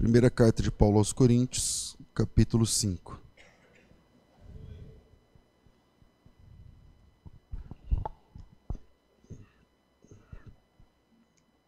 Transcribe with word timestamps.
Primeira 0.00 0.30
carta 0.30 0.62
de 0.62 0.70
Paulo 0.70 0.96
aos 0.96 1.12
Coríntios, 1.12 1.94
capítulo 2.14 2.64
5. 2.64 3.20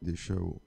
Deixa 0.01 0.33
eu. 0.33 0.59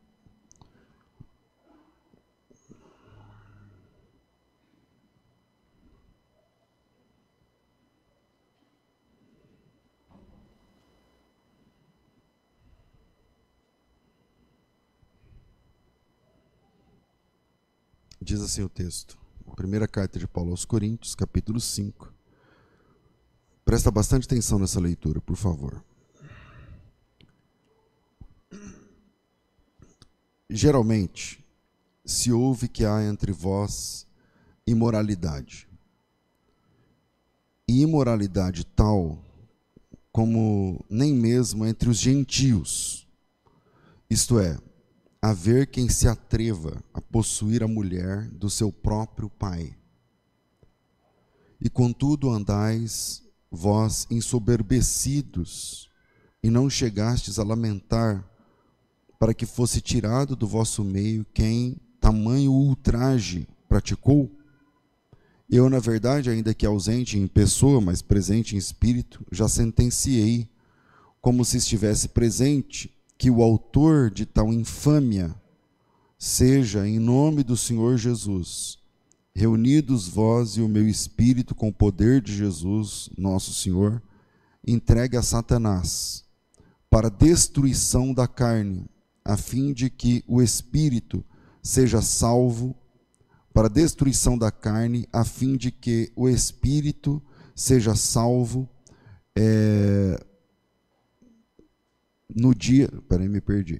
Diz 18.36 18.44
assim 18.44 18.64
o 18.64 18.68
texto. 18.68 19.18
Primeira 19.56 19.88
carta 19.88 20.20
de 20.20 20.28
Paulo 20.28 20.52
aos 20.52 20.66
Coríntios, 20.66 21.16
capítulo 21.16 21.58
5. 21.58 22.14
Presta 23.64 23.90
bastante 23.90 24.26
atenção 24.26 24.60
nessa 24.60 24.78
leitura, 24.78 25.22
por 25.22 25.38
favor. 25.38 25.82
Geralmente, 30.50 31.42
se 32.04 32.30
ouve 32.30 32.68
que 32.68 32.84
há 32.84 33.02
entre 33.06 33.32
vós 33.32 34.06
imoralidade. 34.68 35.66
E 37.66 37.84
imoralidade 37.84 38.66
tal 38.66 39.18
como 40.12 40.84
nem 40.90 41.14
mesmo 41.14 41.66
entre 41.66 41.88
os 41.88 42.00
gentios. 42.00 43.08
Isto 44.10 44.42
é, 44.42 44.60
haver 45.30 45.66
quem 45.66 45.90
se 45.90 46.08
atreva 46.08 46.84
a 46.94 47.02
possuir 47.02 47.64
a 47.64 47.68
mulher 47.68 48.30
do 48.30 48.48
seu 48.48 48.72
próprio 48.72 49.28
pai. 49.28 49.76
E 51.60 51.68
contudo 51.68 52.30
andais 52.30 53.24
vós 53.50 54.06
ensoberbecidos, 54.12 55.90
e 56.44 56.50
não 56.52 56.70
chegastes 56.70 57.40
a 57.40 57.44
lamentar, 57.44 58.24
para 59.18 59.34
que 59.34 59.48
fosse 59.48 59.82
tirado 59.82 60.36
do 60.36 60.46
vosso 60.46 60.84
meio 60.84 61.26
quem 61.34 61.82
tamanho 62.00 62.52
ultraje 62.52 63.48
praticou? 63.68 64.30
Eu, 65.50 65.72
na 65.72 65.80
verdade, 65.80 66.30
ainda 66.30 66.54
que 66.54 66.68
ausente 66.68 67.18
em 67.18 67.26
pessoa, 67.26 67.82
mas 67.82 68.00
presente 68.00 68.56
em 68.56 68.60
espírito, 68.60 69.26
já 69.32 69.50
sentenciei, 69.50 70.48
como 71.20 71.44
se 71.44 71.58
estivesse 71.58 72.10
presente, 72.10 72.95
que 73.18 73.30
o 73.30 73.42
autor 73.42 74.10
de 74.12 74.26
tal 74.26 74.52
infâmia 74.52 75.34
seja, 76.18 76.88
em 76.88 77.00
nome 77.00 77.44
do 77.44 77.56
Senhor 77.56 77.98
Jesus, 77.98 78.78
reunidos 79.34 80.08
vós 80.08 80.58
e 80.58 80.62
o 80.62 80.68
meu 80.68 80.88
espírito 80.88 81.54
com 81.54 81.70
o 81.70 81.74
poder 81.74 82.22
de 82.22 82.36
Jesus, 82.36 83.10
nosso 83.18 83.54
Senhor, 83.54 84.02
entregue 84.66 85.18
a 85.18 85.22
Satanás 85.22 86.24
para 86.90 87.10
destruição 87.10 88.14
da 88.14 88.28
carne, 88.28 88.90
a 89.24 89.36
fim 89.36 89.74
de 89.74 89.90
que 89.90 90.24
o 90.28 90.42
espírito 90.42 91.24
seja 91.62 92.02
salvo 92.02 92.76
para 93.54 93.70
destruição 93.70 94.38
da 94.38 94.52
carne, 94.52 95.08
a 95.12 95.24
fim 95.24 95.58
de 95.58 95.72
que 95.72 96.12
o 96.16 96.30
espírito 96.30 97.22
seja 97.56 97.96
salvo 97.96 98.70
é, 99.36 100.24
no 102.34 102.54
dia. 102.54 102.90
Peraí, 103.08 103.28
me 103.28 103.42
perdi. 103.42 103.80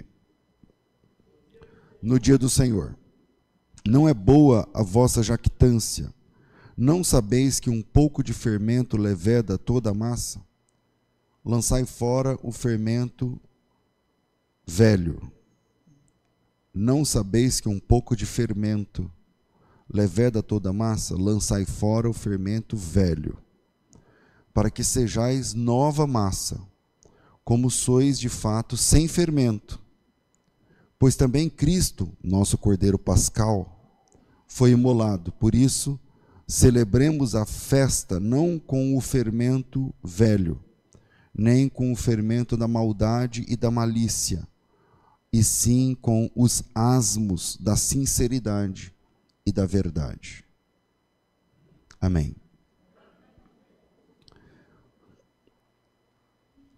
No 2.02 2.20
dia 2.20 2.38
do 2.38 2.50
Senhor. 2.50 2.96
Não 3.88 4.08
é 4.10 4.14
boa 4.14 4.68
a 4.74 4.82
vossa 4.82 5.22
jactância. 5.22 6.14
Não 6.78 7.04
sabeis 7.04 7.60
que 7.60 7.70
um 7.70 7.82
pouco 7.82 8.24
de 8.24 8.34
fermento 8.34 8.98
leveda 8.98 9.58
toda 9.58 9.92
a 9.92 9.94
massa? 9.94 10.42
Lançai 11.44 11.86
fora 11.86 12.38
o 12.42 12.52
fermento 12.52 13.40
velho. 14.66 15.32
Não 16.74 17.06
sabeis 17.06 17.60
que 17.60 17.70
um 17.70 17.80
pouco 17.80 18.16
de 18.16 18.26
fermento 18.26 19.10
leveda 19.88 20.44
toda 20.44 20.72
a 20.72 20.74
massa? 20.74 21.16
Lançai 21.16 21.64
fora 21.64 22.10
o 22.10 22.14
fermento 22.14 22.76
velho, 22.76 23.38
para 24.54 24.70
que 24.70 24.84
sejais 24.84 25.54
nova 25.54 26.06
massa 26.06 26.60
como 27.46 27.70
sois 27.70 28.20
de 28.20 28.28
fato 28.28 28.76
sem 28.76 29.08
fermento. 29.08 29.80
Pois 30.98 31.16
também 31.16 31.48
Cristo, 31.48 32.12
nosso 32.24 32.58
Cordeiro 32.58 32.98
Pascal, 32.98 33.72
foi 34.48 34.72
imolado. 34.72 35.32
Por 35.34 35.54
isso, 35.54 36.00
celebremos 36.48 37.36
a 37.36 37.46
festa 37.46 38.20
não 38.20 38.58
com 38.58 38.98
o 38.98 39.02
fermento 39.02 39.94
velho, 40.04 40.60
nem 41.32 41.70
com 41.70 41.92
o 41.92 41.96
fermento 41.96 42.58
da 42.58 42.68
maldade 42.68 43.46
e 43.48 43.56
da 43.56 43.70
malícia, 43.70 44.48
e 45.32 45.44
sim 45.44 45.96
com 46.02 46.32
os 46.36 46.64
asmos 46.74 47.58
da 47.60 47.76
sinceridade 47.76 48.92
e 49.46 49.52
da 49.52 49.68
verdade. 49.68 50.44
Amém. 52.02 52.36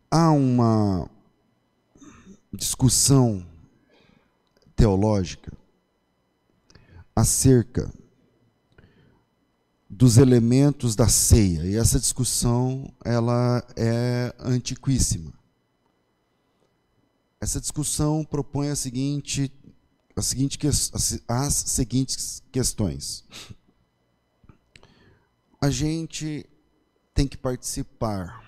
Há 0.09 0.31
uma 0.31 1.09
discussão 2.53 3.45
teológica 4.75 5.51
acerca 7.16 7.91
dos 9.90 10.18
elementos 10.18 10.95
da 10.95 11.07
ceia, 11.07 11.66
e 11.66 11.75
essa 11.75 12.00
discussão 12.00 12.94
ela 13.03 13.66
é 13.75 14.34
antiquíssima. 14.40 15.34
Essa 17.39 17.59
discussão 17.59 18.24
propõe 18.24 18.69
a 18.69 18.75
seguinte, 18.75 19.51
a 20.16 20.22
seguinte 20.22 20.59
as 21.28 21.53
seguintes 21.53 22.44
questões. 22.51 23.24
A 25.59 25.69
gente 25.69 26.47
tem 27.13 27.28
que 27.28 27.38
participar 27.38 28.46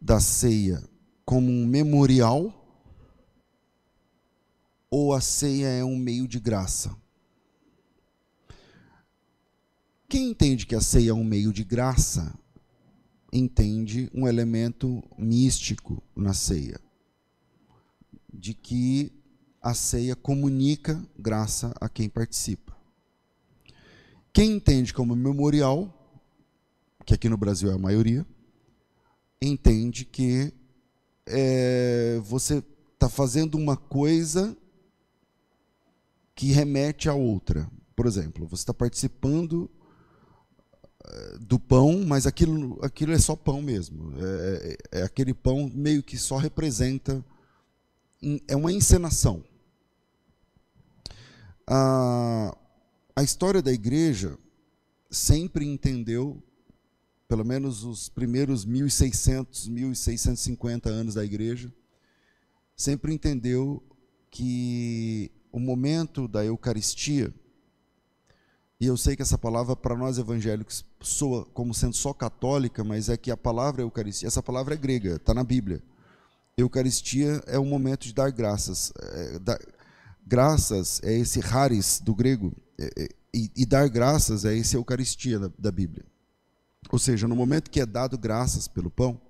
da 0.00 0.20
ceia 0.20 0.82
como 1.24 1.50
um 1.50 1.66
memorial 1.66 2.52
ou 4.90 5.12
a 5.12 5.20
ceia 5.20 5.68
é 5.68 5.84
um 5.84 5.96
meio 5.96 6.28
de 6.28 6.38
graça? 6.38 6.96
Quem 10.08 10.30
entende 10.30 10.66
que 10.66 10.74
a 10.74 10.80
ceia 10.80 11.10
é 11.10 11.14
um 11.14 11.24
meio 11.24 11.52
de 11.52 11.64
graça, 11.64 12.38
entende 13.32 14.08
um 14.14 14.26
elemento 14.26 15.02
místico 15.18 16.00
na 16.14 16.32
ceia, 16.32 16.80
de 18.32 18.54
que 18.54 19.12
a 19.60 19.74
ceia 19.74 20.14
comunica 20.14 21.04
graça 21.18 21.74
a 21.80 21.88
quem 21.88 22.08
participa. 22.08 22.76
Quem 24.32 24.52
entende 24.52 24.94
como 24.94 25.16
memorial, 25.16 25.92
que 27.04 27.14
aqui 27.14 27.28
no 27.28 27.36
Brasil 27.36 27.70
é 27.70 27.74
a 27.74 27.78
maioria, 27.78 28.24
entende 29.40 30.04
que 30.04 30.52
é, 31.26 32.20
você 32.22 32.62
está 32.94 33.08
fazendo 33.08 33.56
uma 33.56 33.76
coisa 33.76 34.56
que 36.34 36.52
remete 36.52 37.08
a 37.08 37.14
outra. 37.14 37.70
Por 37.94 38.06
exemplo, 38.06 38.46
você 38.46 38.62
está 38.62 38.74
participando 38.74 39.70
é, 41.04 41.38
do 41.38 41.58
pão, 41.58 42.04
mas 42.04 42.26
aquilo, 42.26 42.78
aquilo 42.82 43.12
é 43.12 43.18
só 43.18 43.34
pão 43.34 43.62
mesmo. 43.62 44.12
É, 44.18 44.78
é, 44.92 45.00
é 45.00 45.02
aquele 45.02 45.34
pão 45.34 45.70
meio 45.74 46.02
que 46.02 46.18
só 46.18 46.36
representa. 46.36 47.24
É 48.48 48.56
uma 48.56 48.72
encenação. 48.72 49.44
A, 51.66 52.56
a 53.14 53.22
história 53.22 53.60
da 53.60 53.72
igreja 53.72 54.38
sempre 55.10 55.66
entendeu 55.66 56.42
pelo 57.28 57.44
menos 57.44 57.84
os 57.84 58.08
primeiros 58.08 58.64
1600, 58.64 59.68
1650 59.68 60.88
anos 60.88 61.14
da 61.14 61.24
igreja, 61.24 61.72
sempre 62.76 63.12
entendeu 63.12 63.82
que 64.30 65.30
o 65.50 65.58
momento 65.58 66.28
da 66.28 66.44
Eucaristia, 66.44 67.32
e 68.78 68.86
eu 68.86 68.96
sei 68.96 69.16
que 69.16 69.22
essa 69.22 69.38
palavra 69.38 69.74
para 69.74 69.96
nós 69.96 70.18
evangélicos 70.18 70.84
soa 71.00 71.46
como 71.46 71.72
sendo 71.72 71.96
só 71.96 72.12
católica, 72.12 72.84
mas 72.84 73.08
é 73.08 73.16
que 73.16 73.30
a 73.30 73.36
palavra 73.36 73.82
Eucaristia, 73.82 74.28
essa 74.28 74.42
palavra 74.42 74.74
é 74.74 74.76
grega, 74.76 75.16
está 75.16 75.32
na 75.32 75.42
Bíblia. 75.42 75.82
Eucaristia 76.56 77.42
é 77.46 77.58
o 77.58 77.64
momento 77.64 78.04
de 78.04 78.14
dar 78.14 78.30
graças. 78.30 78.92
É, 78.98 79.40
graças 80.26 81.00
é 81.02 81.16
esse 81.16 81.40
raris 81.40 82.00
do 82.00 82.14
grego, 82.14 82.52
é, 82.78 82.90
é, 82.96 83.08
e, 83.32 83.50
e, 83.56 83.66
dar 83.66 83.88
graças 83.88 84.44
é 84.44 84.54
esse 84.54 84.76
Eucaristia 84.76 85.38
da, 85.38 85.50
da 85.58 85.70
Bíblia. 85.70 86.04
Ou 86.90 86.98
seja, 86.98 87.26
no 87.26 87.36
momento 87.36 87.70
que 87.70 87.80
é 87.80 87.86
dado 87.86 88.16
graças 88.16 88.68
pelo 88.68 88.90
pão, 88.90 89.20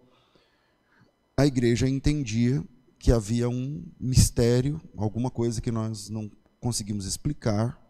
a 1.37 1.47
igreja 1.47 1.89
entendia 1.89 2.65
que 2.99 3.13
havia 3.13 3.49
um 3.49 3.85
mistério, 4.01 4.81
alguma 4.97 5.31
coisa 5.31 5.61
que 5.61 5.71
nós 5.71 6.09
não 6.09 6.31
conseguimos 6.61 7.07
explicar 7.07 7.81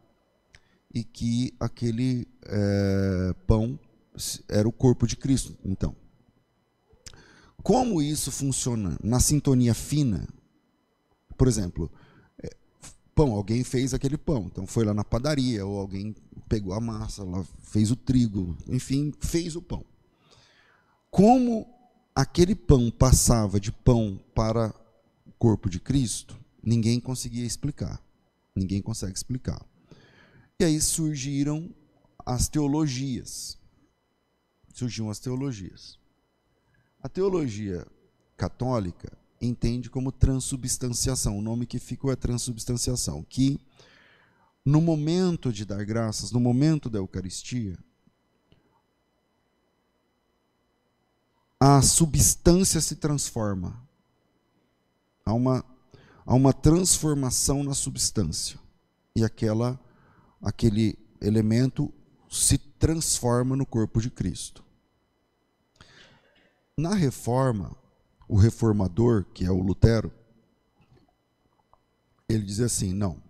e 0.92 1.04
que 1.04 1.54
aquele 1.58 2.26
é, 2.44 3.34
pão 3.46 3.78
era 4.48 4.68
o 4.68 4.72
corpo 4.72 5.06
de 5.06 5.16
Cristo. 5.16 5.56
Então, 5.64 5.94
como 7.62 8.00
isso 8.00 8.30
funciona 8.30 8.96
na 9.02 9.20
sintonia 9.20 9.74
fina? 9.74 10.26
Por 11.36 11.48
exemplo, 11.48 11.90
pão, 13.16 13.32
alguém 13.32 13.64
fez 13.64 13.94
aquele 13.94 14.18
pão, 14.18 14.44
então 14.52 14.66
foi 14.66 14.84
lá 14.84 14.92
na 14.92 15.02
padaria, 15.02 15.64
ou 15.64 15.80
alguém 15.80 16.14
pegou 16.46 16.74
a 16.74 16.80
massa, 16.80 17.24
lá 17.24 17.42
fez 17.62 17.90
o 17.90 17.96
trigo, 17.96 18.54
enfim, 18.68 19.10
fez 19.18 19.56
o 19.56 19.62
pão. 19.62 19.82
Como 21.10 21.66
aquele 22.14 22.54
pão 22.54 22.90
passava 22.90 23.58
de 23.58 23.72
pão 23.72 24.20
para 24.34 24.68
o 25.24 25.32
corpo 25.38 25.70
de 25.70 25.80
Cristo, 25.80 26.38
ninguém 26.62 27.00
conseguia 27.00 27.46
explicar. 27.46 28.02
Ninguém 28.54 28.82
consegue 28.82 29.16
explicar. 29.16 29.64
E 30.60 30.64
aí 30.64 30.78
surgiram 30.78 31.70
as 32.24 32.48
teologias. 32.48 33.58
Surgiram 34.74 35.08
as 35.08 35.18
teologias. 35.18 35.98
A 37.02 37.08
teologia 37.08 37.86
católica 38.36 39.10
entende 39.40 39.90
como 39.90 40.12
transubstanciação. 40.12 41.38
O 41.38 41.42
nome 41.42 41.66
que 41.66 41.78
ficou 41.78 42.10
é 42.10 42.16
transubstanciação, 42.16 43.24
que 43.28 43.60
no 44.64 44.80
momento 44.80 45.52
de 45.52 45.64
dar 45.64 45.84
graças, 45.84 46.32
no 46.32 46.40
momento 46.40 46.90
da 46.90 46.98
Eucaristia, 46.98 47.78
a 51.60 51.80
substância 51.82 52.80
se 52.80 52.96
transforma. 52.96 53.80
Há 55.24 55.32
uma, 55.32 55.64
há 56.24 56.34
uma 56.34 56.52
transformação 56.52 57.62
na 57.62 57.74
substância. 57.74 58.58
E 59.14 59.24
aquela, 59.24 59.80
aquele 60.42 60.98
elemento 61.20 61.92
se 62.28 62.58
transforma 62.58 63.56
no 63.56 63.64
corpo 63.64 64.00
de 64.00 64.10
Cristo. 64.10 64.64
Na 66.76 66.94
reforma, 66.94 67.74
o 68.28 68.36
reformador, 68.36 69.24
que 69.32 69.44
é 69.44 69.50
o 69.50 69.60
Lutero, 69.60 70.12
ele 72.28 72.42
diz 72.42 72.60
assim: 72.60 72.92
não, 72.92 73.22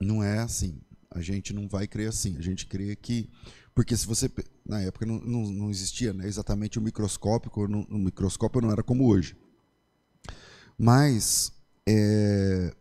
não 0.00 0.22
é 0.22 0.38
assim. 0.38 0.80
A 1.10 1.20
gente 1.20 1.52
não 1.52 1.68
vai 1.68 1.86
crer 1.86 2.08
assim. 2.08 2.36
A 2.36 2.40
gente 2.40 2.66
crê 2.66 2.94
que. 2.96 3.28
Porque 3.74 3.96
se 3.96 4.06
você. 4.06 4.30
Na 4.64 4.80
época 4.80 5.04
não, 5.04 5.18
não, 5.20 5.50
não 5.50 5.70
existia 5.70 6.12
né, 6.12 6.26
exatamente 6.26 6.78
o 6.78 6.82
microscópio, 6.82 7.50
o 7.90 7.98
microscópio 7.98 8.60
não 8.60 8.70
era 8.70 8.82
como 8.82 9.06
hoje. 9.06 9.36
Mas. 10.78 11.52
É, 11.86 12.74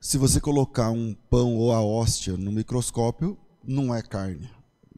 se 0.00 0.18
você 0.18 0.40
colocar 0.40 0.90
um 0.92 1.12
pão 1.28 1.56
ou 1.56 1.72
a 1.72 1.82
hóstia 1.82 2.36
no 2.36 2.52
microscópio, 2.52 3.36
não 3.64 3.92
é 3.92 4.00
carne. 4.00 4.48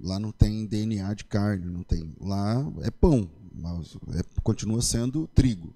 Lá 0.00 0.18
não 0.18 0.30
tem 0.30 0.66
DNA 0.66 1.14
de 1.14 1.24
carne, 1.24 1.64
não 1.64 1.82
tem. 1.82 2.14
Lá 2.20 2.70
é 2.82 2.90
pão, 2.90 3.28
mas 3.58 3.96
é, 4.14 4.22
continua 4.42 4.80
sendo 4.80 5.26
trigo. 5.28 5.74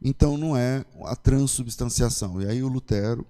Então 0.00 0.36
não 0.36 0.56
é 0.56 0.84
a 1.04 1.16
transubstanciação. 1.16 2.42
E 2.42 2.46
aí 2.46 2.62
o 2.62 2.68
Lutero 2.68 3.26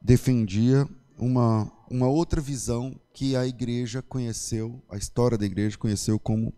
defendia 0.00 0.88
uma, 1.18 1.70
uma 1.90 2.06
outra 2.06 2.40
visão 2.40 2.98
que 3.12 3.34
a 3.34 3.46
igreja 3.46 4.00
conheceu, 4.00 4.82
a 4.88 4.96
história 4.96 5.36
da 5.36 5.46
igreja 5.46 5.76
conheceu 5.76 6.18
como 6.18 6.54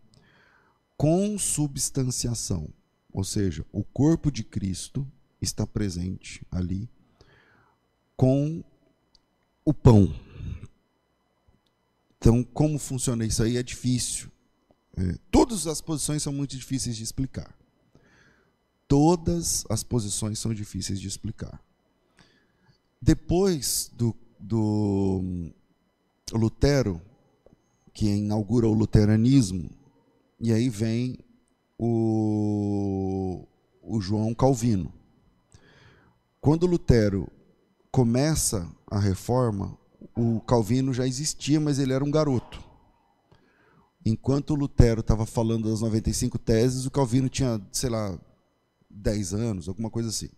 consubstanciação. 0.96 2.68
Ou 3.12 3.24
seja, 3.24 3.64
o 3.72 3.82
corpo 3.82 4.30
de 4.30 4.44
Cristo 4.44 5.06
está 5.40 5.66
presente 5.66 6.46
ali 6.50 6.88
com 8.16 8.62
o 9.64 9.72
pão. 9.72 10.14
Então, 12.18 12.42
como 12.42 12.78
funciona 12.78 13.24
isso 13.24 13.42
aí 13.42 13.56
é 13.56 13.62
difícil. 13.62 14.30
Todas 15.30 15.66
as 15.66 15.80
posições 15.80 16.22
são 16.22 16.32
muito 16.32 16.56
difíceis 16.56 16.96
de 16.96 17.02
explicar. 17.02 17.54
Todas 18.88 19.64
as 19.68 19.82
posições 19.82 20.38
são 20.38 20.54
difíceis 20.54 21.00
de 21.00 21.08
explicar. 21.08 21.60
Depois 23.00 23.90
do, 23.94 24.16
do 24.38 25.52
Lutero, 26.32 27.00
que 27.92 28.06
inaugura 28.06 28.66
o 28.66 28.72
luteranismo, 28.72 29.70
e 30.40 30.52
aí 30.52 30.68
vem 30.68 31.18
o, 31.78 33.46
o 33.82 34.00
João 34.00 34.34
Calvino. 34.34 34.92
Quando 36.40 36.66
Lutero 36.66 37.28
começa 37.90 38.70
a 38.90 38.98
reforma, 38.98 39.76
o 40.16 40.40
Calvino 40.40 40.92
já 40.92 41.06
existia, 41.06 41.58
mas 41.58 41.78
ele 41.78 41.92
era 41.92 42.04
um 42.04 42.10
garoto. 42.10 42.62
Enquanto 44.08 44.54
Lutero 44.54 45.00
estava 45.00 45.26
falando 45.26 45.68
das 45.68 45.80
95 45.80 46.38
teses, 46.38 46.86
o 46.86 46.90
Calvino 46.92 47.28
tinha, 47.28 47.60
sei 47.72 47.90
lá, 47.90 48.16
10 48.88 49.34
anos, 49.34 49.68
alguma 49.68 49.90
coisa 49.90 50.10
assim. 50.10 50.28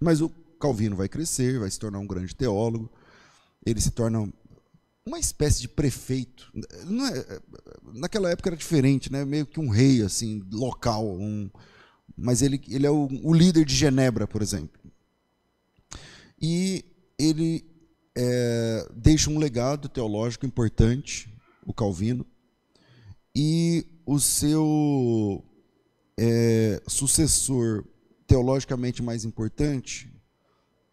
Mas 0.00 0.22
o 0.22 0.30
Calvino 0.58 0.96
vai 0.96 1.06
crescer, 1.06 1.58
vai 1.58 1.70
se 1.70 1.78
tornar 1.78 1.98
um 1.98 2.06
grande 2.06 2.34
teólogo, 2.34 2.90
ele 3.66 3.82
se 3.82 3.90
torna 3.90 4.26
uma 5.04 5.18
espécie 5.18 5.60
de 5.60 5.68
prefeito. 5.68 6.50
É, 6.56 7.40
naquela 7.92 8.30
época 8.30 8.48
era 8.48 8.56
diferente, 8.56 9.12
né? 9.12 9.26
meio 9.26 9.44
que 9.44 9.60
um 9.60 9.68
rei 9.68 10.00
assim, 10.00 10.42
local, 10.50 11.06
um, 11.06 11.50
mas 12.16 12.40
ele, 12.40 12.58
ele 12.66 12.86
é 12.86 12.90
o, 12.90 13.10
o 13.22 13.34
líder 13.34 13.66
de 13.66 13.74
Genebra, 13.74 14.26
por 14.26 14.40
exemplo. 14.40 14.80
E 16.40 16.82
ele 17.18 17.62
é, 18.16 18.88
deixa 18.96 19.28
um 19.28 19.38
legado 19.38 19.86
teológico 19.86 20.46
importante, 20.46 21.30
o 21.66 21.74
Calvino, 21.74 22.24
e 23.34 23.86
o 24.04 24.18
seu 24.18 25.44
é, 26.18 26.82
sucessor 26.86 27.84
teologicamente 28.26 29.02
mais 29.02 29.24
importante, 29.24 30.12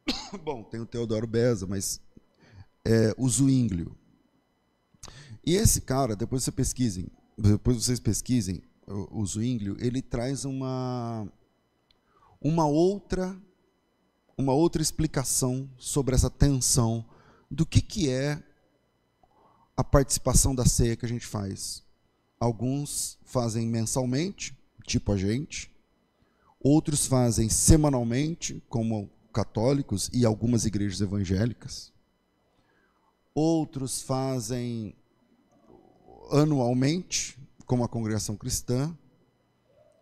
bom, 0.44 0.64
tem 0.64 0.80
o 0.80 0.86
Teodoro 0.86 1.28
Beza, 1.28 1.68
mas 1.68 2.02
é, 2.86 3.14
o 3.18 3.28
Zwinglio. 3.30 3.96
E 5.46 5.56
esse 5.56 5.82
cara, 5.82 6.16
depois 6.16 6.44
você 6.44 6.52
pesquisem, 6.52 7.08
depois 7.38 7.84
vocês 7.84 8.00
pesquisem 8.00 8.62
o, 8.88 9.22
o 9.22 9.26
Zwinglio, 9.26 9.78
ele 9.80 10.02
traz 10.02 10.46
uma 10.46 11.28
uma 12.40 12.66
outra 12.68 13.36
uma 14.38 14.54
outra 14.54 14.82
explicação 14.82 15.70
sobre 15.78 16.14
essa 16.14 16.30
tensão 16.30 17.04
do 17.50 17.66
que 17.66 17.82
que 17.82 18.10
é 18.10 18.44
a 19.76 19.84
participação 19.84 20.54
da 20.54 20.66
ceia 20.66 20.96
que 20.96 21.06
a 21.06 21.10
gente 21.10 21.26
faz. 21.26 21.87
Alguns 22.40 23.18
fazem 23.24 23.68
mensalmente, 23.68 24.58
tipo 24.86 25.12
a 25.12 25.18
gente. 25.18 25.72
Outros 26.60 27.08
fazem 27.08 27.50
semanalmente, 27.50 28.64
como 28.70 29.10
católicos 29.34 30.10
e 30.14 30.26
algumas 30.26 30.66
igrejas 30.66 31.02
evangélicas. 31.02 31.92
Outros 33.34 34.02
fazem 34.02 34.96
anualmente, 36.32 37.38
como 37.66 37.84
a 37.84 37.88
congregação 37.88 38.36
cristã. 38.36 38.96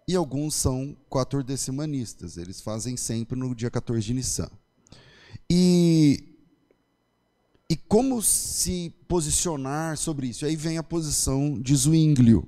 E 0.08 0.16
alguns 0.16 0.54
são 0.56 0.96
quatordecimanistas, 1.10 2.38
eles 2.38 2.62
fazem 2.62 2.96
sempre 2.96 3.38
no 3.38 3.56
dia 3.56 3.72
14 3.72 4.06
de 4.06 4.14
Nissan. 4.14 4.50
E 5.50 6.35
e 7.70 7.76
como 7.76 8.22
se 8.22 8.94
posicionar 9.08 9.98
sobre 9.98 10.28
isso? 10.28 10.46
Aí 10.46 10.56
vem 10.56 10.78
a 10.78 10.84
posição 10.84 11.60
de 11.60 11.76
Zwinglio. 11.76 12.48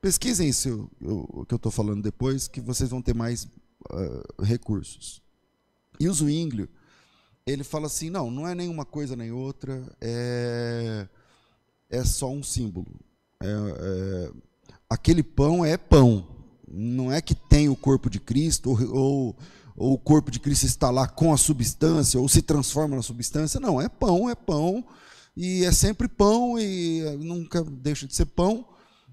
Pesquisem 0.00 0.48
isso 0.48 0.90
o, 1.02 1.44
que 1.44 1.52
eu 1.52 1.56
estou 1.56 1.72
falando 1.72 2.02
depois, 2.02 2.48
que 2.48 2.60
vocês 2.60 2.88
vão 2.88 3.02
ter 3.02 3.14
mais 3.14 3.44
uh, 3.44 4.42
recursos. 4.42 5.20
E 6.00 6.08
o 6.08 6.14
Zwinglio, 6.14 6.68
ele 7.46 7.62
fala 7.62 7.86
assim, 7.86 8.08
não, 8.08 8.30
não 8.30 8.46
é 8.46 8.54
nenhuma 8.54 8.84
coisa 8.84 9.14
nem 9.14 9.32
outra, 9.32 9.82
é, 10.00 11.08
é 11.90 12.04
só 12.04 12.30
um 12.30 12.42
símbolo. 12.42 12.86
É, 13.42 13.46
é, 13.48 14.32
aquele 14.88 15.22
pão 15.22 15.64
é 15.64 15.76
pão, 15.76 16.26
não 16.66 17.12
é 17.12 17.20
que 17.20 17.34
tem 17.34 17.68
o 17.68 17.76
corpo 17.76 18.08
de 18.08 18.18
Cristo 18.18 18.70
ou, 18.70 18.94
ou 18.94 19.36
ou 19.76 19.92
o 19.92 19.98
corpo 19.98 20.30
de 20.30 20.40
Cristo 20.40 20.64
está 20.64 20.90
lá 20.90 21.06
com 21.06 21.32
a 21.32 21.36
substância, 21.36 22.18
ou 22.18 22.28
se 22.28 22.40
transforma 22.40 22.96
na 22.96 23.02
substância. 23.02 23.60
Não, 23.60 23.80
é 23.80 23.88
pão, 23.88 24.30
é 24.30 24.34
pão, 24.34 24.84
e 25.36 25.64
é 25.64 25.72
sempre 25.72 26.08
pão, 26.08 26.58
e 26.58 27.02
nunca 27.18 27.62
deixa 27.62 28.06
de 28.06 28.14
ser 28.14 28.26
pão, 28.26 28.66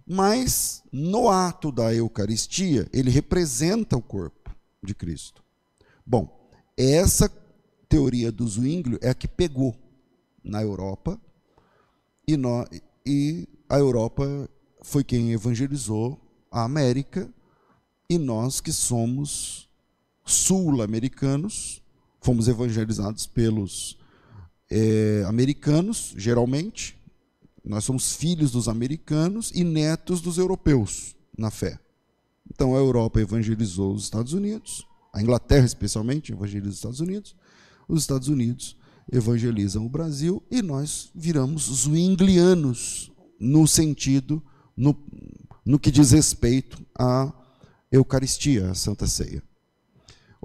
mas 0.07 0.81
no 0.91 1.29
ato 1.29 1.71
da 1.71 1.93
Eucaristia, 1.93 2.87
ele 2.93 3.09
representa 3.09 3.97
o 3.97 4.01
corpo 4.01 4.51
de 4.81 4.95
Cristo. 4.95 5.43
Bom, 6.05 6.49
essa 6.77 7.29
teoria 7.89 8.31
do 8.31 8.47
Zwinglio 8.47 8.97
é 9.01 9.09
a 9.09 9.13
que 9.13 9.27
pegou 9.27 9.75
na 10.43 10.61
Europa, 10.61 11.19
e, 12.27 12.37
no, 12.37 12.65
e 13.05 13.47
a 13.67 13.77
Europa 13.77 14.49
foi 14.81 15.03
quem 15.03 15.31
evangelizou 15.31 16.19
a 16.49 16.63
América, 16.63 17.29
e 18.09 18.17
nós 18.17 18.61
que 18.61 18.71
somos 18.71 19.62
sul-americanos 20.25 21.81
fomos 22.21 22.47
evangelizados 22.47 23.27
pelos 23.27 23.97
é, 24.71 25.23
americanos, 25.27 26.13
geralmente. 26.17 26.97
Nós 27.63 27.83
somos 27.83 28.15
filhos 28.15 28.51
dos 28.51 28.67
americanos 28.67 29.51
e 29.53 29.63
netos 29.63 30.21
dos 30.21 30.37
europeus 30.37 31.15
na 31.37 31.51
fé. 31.51 31.79
Então 32.49 32.75
a 32.75 32.77
Europa 32.77 33.21
evangelizou 33.21 33.93
os 33.93 34.03
Estados 34.03 34.33
Unidos, 34.33 34.85
a 35.13 35.21
Inglaterra 35.21 35.65
especialmente 35.65 36.31
evangeliza 36.31 36.69
os 36.69 36.75
Estados 36.75 36.99
Unidos, 36.99 37.35
os 37.87 38.01
Estados 38.01 38.27
Unidos 38.27 38.77
evangelizam 39.11 39.85
o 39.85 39.89
Brasil 39.89 40.41
e 40.49 40.61
nós 40.61 41.09
viramos 41.13 41.83
zwinglianos 41.83 43.11
no 43.39 43.67
sentido, 43.67 44.41
no, 44.75 44.97
no 45.65 45.77
que 45.77 45.91
diz 45.91 46.11
respeito 46.11 46.81
à 46.97 47.31
Eucaristia, 47.91 48.71
à 48.71 48.75
Santa 48.75 49.07
Ceia. 49.07 49.43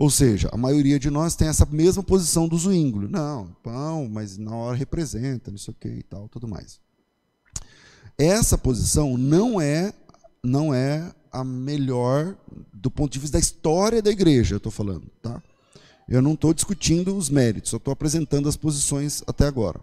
Ou 0.01 0.09
seja, 0.09 0.49
a 0.53 0.57
maioria 0.57 0.97
de 0.97 1.11
nós 1.11 1.35
tem 1.35 1.49
essa 1.49 1.67
mesma 1.67 2.05
posição 2.05 2.47
do 2.47 2.57
zwinglio. 2.57 3.09
Não, 3.09 3.49
pão, 3.65 4.09
mas 4.09 4.39
na 4.39 4.55
hora 4.55 4.77
representa, 4.77 5.51
não 5.51 5.59
sei 5.59 5.73
o 5.73 5.77
que 5.77 5.89
e 5.89 6.03
tal, 6.05 6.29
tudo 6.29 6.47
mais. 6.47 6.79
Essa 8.17 8.57
posição 8.57 9.19
não 9.19 9.61
é 9.61 9.93
não 10.41 10.73
é 10.73 11.13
a 11.33 11.43
melhor 11.43 12.37
do 12.73 12.93
ponto 12.93 13.13
de 13.13 13.19
vista 13.19 13.39
da 13.39 13.41
história 13.41 14.01
da 14.01 14.13
igreja, 14.13 14.55
eu 14.55 14.59
estou 14.59 14.71
falando, 14.71 15.11
tá? 15.21 15.43
Eu 16.09 16.23
não 16.23 16.35
estou 16.35 16.55
discutindo 16.55 17.17
os 17.17 17.29
méritos, 17.29 17.73
eu 17.73 17.79
estou 17.79 17.91
apresentando 17.91 18.49
as 18.49 18.57
posições 18.57 19.25
até 19.27 19.49
agora. 19.49 19.81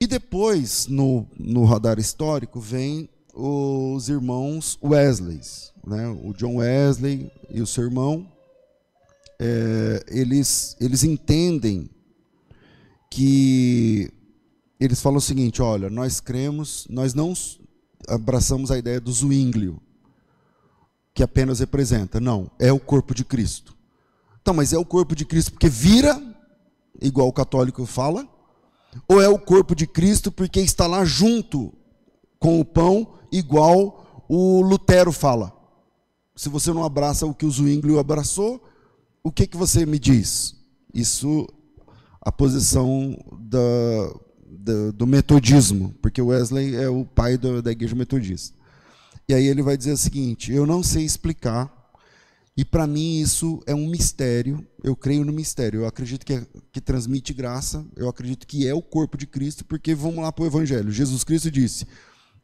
E 0.00 0.06
depois, 0.06 0.86
no, 0.86 1.26
no 1.36 1.64
radar 1.64 1.98
histórico, 1.98 2.60
vem 2.60 3.08
os 3.34 4.08
irmãos 4.08 4.78
Wesley, 4.80 5.40
né? 5.84 6.06
o 6.22 6.32
John 6.34 6.58
Wesley 6.58 7.32
e 7.50 7.60
o 7.60 7.66
seu 7.66 7.82
irmão, 7.82 8.30
é, 9.38 10.04
eles, 10.08 10.76
eles 10.80 11.04
entendem 11.04 11.90
que 13.10 14.12
eles 14.80 15.00
falam 15.00 15.18
o 15.18 15.22
seguinte: 15.22 15.62
olha, 15.62 15.88
nós 15.90 16.20
cremos, 16.20 16.86
nós 16.90 17.14
não 17.14 17.32
abraçamos 18.08 18.70
a 18.70 18.78
ideia 18.78 19.00
do 19.00 19.12
zwinglio, 19.12 19.80
que 21.14 21.22
apenas 21.22 21.60
representa. 21.60 22.20
Não, 22.20 22.50
é 22.58 22.72
o 22.72 22.80
corpo 22.80 23.14
de 23.14 23.24
Cristo. 23.24 23.76
Então, 24.40 24.54
mas 24.54 24.72
é 24.72 24.78
o 24.78 24.84
corpo 24.84 25.16
de 25.16 25.24
Cristo 25.24 25.52
porque 25.52 25.68
vira, 25.68 26.22
igual 27.00 27.28
o 27.28 27.32
católico 27.32 27.84
fala, 27.84 28.28
ou 29.08 29.20
é 29.20 29.28
o 29.28 29.38
corpo 29.38 29.74
de 29.74 29.86
Cristo 29.86 30.30
porque 30.30 30.60
está 30.60 30.86
lá 30.86 31.04
junto 31.04 31.72
com 32.38 32.60
o 32.60 32.64
pão, 32.64 33.14
igual 33.32 34.24
o 34.28 34.60
Lutero 34.60 35.12
fala? 35.12 35.52
Se 36.34 36.48
você 36.48 36.72
não 36.72 36.84
abraça 36.84 37.26
o 37.26 37.34
que 37.34 37.46
o 37.46 37.50
Zwinglio 37.50 37.98
abraçou, 37.98 38.62
o 39.26 39.32
que, 39.32 39.44
que 39.44 39.56
você 39.56 39.84
me 39.84 39.98
diz? 39.98 40.54
Isso, 40.94 41.48
a 42.22 42.30
posição 42.30 43.18
da, 43.40 43.58
da, 44.48 44.90
do 44.92 45.04
metodismo, 45.04 45.92
porque 46.00 46.22
Wesley 46.22 46.76
é 46.76 46.88
o 46.88 47.04
pai 47.04 47.36
do, 47.36 47.60
da 47.60 47.72
igreja 47.72 47.96
metodista. 47.96 48.56
E 49.28 49.34
aí 49.34 49.44
ele 49.48 49.64
vai 49.64 49.76
dizer 49.76 49.90
o 49.90 49.96
seguinte: 49.96 50.52
eu 50.52 50.64
não 50.64 50.80
sei 50.80 51.04
explicar, 51.04 51.90
e 52.56 52.64
para 52.64 52.86
mim 52.86 53.18
isso 53.18 53.60
é 53.66 53.74
um 53.74 53.88
mistério. 53.88 54.64
Eu 54.80 54.94
creio 54.94 55.24
no 55.24 55.32
mistério. 55.32 55.80
Eu 55.80 55.86
acredito 55.88 56.24
que, 56.24 56.34
é, 56.34 56.46
que 56.70 56.80
transmite 56.80 57.34
graça. 57.34 57.84
Eu 57.96 58.08
acredito 58.08 58.46
que 58.46 58.64
é 58.64 58.72
o 58.72 58.80
corpo 58.80 59.18
de 59.18 59.26
Cristo, 59.26 59.64
porque 59.64 59.92
vamos 59.92 60.22
lá 60.22 60.30
para 60.30 60.44
o 60.44 60.46
Evangelho. 60.46 60.92
Jesus 60.92 61.24
Cristo 61.24 61.50
disse: 61.50 61.84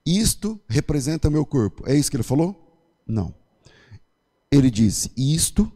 Isto 0.04 0.60
representa 0.68 1.30
meu 1.30 1.46
corpo. 1.46 1.84
É 1.86 1.94
isso 1.94 2.10
que 2.10 2.16
ele 2.16 2.24
falou? 2.24 2.76
Não. 3.06 3.32
Ele 4.50 4.68
disse: 4.68 5.12
Isto 5.16 5.72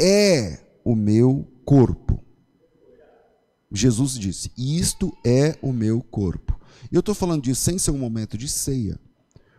é 0.00 0.66
o 0.84 0.96
meu 0.96 1.46
corpo. 1.64 2.24
Jesus 3.70 4.18
disse: 4.18 4.50
Isto 4.56 5.16
é 5.24 5.56
o 5.62 5.72
meu 5.72 6.02
corpo. 6.02 6.58
E 6.90 6.94
eu 6.94 7.00
estou 7.00 7.14
falando 7.14 7.42
disso 7.42 7.60
sem 7.60 7.78
ser 7.78 7.90
um 7.90 7.98
momento 7.98 8.36
de 8.36 8.48
ceia 8.48 8.98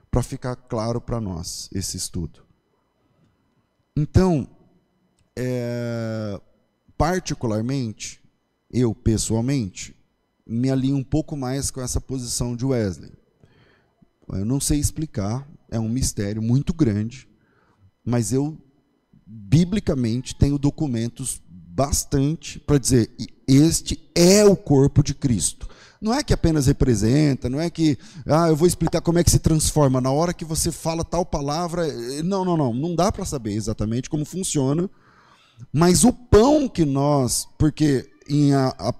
para 0.09 0.23
ficar 0.23 0.55
claro 0.55 0.99
para 0.99 1.21
nós 1.21 1.69
esse 1.71 1.95
estudo. 1.95 2.43
Então, 3.95 4.49
é, 5.37 6.41
particularmente, 6.97 8.21
eu 8.69 8.93
pessoalmente, 8.93 9.95
me 10.45 10.69
alinho 10.69 10.97
um 10.97 11.03
pouco 11.03 11.37
mais 11.37 11.71
com 11.71 11.81
essa 11.81 12.01
posição 12.01 12.55
de 12.55 12.65
Wesley. 12.65 13.13
Eu 14.29 14.45
não 14.45 14.59
sei 14.59 14.79
explicar, 14.79 15.47
é 15.69 15.79
um 15.79 15.89
mistério 15.89 16.41
muito 16.41 16.73
grande, 16.73 17.27
mas 18.03 18.33
eu, 18.33 18.57
biblicamente, 19.31 20.35
tenho 20.35 20.57
documentos 20.57 21.41
bastante 21.47 22.59
para 22.59 22.77
dizer: 22.77 23.09
este 23.47 24.09
é 24.13 24.43
o 24.43 24.55
corpo 24.55 25.01
de 25.01 25.13
Cristo. 25.13 25.69
Não 26.01 26.13
é 26.13 26.23
que 26.23 26.33
apenas 26.33 26.65
representa, 26.65 27.47
não 27.47 27.59
é 27.59 27.69
que, 27.69 27.95
ah, 28.25 28.49
eu 28.49 28.55
vou 28.55 28.67
explicar 28.67 29.01
como 29.01 29.19
é 29.19 29.23
que 29.23 29.29
se 29.29 29.37
transforma. 29.37 30.01
Na 30.01 30.11
hora 30.11 30.33
que 30.33 30.43
você 30.43 30.71
fala 30.71 31.03
tal 31.03 31.23
palavra, 31.23 31.87
eh, 31.87 32.23
não, 32.23 32.43
não, 32.43 32.57
não, 32.57 32.73
não 32.73 32.95
dá 32.95 33.11
para 33.11 33.23
saber 33.23 33.53
exatamente 33.53 34.09
como 34.09 34.25
funciona. 34.25 34.89
Mas 35.71 36.03
o 36.03 36.11
pão 36.11 36.67
que 36.67 36.85
nós, 36.85 37.47
porque 37.55 38.09
em 38.27 38.51
a, 38.51 38.73
a, 38.79 38.93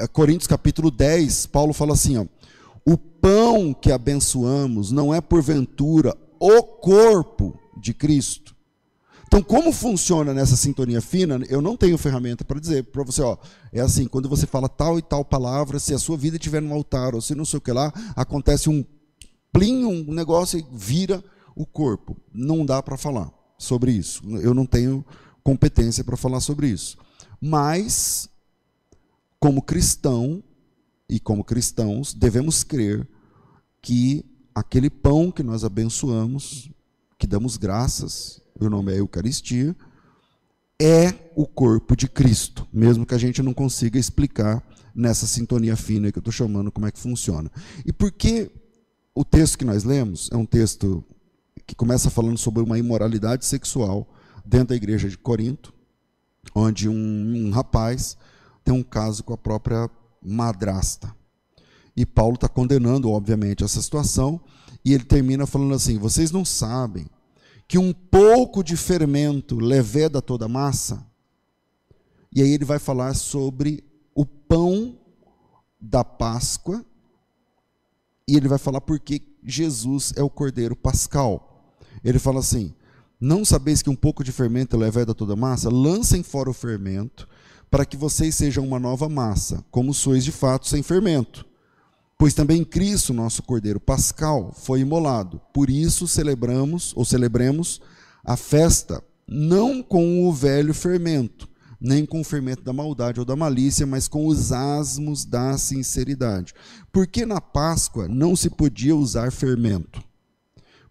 a 0.00 0.08
Coríntios 0.08 0.48
capítulo 0.48 0.90
10, 0.90 1.46
Paulo 1.46 1.72
fala 1.72 1.92
assim, 1.92 2.16
ó, 2.16 2.26
o 2.84 2.98
pão 2.98 3.72
que 3.72 3.92
abençoamos 3.92 4.90
não 4.90 5.14
é 5.14 5.20
porventura 5.20 6.16
o 6.40 6.62
corpo 6.62 7.56
de 7.80 7.94
Cristo. 7.94 8.57
Então, 9.28 9.42
como 9.42 9.70
funciona 9.74 10.32
nessa 10.32 10.56
sintonia 10.56 11.02
fina, 11.02 11.38
eu 11.50 11.60
não 11.60 11.76
tenho 11.76 11.98
ferramenta 11.98 12.46
para 12.46 12.58
dizer 12.58 12.84
para 12.84 13.04
você, 13.04 13.20
ó, 13.20 13.36
é 13.70 13.78
assim, 13.78 14.06
quando 14.06 14.26
você 14.26 14.46
fala 14.46 14.70
tal 14.70 14.98
e 14.98 15.02
tal 15.02 15.22
palavra, 15.22 15.78
se 15.78 15.92
a 15.92 15.98
sua 15.98 16.16
vida 16.16 16.36
estiver 16.36 16.62
no 16.62 16.72
altar, 16.72 17.14
ou 17.14 17.20
se 17.20 17.34
não 17.34 17.44
sei 17.44 17.58
o 17.58 17.60
que 17.60 17.70
lá, 17.70 17.92
acontece 18.16 18.70
um 18.70 18.82
plim, 19.52 19.84
um 19.84 20.14
negócio 20.14 20.58
e 20.58 20.66
vira 20.72 21.22
o 21.54 21.66
corpo. 21.66 22.16
Não 22.32 22.64
dá 22.64 22.82
para 22.82 22.96
falar 22.96 23.30
sobre 23.58 23.92
isso. 23.92 24.22
Eu 24.40 24.54
não 24.54 24.64
tenho 24.64 25.04
competência 25.44 26.02
para 26.02 26.16
falar 26.16 26.40
sobre 26.40 26.66
isso. 26.68 26.96
Mas, 27.38 28.30
como 29.38 29.60
cristão 29.60 30.42
e 31.06 31.20
como 31.20 31.44
cristãos, 31.44 32.14
devemos 32.14 32.64
crer 32.64 33.06
que 33.82 34.24
aquele 34.54 34.88
pão 34.88 35.30
que 35.30 35.42
nós 35.42 35.64
abençoamos, 35.64 36.70
que 37.18 37.26
damos 37.26 37.56
graças, 37.56 38.40
o 38.58 38.70
nome 38.70 38.92
é 38.92 39.00
Eucaristia, 39.00 39.74
é 40.80 41.12
o 41.34 41.46
corpo 41.46 41.96
de 41.96 42.08
Cristo, 42.08 42.66
mesmo 42.72 43.04
que 43.04 43.14
a 43.14 43.18
gente 43.18 43.42
não 43.42 43.52
consiga 43.52 43.98
explicar 43.98 44.62
nessa 44.94 45.26
sintonia 45.26 45.76
fina 45.76 46.12
que 46.12 46.18
eu 46.18 46.20
estou 46.20 46.32
chamando 46.32 46.70
como 46.70 46.86
é 46.86 46.92
que 46.92 46.98
funciona. 46.98 47.50
E 47.84 47.92
por 47.92 48.12
que 48.12 48.50
o 49.14 49.24
texto 49.24 49.58
que 49.58 49.64
nós 49.64 49.82
lemos 49.82 50.28
é 50.32 50.36
um 50.36 50.46
texto 50.46 51.04
que 51.66 51.74
começa 51.74 52.08
falando 52.08 52.38
sobre 52.38 52.62
uma 52.62 52.78
imoralidade 52.78 53.44
sexual 53.44 54.08
dentro 54.44 54.68
da 54.68 54.76
igreja 54.76 55.08
de 55.08 55.18
Corinto, 55.18 55.74
onde 56.54 56.88
um, 56.88 57.46
um 57.46 57.50
rapaz 57.50 58.16
tem 58.64 58.72
um 58.72 58.82
caso 58.82 59.24
com 59.24 59.34
a 59.34 59.38
própria 59.38 59.90
madrasta. 60.22 61.14
E 61.96 62.06
Paulo 62.06 62.36
está 62.36 62.48
condenando, 62.48 63.10
obviamente, 63.10 63.64
essa 63.64 63.82
situação, 63.82 64.40
e 64.84 64.92
ele 64.94 65.04
termina 65.04 65.46
falando 65.46 65.74
assim: 65.74 65.98
vocês 65.98 66.30
não 66.30 66.44
sabem 66.44 67.06
que 67.66 67.78
um 67.78 67.92
pouco 67.92 68.64
de 68.64 68.76
fermento 68.76 69.58
leveda 69.58 70.22
toda 70.22 70.46
a 70.46 70.48
massa. 70.48 71.06
E 72.34 72.42
aí 72.42 72.50
ele 72.50 72.64
vai 72.64 72.78
falar 72.78 73.14
sobre 73.14 73.84
o 74.14 74.24
pão 74.24 74.98
da 75.80 76.02
Páscoa. 76.02 76.84
E 78.26 78.36
ele 78.36 78.48
vai 78.48 78.58
falar 78.58 78.80
porque 78.80 79.22
Jesus 79.42 80.12
é 80.16 80.22
o 80.22 80.30
cordeiro 80.30 80.74
pascal. 80.74 81.76
Ele 82.02 82.18
fala 82.18 82.40
assim: 82.40 82.74
Não 83.20 83.44
sabeis 83.44 83.82
que 83.82 83.90
um 83.90 83.96
pouco 83.96 84.24
de 84.24 84.32
fermento 84.32 84.76
leveda 84.76 85.14
toda 85.14 85.34
a 85.34 85.36
massa? 85.36 85.70
Lancem 85.70 86.22
fora 86.22 86.50
o 86.50 86.54
fermento, 86.54 87.28
para 87.70 87.84
que 87.84 87.96
vocês 87.96 88.34
sejam 88.34 88.64
uma 88.64 88.78
nova 88.78 89.08
massa, 89.08 89.64
como 89.70 89.92
sois 89.92 90.24
de 90.24 90.32
fato 90.32 90.66
sem 90.66 90.82
fermento. 90.82 91.46
Pois 92.18 92.34
também 92.34 92.64
Cristo, 92.64 93.14
nosso 93.14 93.44
Cordeiro 93.44 93.78
Pascal, 93.78 94.52
foi 94.52 94.80
imolado. 94.80 95.40
Por 95.54 95.70
isso 95.70 96.08
celebramos, 96.08 96.92
ou 96.96 97.04
celebremos, 97.04 97.80
a 98.24 98.36
festa 98.36 99.00
não 99.28 99.80
com 99.80 100.26
o 100.26 100.32
velho 100.32 100.74
fermento, 100.74 101.48
nem 101.80 102.04
com 102.04 102.20
o 102.20 102.24
fermento 102.24 102.64
da 102.64 102.72
maldade 102.72 103.20
ou 103.20 103.24
da 103.24 103.36
malícia, 103.36 103.86
mas 103.86 104.08
com 104.08 104.26
os 104.26 104.50
asmos 104.50 105.24
da 105.24 105.56
sinceridade. 105.56 106.54
Porque 106.90 107.24
na 107.24 107.40
Páscoa 107.40 108.08
não 108.08 108.34
se 108.34 108.50
podia 108.50 108.96
usar 108.96 109.30
fermento? 109.30 110.02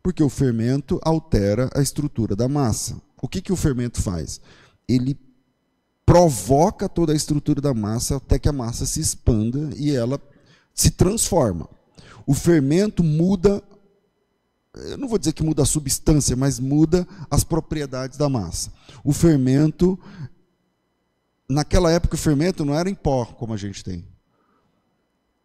Porque 0.02 0.24
o 0.24 0.30
fermento 0.30 0.98
altera 1.04 1.70
a 1.76 1.82
estrutura 1.82 2.38
da 2.38 2.48
massa. 2.48 3.02
O 3.22 3.28
que, 3.28 3.42
que 3.42 3.52
o 3.52 3.58
fermento 3.58 4.02
faz? 4.02 4.40
Ele 4.88 5.20
provoca 6.06 6.88
toda 6.88 7.12
a 7.12 7.16
estrutura 7.16 7.60
da 7.60 7.74
massa 7.74 8.16
até 8.16 8.40
que 8.40 8.48
a 8.48 8.54
massa 8.54 8.86
se 8.86 9.02
expanda 9.02 9.72
e 9.76 9.94
ela 9.94 10.22
se 10.78 10.92
transforma. 10.92 11.68
O 12.26 12.36
fermento 12.36 13.04
muda, 13.04 13.64
eu 14.76 14.98
não 14.98 15.08
vou 15.08 15.18
dizer 15.18 15.34
que 15.34 15.44
muda 15.44 15.64
a 15.64 15.66
substância, 15.66 16.36
mas 16.36 16.60
muda 16.60 17.08
as 17.32 17.44
propriedades 17.44 18.18
da 18.18 18.30
massa. 18.30 18.72
O 19.04 19.12
fermento 19.12 20.00
naquela 21.50 21.92
época 21.92 22.16
o 22.16 22.20
fermento 22.20 22.64
não 22.64 22.76
era 22.76 22.90
em 22.90 22.96
pó 22.96 23.26
como 23.26 23.54
a 23.54 23.58
gente 23.58 23.84
tem. 23.84 24.06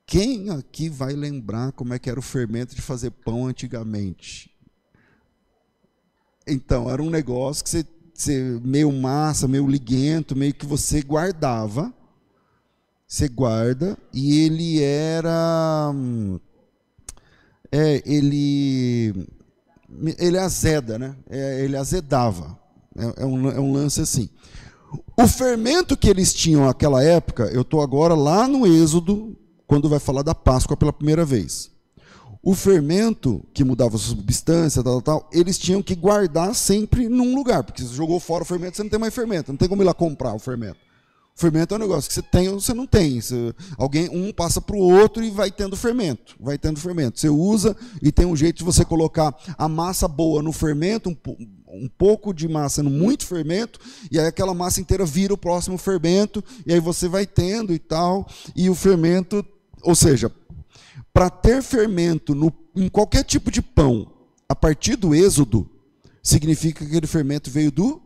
Quem 0.04 0.50
aqui 0.50 0.90
vai 0.90 1.14
lembrar 1.14 1.72
como 1.72 1.94
é 1.94 1.98
que 1.98 2.10
era 2.10 2.18
o 2.18 2.22
fermento 2.22 2.74
de 2.74 2.82
fazer 2.82 3.10
pão 3.10 3.46
antigamente? 3.46 4.50
Então, 6.46 6.90
era 6.90 7.02
um 7.02 7.08
negócio 7.08 7.64
que 7.64 7.70
você, 7.70 7.86
você 8.12 8.60
meio 8.62 8.92
massa, 8.92 9.48
meio 9.48 9.66
liguento, 9.66 10.36
meio 10.36 10.52
que 10.52 10.66
você 10.66 11.00
guardava. 11.00 11.94
Você 13.12 13.28
guarda 13.28 13.98
e 14.10 14.40
ele 14.40 14.82
era 14.82 15.92
é, 17.70 18.02
ele 18.06 19.28
ele 20.16 20.38
azeda, 20.38 20.98
né? 20.98 21.14
É, 21.28 21.62
ele 21.62 21.76
azedava. 21.76 22.58
É, 22.96 23.22
é, 23.22 23.26
um, 23.26 23.50
é 23.50 23.60
um 23.60 23.70
lance 23.70 24.00
assim. 24.00 24.30
O 25.14 25.28
fermento 25.28 25.94
que 25.94 26.08
eles 26.08 26.32
tinham 26.32 26.64
naquela 26.64 27.04
época, 27.04 27.50
eu 27.52 27.60
estou 27.60 27.82
agora 27.82 28.14
lá 28.14 28.48
no 28.48 28.66
Êxodo, 28.66 29.36
quando 29.66 29.90
vai 29.90 29.98
falar 29.98 30.22
da 30.22 30.34
Páscoa 30.34 30.74
pela 30.74 30.90
primeira 30.90 31.22
vez. 31.22 31.70
O 32.42 32.54
fermento, 32.54 33.44
que 33.52 33.62
mudava 33.62 33.96
a 33.96 33.98
substância, 33.98 34.82
tal, 34.82 35.02
tal, 35.02 35.28
eles 35.30 35.58
tinham 35.58 35.82
que 35.82 35.94
guardar 35.94 36.54
sempre 36.54 37.10
num 37.10 37.34
lugar, 37.34 37.62
porque 37.62 37.82
se 37.82 37.94
jogou 37.94 38.18
fora 38.18 38.42
o 38.42 38.46
fermento, 38.46 38.78
você 38.78 38.82
não 38.82 38.90
tem 38.90 38.98
mais 38.98 39.12
fermento, 39.12 39.52
não 39.52 39.58
tem 39.58 39.68
como 39.68 39.82
ir 39.82 39.84
lá 39.84 39.92
comprar 39.92 40.32
o 40.32 40.38
fermento. 40.38 40.78
Fermento 41.34 41.74
é 41.74 41.76
um 41.76 41.80
negócio 41.80 42.08
que 42.08 42.14
você 42.14 42.22
tem 42.22 42.48
ou 42.48 42.60
você 42.60 42.74
não 42.74 42.86
tem. 42.86 43.20
Você, 43.20 43.54
alguém, 43.78 44.08
um 44.10 44.32
passa 44.32 44.60
para 44.60 44.76
o 44.76 44.80
outro 44.80 45.24
e 45.24 45.30
vai 45.30 45.50
tendo 45.50 45.76
fermento. 45.76 46.36
Vai 46.38 46.58
tendo 46.58 46.78
fermento. 46.78 47.18
Você 47.18 47.28
usa 47.28 47.76
e 48.02 48.12
tem 48.12 48.26
um 48.26 48.36
jeito 48.36 48.58
de 48.58 48.64
você 48.64 48.84
colocar 48.84 49.34
a 49.56 49.68
massa 49.68 50.06
boa 50.06 50.42
no 50.42 50.52
fermento, 50.52 51.10
um, 51.10 51.16
um 51.68 51.88
pouco 51.88 52.34
de 52.34 52.46
massa 52.46 52.82
no 52.82 52.90
muito 52.90 53.26
fermento, 53.26 53.80
e 54.10 54.18
aí 54.18 54.26
aquela 54.26 54.52
massa 54.52 54.80
inteira 54.80 55.06
vira 55.06 55.32
o 55.32 55.38
próximo 55.38 55.78
fermento, 55.78 56.44
e 56.66 56.72
aí 56.72 56.80
você 56.80 57.08
vai 57.08 57.26
tendo 57.26 57.72
e 57.72 57.78
tal, 57.78 58.28
e 58.54 58.68
o 58.68 58.74
fermento 58.74 59.44
ou 59.82 59.94
seja, 59.94 60.32
para 61.12 61.28
ter 61.28 61.62
fermento 61.62 62.34
no, 62.34 62.52
em 62.74 62.88
qualquer 62.88 63.24
tipo 63.24 63.50
de 63.50 63.60
pão, 63.60 64.10
a 64.48 64.54
partir 64.54 64.96
do 64.96 65.14
êxodo, 65.14 65.68
significa 66.22 66.80
que 66.80 66.90
aquele 66.90 67.06
fermento 67.06 67.50
veio 67.50 67.70
do 67.70 68.00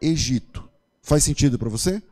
Egito. 0.00 0.68
Faz 1.02 1.24
sentido 1.24 1.58
para 1.58 1.68
você? 1.68 2.02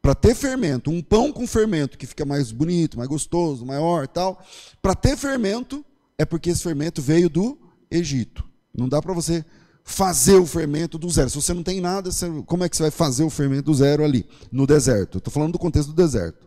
Para 0.00 0.14
ter 0.14 0.34
fermento, 0.34 0.90
um 0.90 1.02
pão 1.02 1.32
com 1.32 1.46
fermento 1.46 1.98
que 1.98 2.06
fica 2.06 2.24
mais 2.24 2.52
bonito, 2.52 2.96
mais 2.96 3.08
gostoso, 3.08 3.66
maior 3.66 4.06
tal, 4.06 4.42
para 4.80 4.94
ter 4.94 5.16
fermento 5.16 5.84
é 6.16 6.24
porque 6.24 6.50
esse 6.50 6.62
fermento 6.62 7.02
veio 7.02 7.28
do 7.28 7.58
Egito. 7.90 8.44
Não 8.74 8.88
dá 8.88 9.00
para 9.00 9.12
você 9.12 9.44
fazer 9.84 10.36
o 10.36 10.46
fermento 10.46 10.98
do 10.98 11.08
zero. 11.08 11.30
Se 11.30 11.36
você 11.36 11.54
não 11.54 11.62
tem 11.62 11.80
nada, 11.80 12.10
como 12.46 12.62
é 12.62 12.68
que 12.68 12.76
você 12.76 12.84
vai 12.84 12.90
fazer 12.90 13.24
o 13.24 13.30
fermento 13.30 13.64
do 13.64 13.74
zero 13.74 14.04
ali, 14.04 14.26
no 14.52 14.66
deserto? 14.66 15.18
Estou 15.18 15.32
falando 15.32 15.52
do 15.52 15.58
contexto 15.58 15.88
do 15.88 15.94
deserto. 15.94 16.46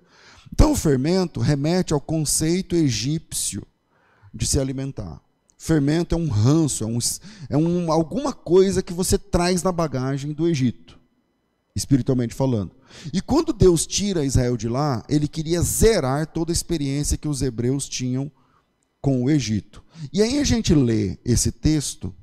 Então, 0.54 0.74
o 0.74 0.76
fermento 0.76 1.40
remete 1.40 1.94
ao 1.94 2.02
conceito 2.02 2.76
egípcio 2.76 3.66
de 4.34 4.46
se 4.46 4.60
alimentar. 4.60 5.22
Fermento 5.58 6.16
é 6.16 6.18
um 6.18 6.28
ranço, 6.28 6.84
é, 6.84 6.88
um, 6.88 7.00
é 7.50 7.58
um, 7.58 7.92
alguma 7.92 8.34
coisa 8.34 8.82
que 8.82 8.94
você 8.94 9.18
traz 9.18 9.64
na 9.64 9.72
bagagem 9.72 10.34
do 10.34 10.48
Egito, 10.48 11.00
espiritualmente 11.76 12.34
falando. 12.34 12.76
E 13.14 13.22
quando 13.22 13.54
Deus 13.54 13.88
tira 13.88 14.26
Israel 14.26 14.58
de 14.58 14.68
lá, 14.68 15.04
ele 15.08 15.28
queria 15.28 15.62
zerar 15.62 16.28
toda 16.28 16.52
a 16.52 16.54
experiência 16.54 17.18
que 17.18 17.28
os 17.28 17.42
hebreus 17.42 17.88
tinham 17.88 18.32
com 19.02 19.24
o 19.24 19.30
Egito. 19.30 19.84
E 20.12 20.22
aí 20.22 20.40
a 20.40 20.44
gente 20.44 20.74
lê 20.74 21.18
esse 21.24 21.52
texto, 21.52 22.14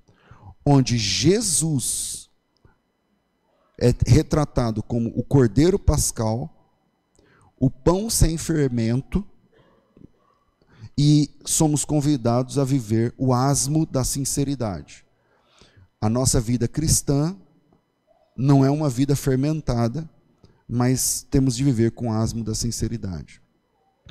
onde 0.64 0.98
Jesus 0.98 2.28
é 3.80 3.94
retratado 4.06 4.82
como 4.82 5.10
o 5.16 5.22
cordeiro 5.22 5.78
pascal 5.78 6.54
o 7.60 7.70
pão 7.70 8.08
sem 8.08 8.38
fermento 8.38 9.24
e 10.96 11.30
somos 11.44 11.84
convidados 11.84 12.58
a 12.58 12.64
viver 12.64 13.14
o 13.16 13.32
asmo 13.32 13.84
da 13.86 14.04
sinceridade. 14.04 15.04
A 16.00 16.08
nossa 16.08 16.40
vida 16.40 16.68
cristã 16.68 17.36
não 18.38 18.64
é 18.64 18.70
uma 18.70 18.88
vida 18.88 19.16
fermentada, 19.16 20.08
mas 20.68 21.26
temos 21.30 21.56
de 21.56 21.64
viver 21.64 21.90
com 21.90 22.08
o 22.08 22.12
asmo 22.12 22.44
da 22.44 22.54
sinceridade. 22.54 23.42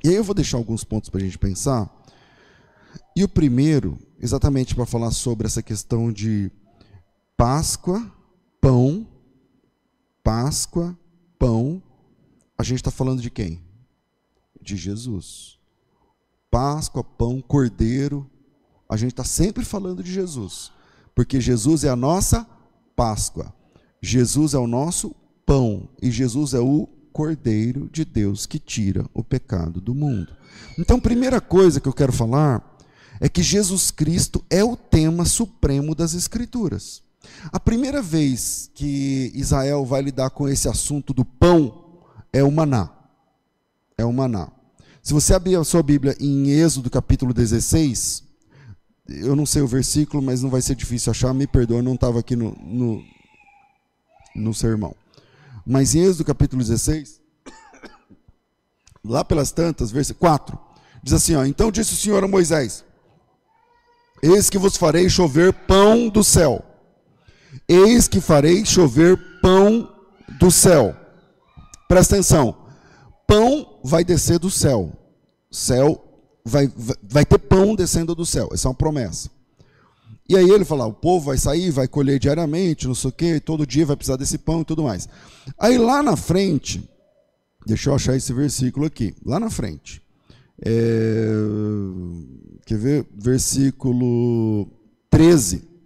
E 0.03 0.09
aí 0.09 0.15
eu 0.15 0.23
vou 0.23 0.35
deixar 0.35 0.57
alguns 0.57 0.83
pontos 0.83 1.09
para 1.09 1.21
a 1.21 1.23
gente 1.23 1.37
pensar. 1.37 1.89
E 3.15 3.23
o 3.23 3.29
primeiro, 3.29 3.97
exatamente 4.19 4.75
para 4.75 4.85
falar 4.85 5.11
sobre 5.11 5.47
essa 5.47 5.63
questão 5.63 6.11
de 6.11 6.51
Páscoa, 7.35 8.11
pão, 8.59 9.07
Páscoa, 10.23 10.97
pão 11.39 11.81
a 12.57 12.63
gente 12.63 12.77
está 12.79 12.89
falando 12.89 13.21
de 13.21 13.29
quem? 13.29 13.61
De 14.59 14.75
Jesus. 14.75 15.59
Páscoa, 16.49 17.03
pão, 17.03 17.39
cordeiro. 17.39 18.29
A 18.89 18.97
gente 18.97 19.11
está 19.11 19.23
sempre 19.23 19.63
falando 19.63 20.01
de 20.01 20.11
Jesus. 20.11 20.71
Porque 21.13 21.39
Jesus 21.39 21.83
é 21.83 21.89
a 21.89 21.95
nossa 21.95 22.47
Páscoa. 22.95 23.53
Jesus 24.07 24.53
é 24.53 24.57
o 24.57 24.67
nosso 24.67 25.15
pão. 25.45 25.89
E 26.01 26.09
Jesus 26.09 26.53
é 26.53 26.59
o 26.59 26.87
Cordeiro 27.11 27.89
de 27.91 28.05
Deus 28.05 28.45
que 28.45 28.59
tira 28.59 29.05
o 29.13 29.23
pecado 29.23 29.81
do 29.81 29.93
mundo. 29.93 30.35
Então, 30.77 30.99
primeira 30.99 31.41
coisa 31.41 31.81
que 31.81 31.87
eu 31.87 31.93
quero 31.93 32.13
falar 32.13 32.77
é 33.19 33.27
que 33.27 33.41
Jesus 33.41 33.91
Cristo 33.91 34.43
é 34.49 34.63
o 34.63 34.75
tema 34.75 35.25
supremo 35.25 35.95
das 35.95 36.13
Escrituras. 36.13 37.01
A 37.51 37.59
primeira 37.59 38.01
vez 38.01 38.69
que 38.73 39.31
Israel 39.33 39.83
vai 39.83 40.01
lidar 40.01 40.29
com 40.29 40.47
esse 40.47 40.69
assunto 40.69 41.13
do 41.13 41.25
pão, 41.25 42.03
é 42.31 42.43
o 42.43 42.51
maná. 42.51 42.89
É 43.97 44.05
o 44.05 44.13
maná. 44.13 44.49
Se 45.01 45.13
você 45.13 45.33
abrir 45.33 45.55
a 45.55 45.63
sua 45.63 45.81
Bíblia 45.81 46.15
em 46.19 46.49
Êxodo 46.49 46.89
capítulo 46.89 47.33
16, 47.33 48.23
eu 49.09 49.35
não 49.35 49.45
sei 49.45 49.61
o 49.61 49.67
versículo, 49.67 50.21
mas 50.21 50.43
não 50.43 50.49
vai 50.49 50.61
ser 50.61 50.75
difícil 50.75 51.11
achar, 51.11 51.33
me 51.33 51.47
perdoa, 51.47 51.81
não 51.81 51.95
estava 51.95 52.19
aqui 52.19 52.35
no, 52.35 52.51
no, 52.61 53.03
no 54.38 54.54
sermão. 54.54 54.95
Mas 55.65 55.95
em 55.95 56.04
Êxodo 56.04 56.23
capítulo 56.23 56.62
16, 56.62 57.19
lá 59.04 59.26
pelas 59.26 59.52
tantas, 59.52 59.91
versículo 59.91 60.30
4, 60.30 60.58
diz 61.04 61.13
assim: 61.13 61.36
ó, 61.36 61.45
Então 61.45 61.71
disse 61.71 61.93
o 61.93 61.97
Senhor 61.97 62.23
a 62.23 62.28
Moisés: 62.28 62.86
Eis 64.21 64.50
que 64.50 64.58
vos 64.58 64.78
farei 64.78 65.10
chover 65.10 65.52
pão 65.52 66.08
do 66.08 66.23
céu. 66.23 66.63
Eis 67.67 68.08
que 68.08 68.21
farei 68.21 68.65
chover 68.65 69.17
pão 69.41 69.91
do 70.39 70.52
céu 70.52 70.95
Presta 71.88 72.15
atenção. 72.15 72.56
Pão 73.26 73.80
vai 73.84 74.04
descer 74.04 74.39
do 74.39 74.52
céu. 74.52 74.91
Céu 75.50 76.04
vai, 76.43 76.71
vai 77.04 77.26
ter 77.26 77.38
pão 77.38 77.76
descendo 77.76 78.13
do 78.13 78.26
céu. 78.26 78.50
Essa 78.52 78.67
é 78.67 78.69
uma 78.69 78.76
promessa. 78.76 79.30
E 80.29 80.35
aí 80.35 80.49
ele 80.49 80.65
fala: 80.65 80.85
o 80.85 80.93
povo 80.93 81.27
vai 81.27 81.37
sair, 81.37 81.71
vai 81.71 81.87
colher 81.87 82.19
diariamente, 82.19 82.87
não 82.87 82.95
sei 82.95 83.09
o 83.09 83.13
quê, 83.13 83.39
todo 83.39 83.65
dia 83.65 83.85
vai 83.85 83.95
precisar 83.95 84.17
desse 84.17 84.37
pão 84.37 84.61
e 84.61 84.65
tudo 84.65 84.83
mais. 84.83 85.07
Aí 85.57 85.77
lá 85.77 86.03
na 86.03 86.15
frente, 86.15 86.87
deixa 87.65 87.89
eu 87.89 87.95
achar 87.95 88.15
esse 88.15 88.33
versículo 88.33 88.85
aqui. 88.85 89.15
Lá 89.25 89.39
na 89.39 89.49
frente. 89.49 90.01
É, 90.65 91.27
quer 92.65 92.77
ver? 92.77 93.07
Versículo 93.15 94.67
13. 95.09 95.76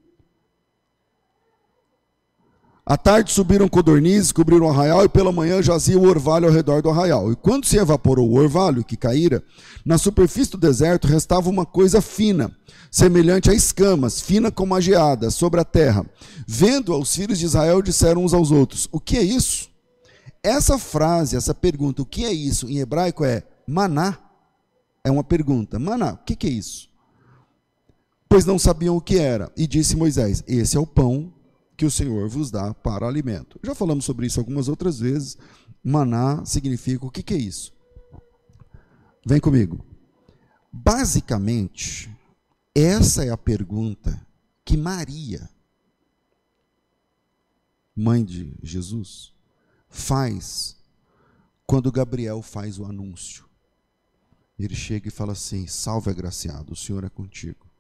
À 2.84 2.98
tarde 2.98 3.32
subiram 3.32 3.68
codornizes, 3.68 4.32
cobriram 4.32 4.66
o 4.66 4.70
arraial, 4.70 5.06
e 5.06 5.10
pela 5.10 5.32
manhã 5.32 5.62
jazia 5.62 6.00
o 6.00 6.08
orvalho 6.08 6.48
ao 6.48 6.54
redor 6.54 6.82
do 6.82 6.90
arraial. 6.90 7.32
E 7.32 7.36
quando 7.36 7.66
se 7.66 7.78
evaporou 7.78 8.28
o 8.28 8.36
orvalho 8.36 8.84
que 8.84 8.98
caíra, 8.98 9.44
na 9.86 10.00
superfície 10.00 10.52
do 10.52 10.58
deserto 10.58 11.08
restava 11.08 11.48
uma 11.48 11.66
coisa 11.66 12.02
fina, 12.02 12.52
semelhante 12.90 13.52
a 13.52 13.54
escamas, 13.54 14.20
fina 14.20 14.52
como 14.52 14.74
a 14.74 14.82
geada, 14.82 15.30
sobre 15.30 15.60
a 15.60 15.64
terra. 15.64 16.06
Vendo-a, 16.48 16.98
os 16.98 17.16
filhos 17.16 17.38
de 17.38 17.46
Israel 17.46 17.84
disseram 17.84 18.24
uns 18.24 18.34
aos 18.34 18.50
outros: 18.50 18.90
O 18.92 19.00
que 19.00 19.16
é 19.16 19.22
isso? 19.22 19.70
Essa 20.44 20.80
frase, 20.80 21.36
essa 21.36 21.54
pergunta, 21.54 22.02
o 22.02 22.06
que 22.06 22.26
é 22.26 22.34
isso, 22.34 22.68
em 22.68 22.80
hebraico 22.80 23.24
é 23.24 23.44
maná. 23.68 24.18
É 25.04 25.12
uma 25.12 25.24
pergunta. 25.24 25.78
Maná, 25.78 26.14
o 26.14 26.18
que, 26.18 26.48
é 26.48 26.50
isso? 26.50 26.90
Pois 28.28 28.46
não 28.46 28.58
sabiam 28.58 28.98
o 28.98 29.02
que 29.02 29.18
era. 29.18 29.52
E 29.56 29.68
disse 29.68 29.96
Moisés: 29.96 30.44
Esse 30.48 30.78
é 30.78 30.80
o 30.80 30.86
pão 30.86 31.32
que 31.82 31.86
o 31.86 31.90
Senhor 31.90 32.30
vos 32.30 32.52
dá 32.52 32.76
para 32.76 33.08
alimento. 33.08 33.60
Já 33.64 33.74
falamos 33.74 34.06
sobre 34.06 34.28
isso 34.28 34.40
algumas 34.40 34.68
outras 34.68 35.00
vezes. 35.00 35.36
Maná 35.84 36.46
significa 36.46 37.04
o 37.04 37.10
que, 37.10 37.24
que 37.24 37.34
é 37.34 37.38
isso? 37.38 37.74
Vem 39.26 39.40
comigo. 39.40 39.84
Basicamente, 40.72 42.16
essa 42.76 43.26
é 43.26 43.32
a 43.32 43.38
pergunta 43.38 44.24
que 44.64 44.78
Maria, 44.78 45.50
mãe 47.96 48.24
de 48.24 48.56
Jesus, 48.62 49.34
faz 49.90 50.78
quando 51.66 51.92
Gabriel 51.92 52.44
faz 52.44 52.78
o 52.78 52.86
anúncio. 52.86 53.44
Ele 54.60 54.76
chega 54.76 55.08
e 55.08 55.12
fala 55.12 55.32
assim: 55.32 55.66
Salve, 55.66 56.12
agraciado, 56.12 56.74
o 56.74 56.76
Senhor 56.76 57.04
é 57.04 57.10
contigo. 57.10 57.71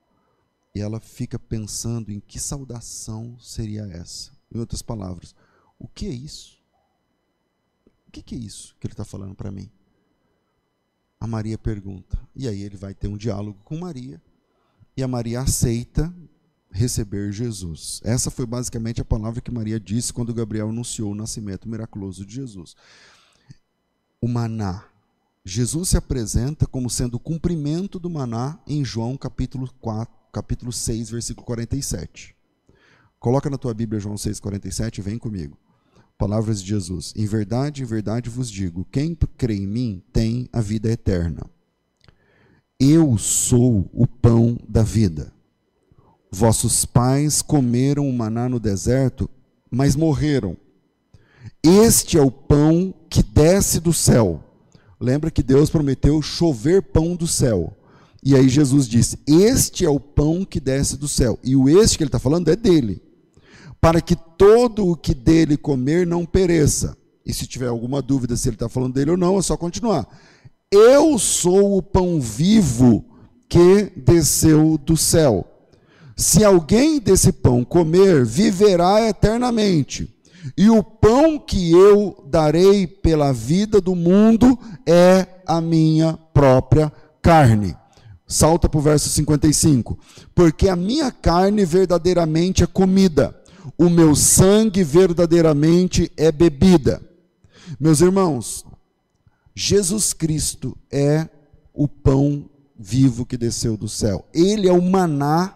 E 0.74 0.80
ela 0.80 1.00
fica 1.00 1.38
pensando 1.38 2.12
em 2.12 2.20
que 2.20 2.40
saudação 2.40 3.38
seria 3.40 3.84
essa. 3.84 4.32
Em 4.54 4.60
outras 4.60 4.82
palavras, 4.82 5.36
o 5.78 5.88
que 5.88 6.06
é 6.06 6.12
isso? 6.12 6.62
O 8.08 8.12
que, 8.12 8.36
é 8.36 8.38
isso 8.38 8.76
que 8.80 8.88
ele 8.88 8.94
está 8.94 9.06
falando 9.06 9.34
para 9.34 9.52
mim? 9.52 9.72
A 11.20 11.26
Maria 11.26 11.58
pergunta. 11.58 12.20
E 12.36 12.48
aí 12.48 12.62
ele 12.62 12.76
vai 12.76 12.94
ter 12.94 13.08
um 13.08 13.16
diálogo 13.16 13.60
com 13.64 13.78
Maria. 13.78 14.22
E 14.98 15.02
a 15.02 15.08
Maria 15.08 15.40
aceita 15.40 16.14
receber 16.70 17.32
Jesus. 17.32 18.02
Essa 18.04 18.32
foi 18.32 18.46
basicamente 18.46 19.02
a 19.02 19.06
palavra 19.06 19.42
que 19.42 19.52
Maria 19.52 19.80
disse 19.80 20.12
quando 20.12 20.34
Gabriel 20.34 20.70
anunciou 20.70 21.12
o 21.12 21.16
nascimento 21.16 21.70
miraculoso 21.70 22.26
de 22.26 22.36
Jesus. 22.36 22.76
O 24.20 24.28
maná. 24.28 24.86
Jesus 25.44 25.90
se 25.90 25.98
apresenta 25.98 26.68
como 26.68 26.90
sendo 26.90 27.16
o 27.16 27.20
cumprimento 27.20 27.98
do 27.98 28.10
maná 28.10 28.60
em 28.68 28.86
João 28.86 29.18
capítulo 29.18 29.72
4, 29.80 30.14
capítulo 30.32 30.72
6, 30.72 31.10
versículo 31.10 31.46
47. 31.46 32.36
Coloca 33.20 33.50
na 33.50 33.58
tua 33.58 33.74
Bíblia 33.74 34.00
João 34.00 34.18
6, 34.18 34.40
47 34.40 35.02
vem 35.02 35.18
comigo. 35.18 35.58
Palavras 36.18 36.62
de 36.62 36.70
Jesus. 36.70 37.14
Em 37.16 37.26
verdade, 37.26 37.84
em 37.84 37.86
verdade 37.86 38.30
vos 38.30 38.50
digo: 38.50 38.86
quem 38.92 39.16
crê 39.38 39.56
em 39.56 39.68
mim 39.68 40.04
tem 40.14 40.48
a 40.52 40.62
vida 40.62 40.92
eterna. 40.92 41.42
Eu 42.80 43.18
sou 43.18 43.90
o 43.94 44.08
pão 44.08 44.58
da 44.68 44.82
vida. 44.82 45.34
Vossos 46.32 46.86
pais 46.86 47.42
comeram 47.42 48.10
o 48.10 48.14
maná 48.14 48.48
no 48.48 48.60
deserto, 48.60 49.30
mas 49.70 49.96
morreram. 49.96 50.58
Este 51.64 52.18
é 52.18 52.22
o 52.22 52.32
pão 52.32 52.94
que 53.10 53.22
desce 53.22 53.80
do 53.80 53.94
céu. 53.94 54.44
Lembra 55.00 55.30
que 55.30 55.44
Deus 55.44 55.70
prometeu 55.70 56.22
chover 56.22 56.82
pão 56.82 57.16
do 57.16 57.28
céu. 57.28 57.76
E 58.24 58.36
aí 58.36 58.48
Jesus 58.48 58.88
disse: 58.88 59.18
Este 59.28 59.86
é 59.86 59.90
o 59.90 60.00
pão 60.00 60.46
que 60.46 60.60
desce 60.60 60.98
do 60.98 61.08
céu. 61.08 61.40
E 61.44 61.56
o 61.56 61.68
este 61.68 61.98
que 61.98 62.04
ele 62.04 62.10
está 62.10 62.20
falando 62.20 62.50
é 62.50 62.56
dele. 62.56 63.02
Para 63.80 64.00
que 64.00 64.16
todo 64.16 64.88
o 64.88 64.96
que 64.96 65.14
dele 65.14 65.58
comer 65.58 66.06
não 66.06 66.26
pereça. 66.26 66.96
E 67.26 67.34
se 67.34 67.48
tiver 67.48 67.68
alguma 67.68 68.02
dúvida 68.02 68.36
se 68.36 68.48
ele 68.50 68.56
está 68.56 68.70
falando 68.70 68.94
dele 68.94 69.12
ou 69.12 69.18
não, 69.18 69.40
é 69.40 69.42
só 69.42 69.58
continuar. 69.58 70.08
Eu 70.72 71.18
sou 71.18 71.78
o 71.78 71.84
pão 71.84 72.22
vivo 72.22 73.04
que 73.50 73.92
desceu 73.96 74.78
do 74.78 74.96
céu. 74.96 75.46
Se 76.16 76.44
alguém 76.44 77.00
desse 77.00 77.32
pão 77.32 77.64
comer, 77.64 78.24
viverá 78.24 79.08
eternamente. 79.08 80.14
E 80.58 80.70
o 80.70 80.84
pão 80.84 81.40
que 81.40 81.72
eu 81.72 82.24
darei 82.30 82.86
pela 82.86 83.32
vida 83.32 83.82
do 83.82 83.96
mundo 83.96 84.58
é 84.86 85.28
a 85.46 85.60
minha 85.60 86.18
própria 86.34 86.92
carne. 87.22 87.76
Salta 88.32 88.70
para 88.70 88.80
o 88.80 88.82
verso 88.82 89.10
55. 89.10 90.00
Porque 90.34 90.70
a 90.70 90.76
minha 90.76 91.12
carne 91.12 91.66
verdadeiramente 91.66 92.64
é 92.64 92.68
comida, 92.68 93.38
o 93.78 93.90
meu 93.90 94.16
sangue 94.16 94.84
verdadeiramente 94.86 96.10
é 96.16 96.32
bebida. 96.32 97.02
Meus 97.78 98.00
irmãos, 98.00 98.66
Jesus 99.54 100.14
Cristo 100.14 100.78
é 100.90 101.28
o 101.74 101.90
pão 101.90 102.50
vivo 102.80 103.26
que 103.26 103.36
desceu 103.36 103.76
do 103.76 103.90
céu. 103.90 104.26
Ele 104.34 104.68
é 104.68 104.72
o 104.72 104.82
maná 104.82 105.54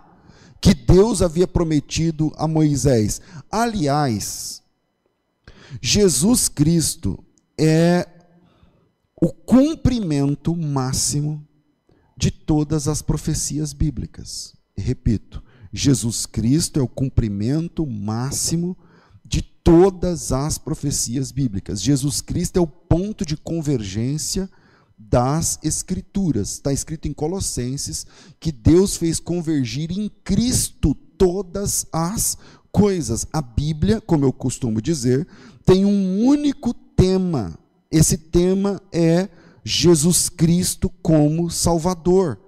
que 0.60 0.74
Deus 0.74 1.22
havia 1.22 1.48
prometido 1.48 2.32
a 2.36 2.46
Moisés. 2.46 3.22
Aliás, 3.50 4.62
Jesus 5.82 6.50
Cristo 6.50 7.24
é 7.58 8.06
o 9.22 9.32
cumprimento 9.32 10.56
máximo 10.56 11.42
de 12.18 12.32
todas 12.32 12.88
as 12.88 13.02
profecias 13.02 13.74
bíblicas. 13.74 14.56
repito, 14.78 15.44
Jesus 15.72 16.26
Cristo 16.26 16.80
é 16.80 16.84
o 16.84 16.88
cumprimento 16.88 17.86
máximo 17.86 18.78
de 19.26 19.42
todas 19.42 20.32
as 20.32 20.58
profecias 20.58 21.32
bíblicas. 21.32 21.82
Jesus 21.82 22.22
Cristo 22.22 22.58
é 22.58 22.62
o 22.62 22.68
ponto 22.68 23.26
de 23.26 23.36
convergência 23.36 24.50
das 24.98 25.60
Escrituras. 25.64 26.52
Está 26.54 26.72
escrito 26.72 27.08
em 27.08 27.14
Colossenses 27.14 28.06
que 28.40 28.52
Deus 28.52 28.96
fez 28.96 29.20
convergir 29.20 29.92
em 29.92 30.10
Cristo 30.24 30.96
todas 31.18 31.86
as 31.92 32.38
coisas. 32.72 33.28
A 33.34 33.42
Bíblia, 33.42 34.00
como 34.00 34.24
eu 34.24 34.32
costumo 34.32 34.82
dizer, 34.82 35.28
tem 35.66 35.84
um 35.84 36.26
único 36.26 36.74
tema. 36.74 37.58
Esse 37.92 38.18
tema 38.18 38.82
é 38.92 39.28
Jesus 39.66 40.30
Cristo 40.30 40.92
como 41.02 41.50
Salvador. 41.50 42.40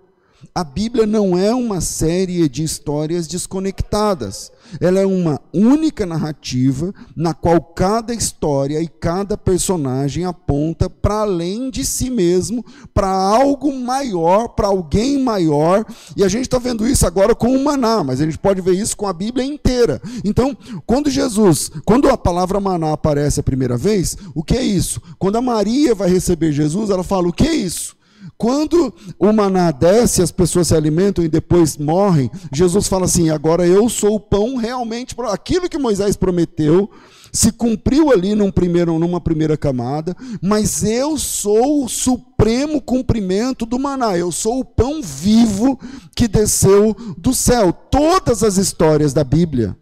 A 0.53 0.63
Bíblia 0.63 1.05
não 1.05 1.37
é 1.37 1.53
uma 1.53 1.81
série 1.81 2.47
de 2.47 2.63
histórias 2.63 3.27
desconectadas. 3.27 4.51
Ela 4.79 4.99
é 4.99 5.05
uma 5.05 5.39
única 5.53 6.05
narrativa 6.05 6.93
na 7.15 7.33
qual 7.33 7.61
cada 7.61 8.13
história 8.13 8.81
e 8.81 8.87
cada 8.87 9.37
personagem 9.37 10.25
aponta 10.25 10.89
para 10.89 11.21
além 11.21 11.69
de 11.69 11.85
si 11.85 12.09
mesmo, 12.09 12.65
para 12.93 13.09
algo 13.09 13.73
maior, 13.73 14.49
para 14.49 14.67
alguém 14.67 15.17
maior. 15.23 15.85
E 16.15 16.23
a 16.23 16.27
gente 16.27 16.43
está 16.43 16.59
vendo 16.59 16.87
isso 16.87 17.07
agora 17.07 17.33
com 17.33 17.55
o 17.55 17.63
maná, 17.63 18.03
mas 18.03 18.21
a 18.21 18.25
gente 18.25 18.37
pode 18.37 18.61
ver 18.61 18.73
isso 18.73 18.95
com 18.95 19.07
a 19.07 19.13
Bíblia 19.13 19.45
inteira. 19.45 20.01
Então, 20.23 20.55
quando 20.85 21.09
Jesus, 21.09 21.71
quando 21.85 22.09
a 22.09 22.17
palavra 22.17 22.59
maná 22.59 22.93
aparece 22.93 23.39
a 23.39 23.43
primeira 23.43 23.77
vez, 23.77 24.17
o 24.35 24.43
que 24.43 24.55
é 24.55 24.63
isso? 24.63 25.01
Quando 25.17 25.37
a 25.37 25.41
Maria 25.41 25.95
vai 25.95 26.09
receber 26.09 26.51
Jesus, 26.51 26.89
ela 26.89 27.03
fala: 27.03 27.27
o 27.27 27.33
que 27.33 27.47
é 27.47 27.55
isso? 27.55 27.96
Quando 28.37 28.93
o 29.17 29.31
maná 29.33 29.71
desce, 29.71 30.21
as 30.21 30.31
pessoas 30.31 30.67
se 30.67 30.75
alimentam 30.75 31.23
e 31.23 31.27
depois 31.27 31.77
morrem, 31.77 32.29
Jesus 32.51 32.87
fala 32.87 33.05
assim: 33.05 33.29
agora 33.29 33.65
eu 33.65 33.89
sou 33.89 34.15
o 34.15 34.19
pão 34.19 34.55
realmente. 34.55 35.15
Aquilo 35.29 35.69
que 35.69 35.77
Moisés 35.77 36.15
prometeu 36.15 36.89
se 37.31 37.51
cumpriu 37.51 38.11
ali 38.11 38.35
num 38.35 38.51
primeiro, 38.51 38.97
numa 38.97 39.19
primeira 39.19 39.57
camada, 39.57 40.15
mas 40.41 40.83
eu 40.83 41.17
sou 41.17 41.83
o 41.83 41.89
supremo 41.89 42.81
cumprimento 42.81 43.65
do 43.65 43.79
maná. 43.79 44.17
Eu 44.17 44.31
sou 44.31 44.59
o 44.59 44.65
pão 44.65 45.01
vivo 45.01 45.79
que 46.15 46.27
desceu 46.27 46.95
do 47.17 47.33
céu. 47.33 47.73
Todas 47.73 48.43
as 48.43 48.57
histórias 48.57 49.13
da 49.13 49.23
Bíblia, 49.23 49.77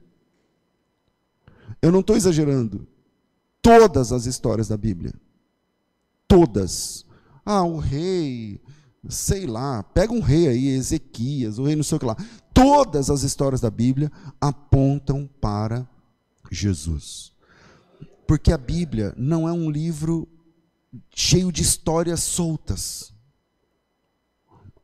eu 1.82 1.91
não 1.91 2.00
estou 2.00 2.15
exagerando, 2.15 2.88
todas 3.62 4.12
as 4.12 4.26
histórias 4.26 4.67
da 4.67 4.78
Bíblia, 4.78 5.13
todas 6.28 7.04
ah, 7.45 7.63
o 7.63 7.77
rei, 7.77 8.60
sei 9.08 9.45
lá, 9.45 9.84
pega 9.84 10.12
um 10.12 10.19
rei 10.19 10.47
aí, 10.47 10.67
Ezequias, 10.69 11.60
o 11.60 11.63
rei 11.63 11.75
não 11.75 11.84
sei 11.84 11.97
o 11.97 11.99
que 11.99 12.05
lá. 12.05 12.17
Todas 12.53 13.10
as 13.10 13.21
histórias 13.21 13.62
da 13.62 13.69
Bíblia 13.69 14.12
apontam 14.41 15.29
para 15.39 15.88
Jesus. 16.51 17.31
Porque 18.27 18.51
a 18.51 18.58
Bíblia 18.58 19.13
não 19.15 19.47
é 19.47 19.51
um 19.51 19.69
livro 19.69 20.27
cheio 21.13 21.51
de 21.51 21.62
histórias 21.62 22.21
soltas. 22.21 23.13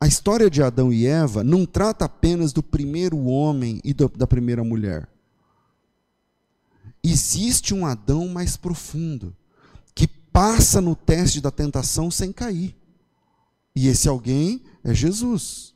A 0.00 0.06
história 0.06 0.50
de 0.50 0.62
Adão 0.62 0.92
e 0.92 1.06
Eva 1.06 1.42
não 1.42 1.66
trata 1.66 2.04
apenas 2.04 2.52
do 2.52 2.62
primeiro 2.62 3.18
homem 3.24 3.80
e 3.82 3.92
do, 3.92 4.08
da 4.08 4.26
primeira 4.26 4.62
mulher. 4.62 5.08
Existe 7.02 7.74
um 7.74 7.84
Adão 7.84 8.28
mais 8.28 8.56
profundo 8.56 9.34
passa 10.32 10.80
no 10.80 10.96
teste 10.96 11.40
da 11.40 11.50
tentação 11.50 12.10
sem 12.10 12.32
cair. 12.32 12.76
E 13.74 13.88
esse 13.88 14.08
alguém 14.08 14.62
é 14.84 14.94
Jesus, 14.94 15.74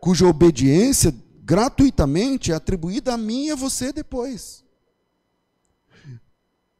cuja 0.00 0.26
obediência 0.26 1.14
gratuitamente 1.42 2.52
é 2.52 2.54
atribuída 2.54 3.14
a 3.14 3.18
mim 3.18 3.46
e 3.46 3.50
a 3.50 3.56
você 3.56 3.92
depois. 3.92 4.64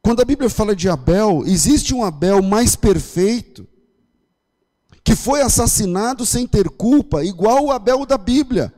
Quando 0.03 0.23
a 0.23 0.25
Bíblia 0.25 0.49
fala 0.49 0.75
de 0.75 0.89
Abel, 0.89 1.43
existe 1.47 1.95
um 1.95 2.05
Abel 2.05 2.43
mais 2.43 2.75
perfeito, 2.77 3.67
que 5.05 5.15
foi 5.15 5.43
assassinado 5.43 6.25
sem 6.25 6.47
ter 6.47 6.69
culpa, 6.69 7.25
igual 7.25 7.65
o 7.65 7.73
Abel 7.73 8.05
da 8.07 8.19
Bíblia. 8.19 8.73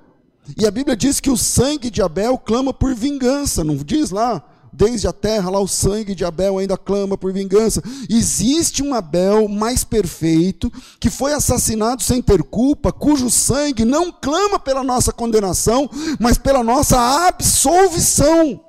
E 0.56 0.66
a 0.66 0.70
Bíblia 0.70 0.96
diz 0.96 1.20
que 1.20 1.30
o 1.30 1.36
sangue 1.36 1.90
de 1.90 2.02
Abel 2.02 2.38
clama 2.38 2.72
por 2.72 2.94
vingança, 2.94 3.62
não 3.62 3.76
diz 3.76 4.10
lá? 4.10 4.49
Desde 4.72 5.06
a 5.06 5.12
terra, 5.12 5.50
lá 5.50 5.60
o 5.60 5.68
sangue 5.68 6.14
de 6.14 6.24
Abel 6.24 6.58
ainda 6.58 6.76
clama 6.76 7.16
por 7.16 7.32
vingança. 7.32 7.82
Existe 8.08 8.82
um 8.82 8.94
Abel 8.94 9.48
mais 9.48 9.84
perfeito, 9.84 10.72
que 10.98 11.10
foi 11.10 11.32
assassinado 11.32 12.02
sem 12.02 12.22
ter 12.22 12.42
culpa, 12.42 12.92
cujo 12.92 13.30
sangue 13.30 13.84
não 13.84 14.12
clama 14.12 14.58
pela 14.58 14.82
nossa 14.82 15.12
condenação, 15.12 15.88
mas 16.18 16.38
pela 16.38 16.62
nossa 16.62 16.98
absolvição. 17.26 18.60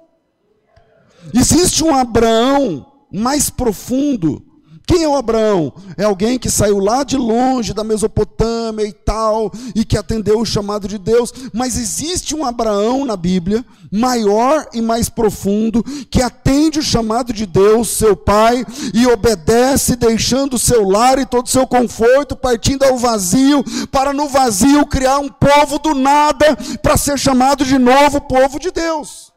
Existe 1.34 1.84
um 1.84 1.94
Abraão 1.94 2.86
mais 3.12 3.50
profundo, 3.50 4.44
quem 4.86 5.04
é 5.04 5.08
o 5.08 5.16
Abraão? 5.16 5.74
É 5.98 6.04
alguém 6.04 6.40
que 6.40 6.50
saiu 6.50 6.80
lá 6.80 7.04
de 7.04 7.16
longe, 7.16 7.74
da 7.74 7.84
Mesopotâmia 7.84 8.86
e 8.86 8.92
tal, 8.92 9.52
e 9.76 9.86
que 9.86 9.98
atendeu 9.98 10.40
o 10.40 10.46
chamado 10.46 10.88
de 10.88 10.98
Deus. 10.98 11.34
Mas 11.54 11.78
existe 11.78 12.36
um 12.36 12.46
Abraão 12.46 13.06
na 13.06 13.16
Bíblia, 13.16 13.64
maior 13.92 14.68
e 14.74 14.82
mais 14.82 15.10
profundo, 15.10 15.84
que 16.10 16.22
atende 16.22 16.80
o 16.80 16.84
chamado 16.84 17.32
de 17.32 17.46
Deus, 17.46 17.90
seu 17.90 18.16
pai, 18.16 18.66
e 18.94 19.06
obedece, 19.08 19.96
deixando 19.96 20.56
o 20.56 20.60
seu 20.60 20.88
lar 20.88 21.20
e 21.20 21.26
todo 21.26 21.46
o 21.46 21.50
seu 21.50 21.68
conforto, 21.68 22.36
partindo 22.36 22.84
ao 22.84 22.98
vazio, 22.98 23.64
para 23.92 24.14
no 24.14 24.28
vazio 24.28 24.86
criar 24.86 25.20
um 25.20 25.30
povo 25.30 25.80
do 25.80 25.94
nada, 25.94 26.58
para 26.82 26.98
ser 26.98 27.18
chamado 27.20 27.64
de 27.64 27.78
novo 27.78 28.22
povo 28.22 28.60
de 28.60 28.72
Deus. 28.72 29.32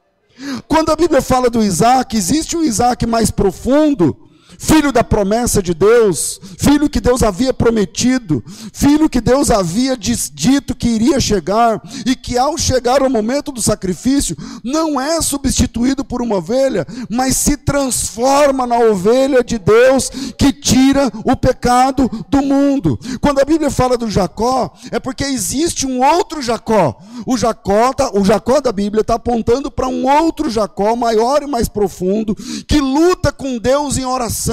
Quando 0.66 0.90
a 0.90 0.96
Bíblia 0.96 1.22
fala 1.22 1.48
do 1.48 1.62
Isaac, 1.62 2.16
existe 2.16 2.56
um 2.56 2.62
Isaac 2.62 3.06
mais 3.06 3.30
profundo 3.30 4.23
filho 4.58 4.92
da 4.92 5.02
promessa 5.02 5.62
de 5.62 5.74
Deus, 5.74 6.40
filho 6.58 6.88
que 6.88 7.00
Deus 7.00 7.22
havia 7.22 7.52
prometido, 7.52 8.42
filho 8.72 9.08
que 9.08 9.20
Deus 9.20 9.50
havia 9.50 9.96
dito 9.96 10.74
que 10.74 10.88
iria 10.88 11.20
chegar 11.20 11.80
e 12.06 12.14
que 12.14 12.38
ao 12.38 12.56
chegar 12.56 13.02
o 13.02 13.10
momento 13.10 13.52
do 13.52 13.62
sacrifício 13.62 14.36
não 14.62 15.00
é 15.00 15.20
substituído 15.20 16.04
por 16.04 16.22
uma 16.22 16.36
ovelha, 16.36 16.86
mas 17.08 17.36
se 17.36 17.56
transforma 17.56 18.66
na 18.66 18.78
ovelha 18.78 19.42
de 19.42 19.58
Deus 19.58 20.10
que 20.38 20.52
tira 20.52 21.10
o 21.24 21.36
pecado 21.36 22.10
do 22.28 22.42
mundo. 22.42 22.98
Quando 23.20 23.40
a 23.40 23.44
Bíblia 23.44 23.70
fala 23.70 23.96
do 23.96 24.10
Jacó, 24.10 24.72
é 24.90 25.00
porque 25.00 25.24
existe 25.24 25.86
um 25.86 26.04
outro 26.04 26.42
Jacó. 26.42 26.96
O 27.26 27.36
Jacó, 27.36 27.92
tá, 27.92 28.10
o 28.12 28.24
Jacó 28.24 28.60
da 28.60 28.72
Bíblia 28.72 29.00
está 29.00 29.14
apontando 29.14 29.70
para 29.70 29.88
um 29.88 30.06
outro 30.06 30.50
Jacó 30.50 30.94
maior 30.96 31.42
e 31.42 31.46
mais 31.46 31.68
profundo 31.68 32.34
que 32.66 32.80
luta 32.80 33.32
com 33.32 33.58
Deus 33.58 33.96
em 33.96 34.04
oração 34.04 34.43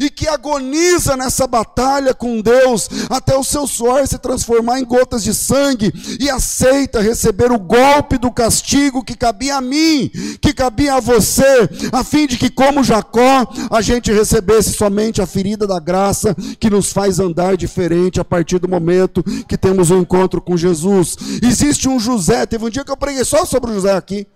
e 0.00 0.10
que 0.10 0.28
agoniza 0.28 1.16
nessa 1.16 1.46
batalha 1.46 2.14
com 2.14 2.40
Deus 2.40 2.88
até 3.08 3.36
o 3.36 3.44
seu 3.44 3.66
suor 3.66 4.06
se 4.06 4.18
transformar 4.18 4.80
em 4.80 4.84
gotas 4.84 5.22
de 5.22 5.34
sangue 5.34 5.92
e 6.20 6.28
aceita 6.30 7.00
receber 7.00 7.50
o 7.50 7.58
golpe 7.58 8.18
do 8.18 8.30
castigo 8.30 9.04
que 9.04 9.16
cabia 9.16 9.56
a 9.56 9.60
mim, 9.60 10.10
que 10.40 10.52
cabia 10.52 10.94
a 10.94 11.00
você, 11.00 11.68
a 11.90 12.04
fim 12.04 12.26
de 12.26 12.36
que, 12.36 12.50
como 12.50 12.84
Jacó, 12.84 13.46
a 13.70 13.80
gente 13.80 14.12
recebesse 14.12 14.72
somente 14.72 15.20
a 15.20 15.26
ferida 15.26 15.66
da 15.66 15.78
graça 15.78 16.34
que 16.58 16.70
nos 16.70 16.92
faz 16.92 17.18
andar 17.18 17.56
diferente 17.56 18.20
a 18.20 18.24
partir 18.24 18.58
do 18.58 18.68
momento 18.68 19.22
que 19.46 19.56
temos 19.56 19.90
um 19.90 20.00
encontro 20.00 20.40
com 20.40 20.56
Jesus. 20.56 21.16
Existe 21.42 21.88
um 21.88 21.98
José, 21.98 22.46
teve 22.46 22.64
um 22.64 22.70
dia 22.70 22.84
que 22.84 22.90
eu 22.90 22.96
preguei 22.96 23.24
só 23.24 23.44
sobre 23.44 23.70
o 23.70 23.74
José 23.74 23.92
aqui 23.92 24.26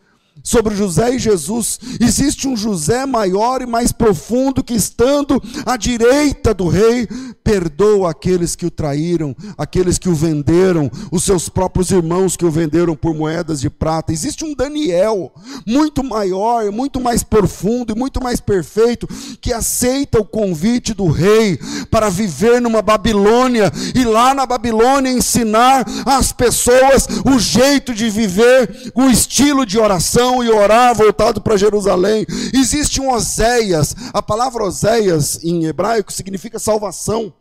sobre 0.42 0.76
José 0.76 1.14
e 1.14 1.18
Jesus, 1.18 1.78
existe 2.00 2.46
um 2.46 2.56
José 2.56 3.04
maior 3.06 3.62
e 3.62 3.66
mais 3.66 3.90
profundo 3.90 4.62
que, 4.62 4.74
estando 4.74 5.42
à 5.64 5.76
direita 5.76 6.52
do 6.52 6.68
rei, 6.68 7.08
perdoa 7.42 8.10
aqueles 8.10 8.54
que 8.54 8.66
o 8.66 8.70
traíram, 8.70 9.34
aqueles 9.56 9.98
que 9.98 10.08
o 10.08 10.14
venderam, 10.14 10.90
os 11.10 11.24
seus 11.24 11.48
próprios 11.48 11.90
irmãos 11.90 12.36
que 12.36 12.44
o 12.44 12.50
venderam 12.50 12.94
por 12.94 13.14
moedas 13.14 13.60
de 13.60 13.70
prata. 13.70 14.12
Existe 14.12 14.44
um 14.44 14.54
Daniel 14.54 15.32
muito 15.66 16.02
maior, 16.04 16.70
muito 16.70 17.00
mais 17.00 17.22
profundo 17.22 17.92
e 17.92 17.98
muito 17.98 18.22
mais 18.22 18.40
perfeito, 18.40 19.08
que 19.40 19.52
aceita 19.52 20.20
o 20.20 20.24
convite 20.24 20.92
do 20.92 21.06
rei 21.06 21.58
para 21.90 22.08
viver 22.08 22.60
numa 22.60 22.82
Babilônia 22.82 23.72
e 23.94 24.04
lá 24.04 24.34
na 24.34 24.46
Babilônia 24.46 25.10
ensinar 25.10 25.84
às 26.04 26.32
pessoas 26.32 27.06
o 27.24 27.38
jeito 27.38 27.94
de 27.94 28.10
viver, 28.10 28.92
o 28.94 29.08
estilo 29.08 29.64
de 29.64 29.78
oração 29.78 30.25
e 30.42 30.50
orar 30.50 30.94
voltado 30.94 31.40
para 31.40 31.56
Jerusalém. 31.56 32.26
Existe 32.52 33.00
um 33.00 33.12
Oséias, 33.12 33.94
a 34.12 34.22
palavra 34.22 34.64
Oséias 34.64 35.42
em 35.42 35.64
hebraico 35.66 36.12
significa 36.12 36.58
salvação. 36.58 37.32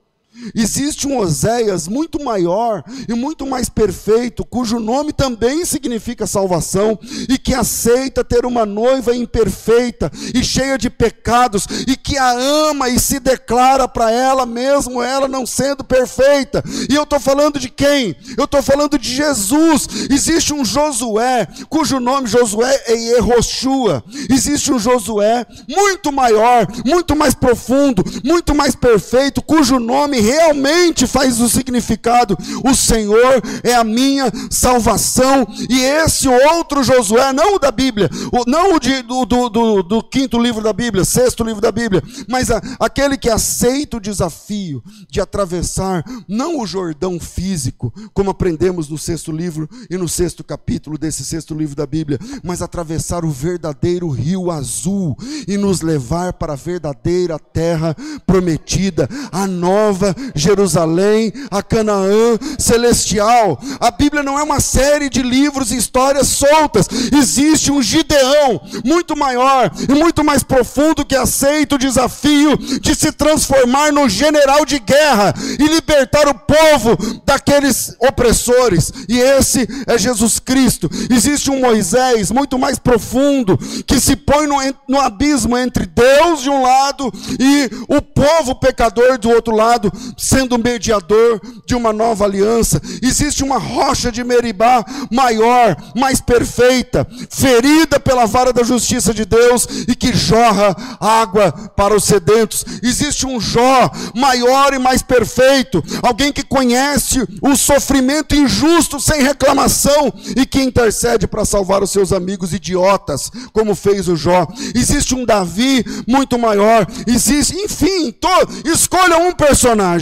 Existe 0.53 1.07
um 1.07 1.17
Oséias 1.17 1.87
muito 1.87 2.23
maior 2.23 2.83
e 3.07 3.13
muito 3.13 3.45
mais 3.45 3.69
perfeito, 3.69 4.45
cujo 4.45 4.79
nome 4.79 5.13
também 5.13 5.65
significa 5.65 6.27
salvação, 6.27 6.99
e 7.29 7.37
que 7.37 7.53
aceita 7.53 8.23
ter 8.23 8.45
uma 8.45 8.65
noiva 8.65 9.15
imperfeita 9.15 10.11
e 10.33 10.43
cheia 10.43 10.77
de 10.77 10.89
pecados, 10.89 11.67
e 11.87 11.95
que 11.95 12.17
a 12.17 12.31
ama 12.31 12.89
e 12.89 12.99
se 12.99 13.19
declara 13.19 13.87
para 13.87 14.11
ela, 14.11 14.45
mesmo 14.45 15.01
ela 15.01 15.27
não 15.27 15.45
sendo 15.45 15.83
perfeita. 15.83 16.63
E 16.89 16.95
eu 16.95 17.03
estou 17.03 17.19
falando 17.19 17.59
de 17.59 17.69
quem? 17.69 18.15
Eu 18.37 18.45
estou 18.45 18.61
falando 18.61 18.97
de 18.97 19.13
Jesus. 19.13 19.87
Existe 20.09 20.53
um 20.53 20.65
Josué, 20.65 21.47
cujo 21.69 21.99
nome 21.99 22.27
Josué 22.27 22.83
é 22.87 22.93
Yehoshua. 22.93 24.03
Existe 24.29 24.71
um 24.71 24.79
Josué 24.79 25.45
muito 25.67 26.11
maior, 26.11 26.67
muito 26.85 27.15
mais 27.15 27.33
profundo, 27.33 28.03
muito 28.23 28.53
mais 28.53 28.75
perfeito, 28.75 29.41
cujo 29.41 29.79
nome 29.79 30.24
realmente 30.25 31.05
faz 31.05 31.39
o 31.39 31.47
significado: 31.47 32.37
o 32.63 32.73
Senhor 32.73 33.41
é 33.63 33.75
a 33.75 33.83
minha 33.83 34.31
salvação. 34.49 35.47
E 35.69 35.79
esse 35.79 36.27
outro 36.27 36.83
Josué, 36.83 37.31
não 37.31 37.55
o 37.55 37.59
da 37.59 37.71
Bíblia, 37.71 38.09
não 38.47 38.75
o 38.75 38.79
de, 38.79 39.01
do, 39.01 39.25
do, 39.25 39.49
do, 39.49 39.83
do, 39.83 40.03
quinto 40.03 40.39
livro 40.39 40.61
da 40.61 40.73
Bíblia, 40.73 41.05
sexto 41.05 41.43
livro 41.43 41.61
da 41.61 41.71
Bíblia, 41.71 42.01
mas 42.27 42.49
a, 42.49 42.61
aquele 42.79 43.17
que 43.17 43.29
aceita 43.29 43.97
o 43.97 43.99
desafio 43.99 44.83
de 45.09 45.21
atravessar 45.21 46.03
não 46.27 46.59
o 46.59 46.67
Jordão 46.67 47.19
físico, 47.19 47.93
como 48.13 48.31
aprendemos 48.31 48.89
no 48.89 48.97
sexto 48.97 49.31
livro 49.31 49.69
e 49.89 49.97
no 49.97 50.07
sexto 50.07 50.43
capítulo 50.43 50.97
desse 50.97 51.23
sexto 51.23 51.53
livro 51.53 51.75
da 51.75 51.85
Bíblia, 51.85 52.19
mas 52.43 52.61
atravessar 52.61 53.23
o 53.23 53.29
verdadeiro 53.29 54.09
rio 54.09 54.49
azul 54.49 55.17
e 55.47 55.57
nos 55.57 55.81
levar 55.81 56.33
para 56.33 56.53
a 56.53 56.57
verdadeira 56.57 57.37
terra 57.37 57.95
prometida, 58.25 59.07
a 59.31 59.45
nova 59.45 60.14
Jerusalém, 60.33 61.33
a 61.49 61.61
Canaã 61.61 62.37
celestial. 62.57 63.59
A 63.79 63.91
Bíblia 63.91 64.23
não 64.23 64.37
é 64.37 64.43
uma 64.43 64.59
série 64.59 65.09
de 65.09 65.21
livros 65.21 65.71
e 65.71 65.77
histórias 65.77 66.27
soltas. 66.27 66.87
Existe 67.11 67.71
um 67.71 67.81
Gideão 67.81 68.61
muito 68.83 69.15
maior 69.15 69.71
e 69.87 69.93
muito 69.93 70.23
mais 70.23 70.43
profundo 70.43 71.05
que 71.05 71.15
aceita 71.15 71.75
o 71.75 71.79
desafio 71.79 72.57
de 72.57 72.95
se 72.95 73.11
transformar 73.11 73.91
no 73.91 74.07
general 74.09 74.65
de 74.65 74.79
guerra 74.79 75.33
e 75.59 75.67
libertar 75.67 76.27
o 76.27 76.33
povo 76.33 76.97
daqueles 77.25 77.95
opressores. 77.99 78.91
E 79.07 79.19
esse 79.19 79.67
é 79.87 79.97
Jesus 79.97 80.39
Cristo. 80.39 80.89
Existe 81.09 81.49
um 81.49 81.59
Moisés 81.59 82.31
muito 82.31 82.57
mais 82.57 82.79
profundo 82.79 83.57
que 83.85 83.99
se 83.99 84.15
põe 84.15 84.47
no, 84.47 84.57
no 84.87 84.99
abismo 84.99 85.57
entre 85.57 85.85
Deus 85.85 86.41
de 86.41 86.49
um 86.49 86.61
lado 86.61 87.11
e 87.39 87.69
o 87.87 88.01
povo 88.01 88.55
pecador 88.55 89.17
do 89.17 89.29
outro 89.29 89.55
lado, 89.55 89.91
sendo 90.17 90.57
mediador 90.57 91.41
de 91.65 91.75
uma 91.75 91.91
nova 91.91 92.25
aliança. 92.25 92.81
Existe 93.01 93.43
uma 93.43 93.57
rocha 93.57 94.11
de 94.11 94.23
Meribá 94.23 94.83
maior, 95.11 95.75
mais 95.95 96.21
perfeita, 96.21 97.07
ferida 97.29 97.99
pela 97.99 98.25
vara 98.25 98.51
da 98.51 98.63
justiça 98.63 99.13
de 99.13 99.25
Deus 99.25 99.67
e 99.87 99.95
que 99.95 100.13
jorra 100.13 100.75
água 100.99 101.51
para 101.75 101.95
os 101.95 102.03
sedentos. 102.03 102.65
Existe 102.81 103.25
um 103.25 103.39
Jó 103.39 103.89
maior 104.13 104.73
e 104.73 104.79
mais 104.79 105.01
perfeito, 105.01 105.83
alguém 106.01 106.31
que 106.31 106.43
conhece 106.43 107.25
o 107.41 107.55
sofrimento 107.55 108.35
injusto 108.35 108.99
sem 108.99 109.21
reclamação 109.21 110.13
e 110.35 110.45
que 110.45 110.61
intercede 110.61 111.27
para 111.27 111.45
salvar 111.45 111.83
os 111.83 111.91
seus 111.91 112.11
amigos 112.11 112.53
idiotas, 112.53 113.31
como 113.53 113.75
fez 113.75 114.07
o 114.07 114.15
Jó. 114.15 114.47
Existe 114.73 115.15
um 115.15 115.25
Davi 115.25 115.85
muito 116.07 116.37
maior, 116.37 116.87
existe, 117.07 117.55
enfim, 117.55 118.11
to, 118.11 118.27
escolha 118.65 119.17
um 119.17 119.31
personagem 119.31 119.94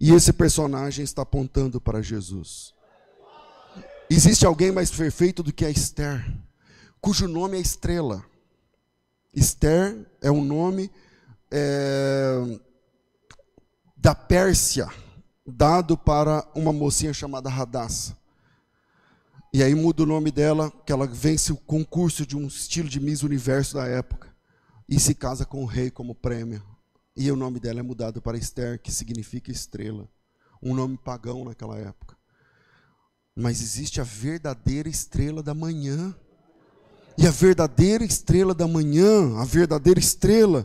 e 0.00 0.12
esse 0.12 0.32
personagem 0.32 1.04
está 1.04 1.22
apontando 1.22 1.80
para 1.80 2.02
Jesus. 2.02 2.74
Existe 4.10 4.46
alguém 4.46 4.70
mais 4.70 4.90
perfeito 4.90 5.42
do 5.42 5.52
que 5.52 5.64
a 5.64 5.70
Esther, 5.70 6.24
cujo 7.00 7.26
nome 7.26 7.58
é 7.58 7.60
Estrela. 7.60 8.24
Esther 9.34 10.06
é 10.20 10.30
um 10.30 10.42
nome 10.42 10.90
é, 11.50 12.58
da 13.96 14.14
Pérsia, 14.14 14.88
dado 15.46 15.96
para 15.96 16.46
uma 16.54 16.72
mocinha 16.72 17.12
chamada 17.12 17.50
Radassa. 17.50 18.16
E 19.52 19.62
aí 19.62 19.74
muda 19.74 20.02
o 20.02 20.06
nome 20.06 20.30
dela, 20.30 20.70
que 20.84 20.92
ela 20.92 21.06
vence 21.06 21.52
o 21.52 21.56
concurso 21.56 22.26
de 22.26 22.36
um 22.36 22.46
estilo 22.46 22.88
de 22.88 23.00
Miss 23.00 23.22
Universo 23.22 23.74
da 23.74 23.86
época 23.86 24.28
e 24.88 24.98
se 25.00 25.14
casa 25.14 25.44
com 25.44 25.62
o 25.62 25.66
rei 25.66 25.90
como 25.90 26.14
prêmio. 26.14 26.62
E 27.20 27.32
o 27.32 27.36
nome 27.36 27.58
dela 27.58 27.80
é 27.80 27.82
mudado 27.82 28.22
para 28.22 28.38
Esther, 28.38 28.80
que 28.80 28.92
significa 28.92 29.50
estrela. 29.50 30.08
Um 30.62 30.72
nome 30.72 30.96
pagão 30.96 31.44
naquela 31.44 31.76
época. 31.76 32.16
Mas 33.34 33.60
existe 33.60 34.00
a 34.00 34.04
verdadeira 34.04 34.88
estrela 34.88 35.42
da 35.42 35.52
manhã. 35.52 36.14
E 37.18 37.26
a 37.26 37.30
verdadeira 37.32 38.04
estrela 38.04 38.54
da 38.54 38.68
manhã, 38.68 39.36
a 39.36 39.44
verdadeira 39.44 39.98
estrela, 39.98 40.64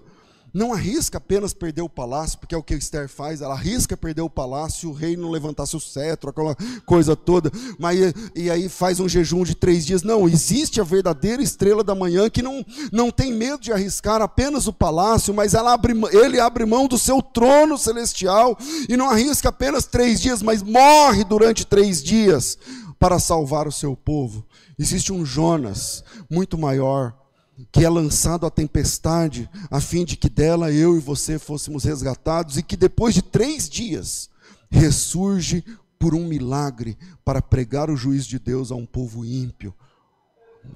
não 0.53 0.71
arrisca 0.71 1.17
apenas 1.17 1.53
perder 1.53 1.81
o 1.81 1.89
palácio, 1.89 2.37
porque 2.37 2.53
é 2.53 2.57
o 2.57 2.61
que 2.61 2.75
Esther 2.75 3.09
faz, 3.09 3.41
ela 3.41 3.55
arrisca 3.55 3.97
perder 3.97 4.21
o 4.21 4.29
palácio, 4.29 4.89
o 4.89 4.93
rei 4.93 5.17
não 5.17 5.31
levantasse 5.31 5.75
o 5.75 5.79
cetro, 5.79 6.29
aquela 6.29 6.55
coisa 6.85 7.15
toda, 7.15 7.51
mas 7.79 7.99
e 8.35 8.51
aí 8.51 8.69
faz 8.69 8.99
um 8.99 9.09
jejum 9.09 9.43
de 9.43 9.55
três 9.55 9.85
dias. 9.85 10.03
Não, 10.03 10.29
existe 10.29 10.79
a 10.79 10.83
verdadeira 10.83 11.41
estrela 11.41 11.83
da 11.83 11.95
manhã 11.95 12.29
que 12.29 12.43
não, 12.43 12.63
não 12.91 13.09
tem 13.09 13.33
medo 13.33 13.61
de 13.61 13.73
arriscar 13.73 14.21
apenas 14.21 14.67
o 14.67 14.73
palácio, 14.73 15.33
mas 15.33 15.55
ela 15.55 15.73
abre, 15.73 15.93
ele 16.11 16.39
abre 16.39 16.65
mão 16.65 16.87
do 16.87 16.97
seu 16.97 17.21
trono 17.21 17.77
celestial 17.77 18.57
e 18.87 18.95
não 18.95 19.09
arrisca 19.09 19.49
apenas 19.49 19.85
três 19.85 20.21
dias, 20.21 20.43
mas 20.43 20.61
morre 20.61 21.23
durante 21.23 21.65
três 21.65 22.03
dias 22.03 22.57
para 22.99 23.17
salvar 23.17 23.67
o 23.67 23.71
seu 23.71 23.95
povo. 23.95 24.45
Existe 24.77 25.11
um 25.11 25.25
Jonas 25.25 26.03
muito 26.29 26.57
maior 26.57 27.22
que 27.71 27.83
é 27.83 27.89
lançado 27.89 28.45
à 28.45 28.49
tempestade, 28.49 29.49
a 29.69 29.79
fim 29.79 30.03
de 30.03 30.17
que 30.17 30.29
dela 30.29 30.71
eu 30.71 30.97
e 30.97 30.99
você 30.99 31.37
fôssemos 31.37 31.83
resgatados, 31.83 32.57
e 32.57 32.63
que 32.63 32.75
depois 32.75 33.13
de 33.13 33.21
três 33.21 33.69
dias 33.69 34.29
ressurge 34.69 35.63
por 35.99 36.15
um 36.15 36.27
milagre 36.27 36.97
para 37.23 37.41
pregar 37.41 37.89
o 37.89 37.95
juízo 37.95 38.27
de 38.27 38.39
Deus 38.39 38.71
a 38.71 38.75
um 38.75 38.85
povo 38.85 39.23
ímpio. 39.23 39.73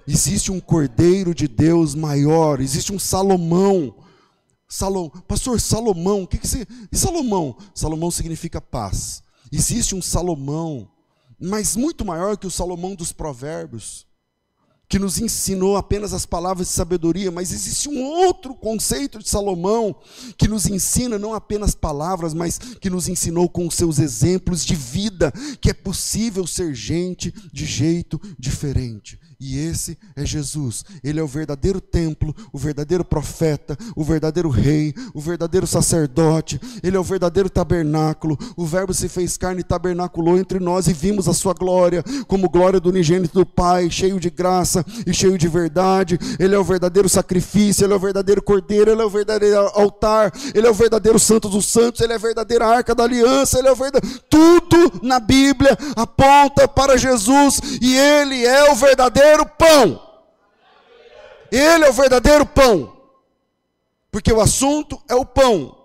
Existe 0.08 0.52
um 0.52 0.60
cordeiro 0.60 1.34
de 1.34 1.48
Deus 1.48 1.96
maior, 1.96 2.60
existe 2.62 2.94
um 2.94 3.00
Salomão 3.00 3.96
Salom, 4.70 5.10
pastor 5.10 5.62
Salomão, 5.62 6.24
o 6.24 6.28
que 6.28 6.38
que 6.38 6.48
você. 6.48 6.68
E 6.92 6.98
Salomão? 6.98 7.56
Salomão 7.74 8.12
significa 8.12 8.60
paz. 8.60 9.24
Existe 9.50 9.96
um 9.96 10.02
Salomão, 10.02 10.90
mas 11.40 11.78
muito 11.78 12.04
maior 12.04 12.36
que 12.36 12.48
o 12.48 12.52
Salomão 12.52 12.94
dos 12.94 13.14
Provérbios, 13.14 14.06
que 14.90 14.98
nos 14.98 15.20
ensinou 15.20 15.76
apenas 15.76 16.14
as 16.14 16.26
palavras 16.26 16.68
de 16.68 16.74
sabedoria, 16.74 17.30
mas 17.30 17.52
existe 17.52 17.90
um 17.90 18.02
outro 18.04 18.56
conceito 18.56 19.20
de 19.20 19.28
Salomão 19.28 19.96
que 20.38 20.48
nos 20.48 20.66
ensina 20.66 21.20
não 21.20 21.34
apenas 21.34 21.76
palavras, 21.76 22.34
mas 22.34 22.58
que 22.58 22.90
nos 22.90 23.10
ensinou 23.10 23.50
com 23.50 23.70
seus 23.70 24.00
exemplos 24.00 24.66
de 24.66 24.76
vida, 24.76 25.32
que 25.60 25.70
é 25.70 25.74
possível 25.74 26.48
ser 26.48 26.74
gente 26.74 27.34
de 27.52 27.66
jeito 27.66 28.20
diferente. 28.40 29.20
E 29.40 29.60
esse 29.60 29.96
é 30.16 30.26
Jesus. 30.26 30.84
Ele 31.04 31.20
é 31.20 31.24
o 31.24 31.28
verdadeiro 31.28 31.80
templo, 31.80 32.36
o 32.52 32.58
verdadeiro 32.58 33.06
profeta, 33.06 33.78
o 33.96 34.04
verdadeiro 34.04 34.50
rei, 34.50 34.96
o 35.14 35.22
verdadeiro 35.22 35.68
sacerdote. 35.68 36.60
Ele 36.82 36.98
é 36.98 37.00
o 37.00 37.04
verdadeiro 37.04 37.48
tabernáculo. 37.48 38.36
O 38.56 38.66
Verbo 38.66 38.96
se 38.96 39.08
fez 39.08 39.38
carne 39.38 39.62
e 39.62 39.64
tabernaculou 39.64 40.40
entre 40.40 40.60
nós 40.60 40.88
e 40.88 40.94
vimos 40.94 41.28
a 41.28 41.36
sua 41.36 41.54
glória, 41.54 42.04
como 42.28 42.50
glória 42.50 42.80
do 42.80 42.90
unigênito 42.90 43.36
do 43.36 43.46
Pai, 43.46 43.92
cheio 43.92 44.20
de 44.20 44.32
graça 44.32 44.84
e 45.06 45.14
cheio 45.14 45.38
de 45.38 45.48
verdade. 45.48 46.18
Ele 46.40 46.56
é 46.56 46.60
o 46.60 46.64
verdadeiro 46.64 47.08
sacrifício, 47.08 47.86
ele 47.86 47.94
é 47.94 47.96
o 47.96 48.00
verdadeiro 48.00 48.42
cordeiro, 48.42 48.90
ele 48.90 49.02
é 49.04 49.06
o 49.06 49.10
verdadeiro 49.10 49.60
altar, 49.76 50.34
ele 50.56 50.66
é 50.66 50.70
o 50.70 50.74
verdadeiro 50.74 51.20
santo 51.20 51.48
dos 51.48 51.68
santos, 51.68 52.02
ele 52.02 52.14
é 52.14 52.16
a 52.16 52.20
verdadeira 52.20 52.66
arca 52.66 52.96
da 52.96 53.04
aliança, 53.04 53.60
ele 53.60 53.68
é 53.68 53.72
o 53.72 53.76
verdadeiro. 53.76 54.20
Tudo 54.28 55.00
na 55.04 55.20
Bíblia 55.20 55.78
aponta 55.96 56.68
para 56.68 56.98
Jesus 56.98 57.62
e 57.80 57.96
ele 57.96 58.44
é 58.44 58.72
o 58.72 58.76
verdadeiro 58.76 59.27
verdadeiro 59.28 59.46
pão. 59.46 60.08
Ele 61.52 61.86
é 61.86 61.90
o 61.90 61.94
verdadeiro 61.94 62.46
pão. 62.46 62.96
Porque 64.12 64.32
o 64.32 64.40
assunto 64.40 65.02
é 65.10 65.16
o 65.16 65.26
pão. 65.26 65.76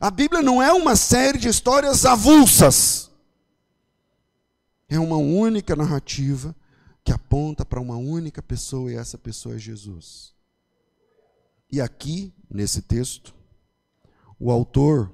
A 0.00 0.10
Bíblia 0.10 0.42
não 0.42 0.62
é 0.62 0.72
uma 0.72 0.96
série 0.96 1.38
de 1.38 1.48
histórias 1.48 2.04
avulsas. 2.04 3.10
É 4.88 4.98
uma 4.98 5.16
única 5.16 5.74
narrativa 5.74 6.54
que 7.04 7.12
aponta 7.12 7.64
para 7.64 7.80
uma 7.80 7.96
única 7.96 8.42
pessoa 8.42 8.92
e 8.92 8.96
essa 8.96 9.18
pessoa 9.18 9.56
é 9.56 9.58
Jesus. 9.58 10.34
E 11.70 11.80
aqui, 11.80 12.32
nesse 12.50 12.82
texto, 12.82 13.34
o 14.38 14.50
autor, 14.50 15.10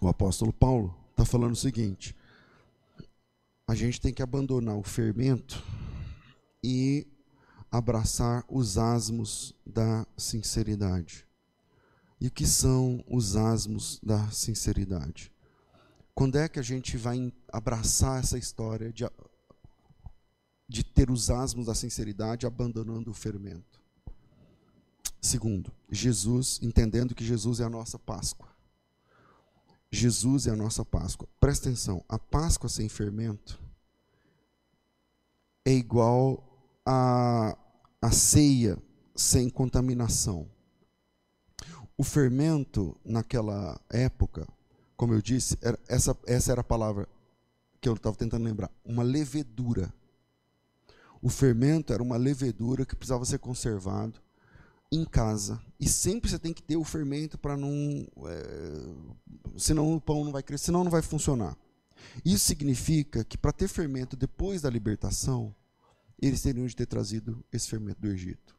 o 0.00 0.08
apóstolo 0.08 0.52
Paulo, 0.52 0.94
está 1.10 1.24
falando 1.24 1.52
o 1.52 1.56
seguinte: 1.56 2.14
a 3.66 3.74
gente 3.74 4.00
tem 4.00 4.12
que 4.12 4.22
abandonar 4.22 4.76
o 4.76 4.82
fermento 4.82 5.62
e 6.62 7.06
abraçar 7.70 8.44
os 8.48 8.78
asmos 8.78 9.54
da 9.66 10.06
sinceridade. 10.16 11.26
E 12.20 12.26
o 12.26 12.30
que 12.30 12.46
são 12.46 13.04
os 13.08 13.36
asmos 13.36 14.00
da 14.02 14.28
sinceridade? 14.30 15.32
Quando 16.14 16.36
é 16.36 16.48
que 16.48 16.58
a 16.58 16.62
gente 16.62 16.96
vai 16.96 17.32
abraçar 17.52 18.18
essa 18.18 18.36
história 18.36 18.92
de, 18.92 19.08
de 20.68 20.82
ter 20.82 21.10
os 21.10 21.30
asmos 21.30 21.66
da 21.66 21.74
sinceridade 21.74 22.46
abandonando 22.46 23.10
o 23.10 23.14
fermento? 23.14 23.80
Segundo, 25.20 25.72
Jesus, 25.90 26.58
entendendo 26.62 27.14
que 27.14 27.24
Jesus 27.24 27.60
é 27.60 27.64
a 27.64 27.70
nossa 27.70 27.98
Páscoa. 27.98 28.48
Jesus 29.90 30.46
é 30.46 30.50
a 30.50 30.56
nossa 30.56 30.84
Páscoa. 30.84 31.28
Presta 31.40 31.68
atenção, 31.68 32.04
a 32.08 32.18
Páscoa 32.18 32.68
sem 32.68 32.88
fermento 32.88 33.60
é 35.64 35.72
igual 35.72 36.47
a, 36.90 37.54
a 38.00 38.10
ceia 38.10 38.78
sem 39.14 39.50
contaminação. 39.50 40.48
O 41.98 42.02
fermento, 42.02 42.96
naquela 43.04 43.78
época, 43.90 44.48
como 44.96 45.12
eu 45.12 45.20
disse, 45.20 45.58
era, 45.60 45.78
essa, 45.86 46.16
essa 46.26 46.50
era 46.50 46.62
a 46.62 46.64
palavra 46.64 47.06
que 47.78 47.90
eu 47.90 47.92
estava 47.92 48.16
tentando 48.16 48.44
lembrar, 48.44 48.70
uma 48.82 49.02
levedura. 49.02 49.92
O 51.20 51.28
fermento 51.28 51.92
era 51.92 52.02
uma 52.02 52.16
levedura 52.16 52.86
que 52.86 52.96
precisava 52.96 53.24
ser 53.26 53.38
conservado 53.38 54.18
em 54.90 55.04
casa. 55.04 55.60
E 55.78 55.86
sempre 55.86 56.30
você 56.30 56.38
tem 56.38 56.54
que 56.54 56.62
ter 56.62 56.78
o 56.78 56.84
fermento 56.84 57.36
para 57.36 57.54
não. 57.54 57.70
É, 58.24 59.58
senão 59.58 59.94
o 59.94 60.00
pão 60.00 60.24
não 60.24 60.32
vai 60.32 60.42
crescer, 60.42 60.66
senão 60.66 60.84
não 60.84 60.90
vai 60.90 61.02
funcionar. 61.02 61.54
Isso 62.24 62.46
significa 62.46 63.24
que 63.24 63.36
para 63.36 63.52
ter 63.52 63.68
fermento 63.68 64.16
depois 64.16 64.62
da 64.62 64.70
libertação, 64.70 65.54
eles 66.26 66.42
teriam 66.42 66.66
de 66.66 66.74
ter 66.74 66.86
trazido 66.86 67.44
esse 67.52 67.68
fermento 67.68 68.00
do 68.00 68.08
Egito. 68.08 68.56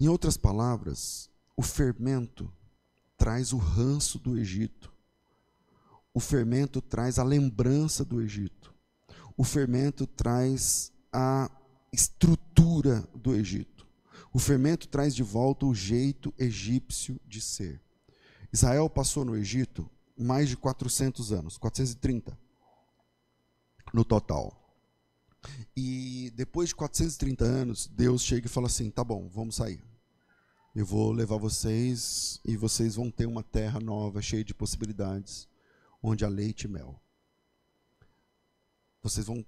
Em 0.00 0.08
outras 0.08 0.36
palavras, 0.36 1.30
o 1.56 1.62
fermento 1.62 2.52
traz 3.16 3.52
o 3.52 3.58
ranço 3.58 4.18
do 4.18 4.38
Egito. 4.38 4.92
O 6.14 6.20
fermento 6.20 6.80
traz 6.80 7.18
a 7.18 7.22
lembrança 7.22 8.04
do 8.04 8.20
Egito. 8.20 8.74
O 9.36 9.44
fermento 9.44 10.06
traz 10.06 10.92
a 11.12 11.50
estrutura 11.92 13.06
do 13.14 13.34
Egito. 13.34 13.86
O 14.32 14.38
fermento 14.38 14.88
traz 14.88 15.14
de 15.14 15.22
volta 15.22 15.66
o 15.66 15.74
jeito 15.74 16.32
egípcio 16.38 17.20
de 17.26 17.40
ser. 17.40 17.80
Israel 18.52 18.88
passou 18.88 19.24
no 19.24 19.36
Egito 19.36 19.88
mais 20.18 20.48
de 20.48 20.56
400 20.56 21.32
anos, 21.32 21.58
430 21.58 22.38
no 23.92 24.04
total. 24.04 24.61
E 25.76 26.30
depois 26.34 26.68
de 26.68 26.74
430 26.74 27.44
anos, 27.44 27.86
Deus 27.86 28.22
chega 28.22 28.46
e 28.46 28.50
fala 28.50 28.66
assim: 28.66 28.90
tá 28.90 29.02
bom, 29.02 29.28
vamos 29.28 29.56
sair. 29.56 29.82
Eu 30.74 30.86
vou 30.86 31.12
levar 31.12 31.36
vocês 31.36 32.40
e 32.44 32.56
vocês 32.56 32.94
vão 32.94 33.10
ter 33.10 33.26
uma 33.26 33.42
terra 33.42 33.78
nova, 33.78 34.22
cheia 34.22 34.42
de 34.42 34.54
possibilidades, 34.54 35.46
onde 36.02 36.24
há 36.24 36.28
leite 36.28 36.64
e 36.64 36.68
mel. 36.68 37.00
Vocês 39.02 39.26
vão. 39.26 39.44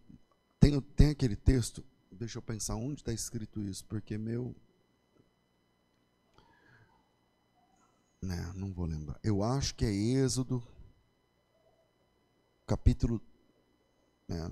Tem, 0.60 0.78
tem 0.80 1.10
aquele 1.10 1.36
texto, 1.36 1.84
deixa 2.10 2.38
eu 2.38 2.42
pensar 2.42 2.74
onde 2.74 3.00
está 3.00 3.12
escrito 3.12 3.62
isso, 3.62 3.84
porque 3.86 4.18
meu. 4.18 4.54
Né, 8.20 8.52
não 8.54 8.72
vou 8.72 8.86
lembrar. 8.86 9.18
Eu 9.22 9.42
acho 9.42 9.74
que 9.74 9.84
é 9.84 9.92
Êxodo, 9.92 10.62
capítulo. 12.66 13.20
Né, 14.26 14.50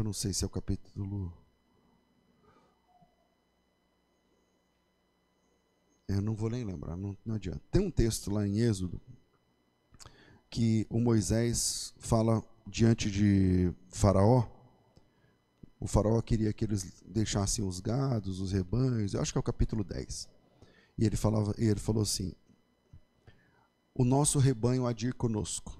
eu 0.00 0.04
não 0.04 0.12
sei 0.12 0.32
se 0.32 0.44
é 0.44 0.46
o 0.46 0.50
capítulo. 0.50 1.32
Eu 6.08 6.20
não 6.20 6.34
vou 6.34 6.50
nem 6.50 6.64
lembrar, 6.64 6.96
não, 6.96 7.16
não 7.24 7.34
adianta. 7.34 7.60
Tem 7.70 7.82
um 7.82 7.90
texto 7.90 8.30
lá 8.30 8.46
em 8.46 8.58
Êxodo 8.58 9.00
que 10.48 10.86
o 10.90 10.98
Moisés 10.98 11.94
fala 11.98 12.42
diante 12.66 13.10
de 13.10 13.72
Faraó. 13.88 14.48
O 15.78 15.86
Faraó 15.86 16.20
queria 16.20 16.52
que 16.52 16.64
eles 16.64 17.02
deixassem 17.06 17.64
os 17.64 17.78
gados, 17.78 18.40
os 18.40 18.52
rebanhos. 18.52 19.14
Eu 19.14 19.20
acho 19.20 19.32
que 19.32 19.38
é 19.38 19.40
o 19.40 19.44
capítulo 19.44 19.84
10. 19.84 20.28
E 20.98 21.04
ele 21.04 21.16
falava, 21.16 21.54
ele 21.56 21.78
falou 21.78 22.02
assim: 22.02 22.32
O 23.94 24.04
nosso 24.04 24.38
rebanho 24.38 24.86
há 24.86 24.92
de 24.92 25.08
ir 25.08 25.14
conosco. 25.14 25.79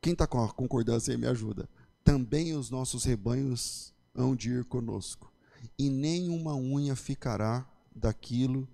Quem 0.00 0.12
está 0.12 0.26
com 0.26 0.42
a 0.42 0.48
concordância 0.52 1.12
aí 1.12 1.18
me 1.18 1.26
ajuda. 1.26 1.68
Também 2.02 2.54
os 2.54 2.70
nossos 2.70 3.04
rebanhos 3.04 3.92
hão 4.14 4.34
de 4.34 4.50
ir 4.50 4.64
conosco, 4.64 5.32
e 5.78 5.90
nenhuma 5.90 6.54
unha 6.56 6.96
ficará 6.96 7.68
daquilo 7.94 8.66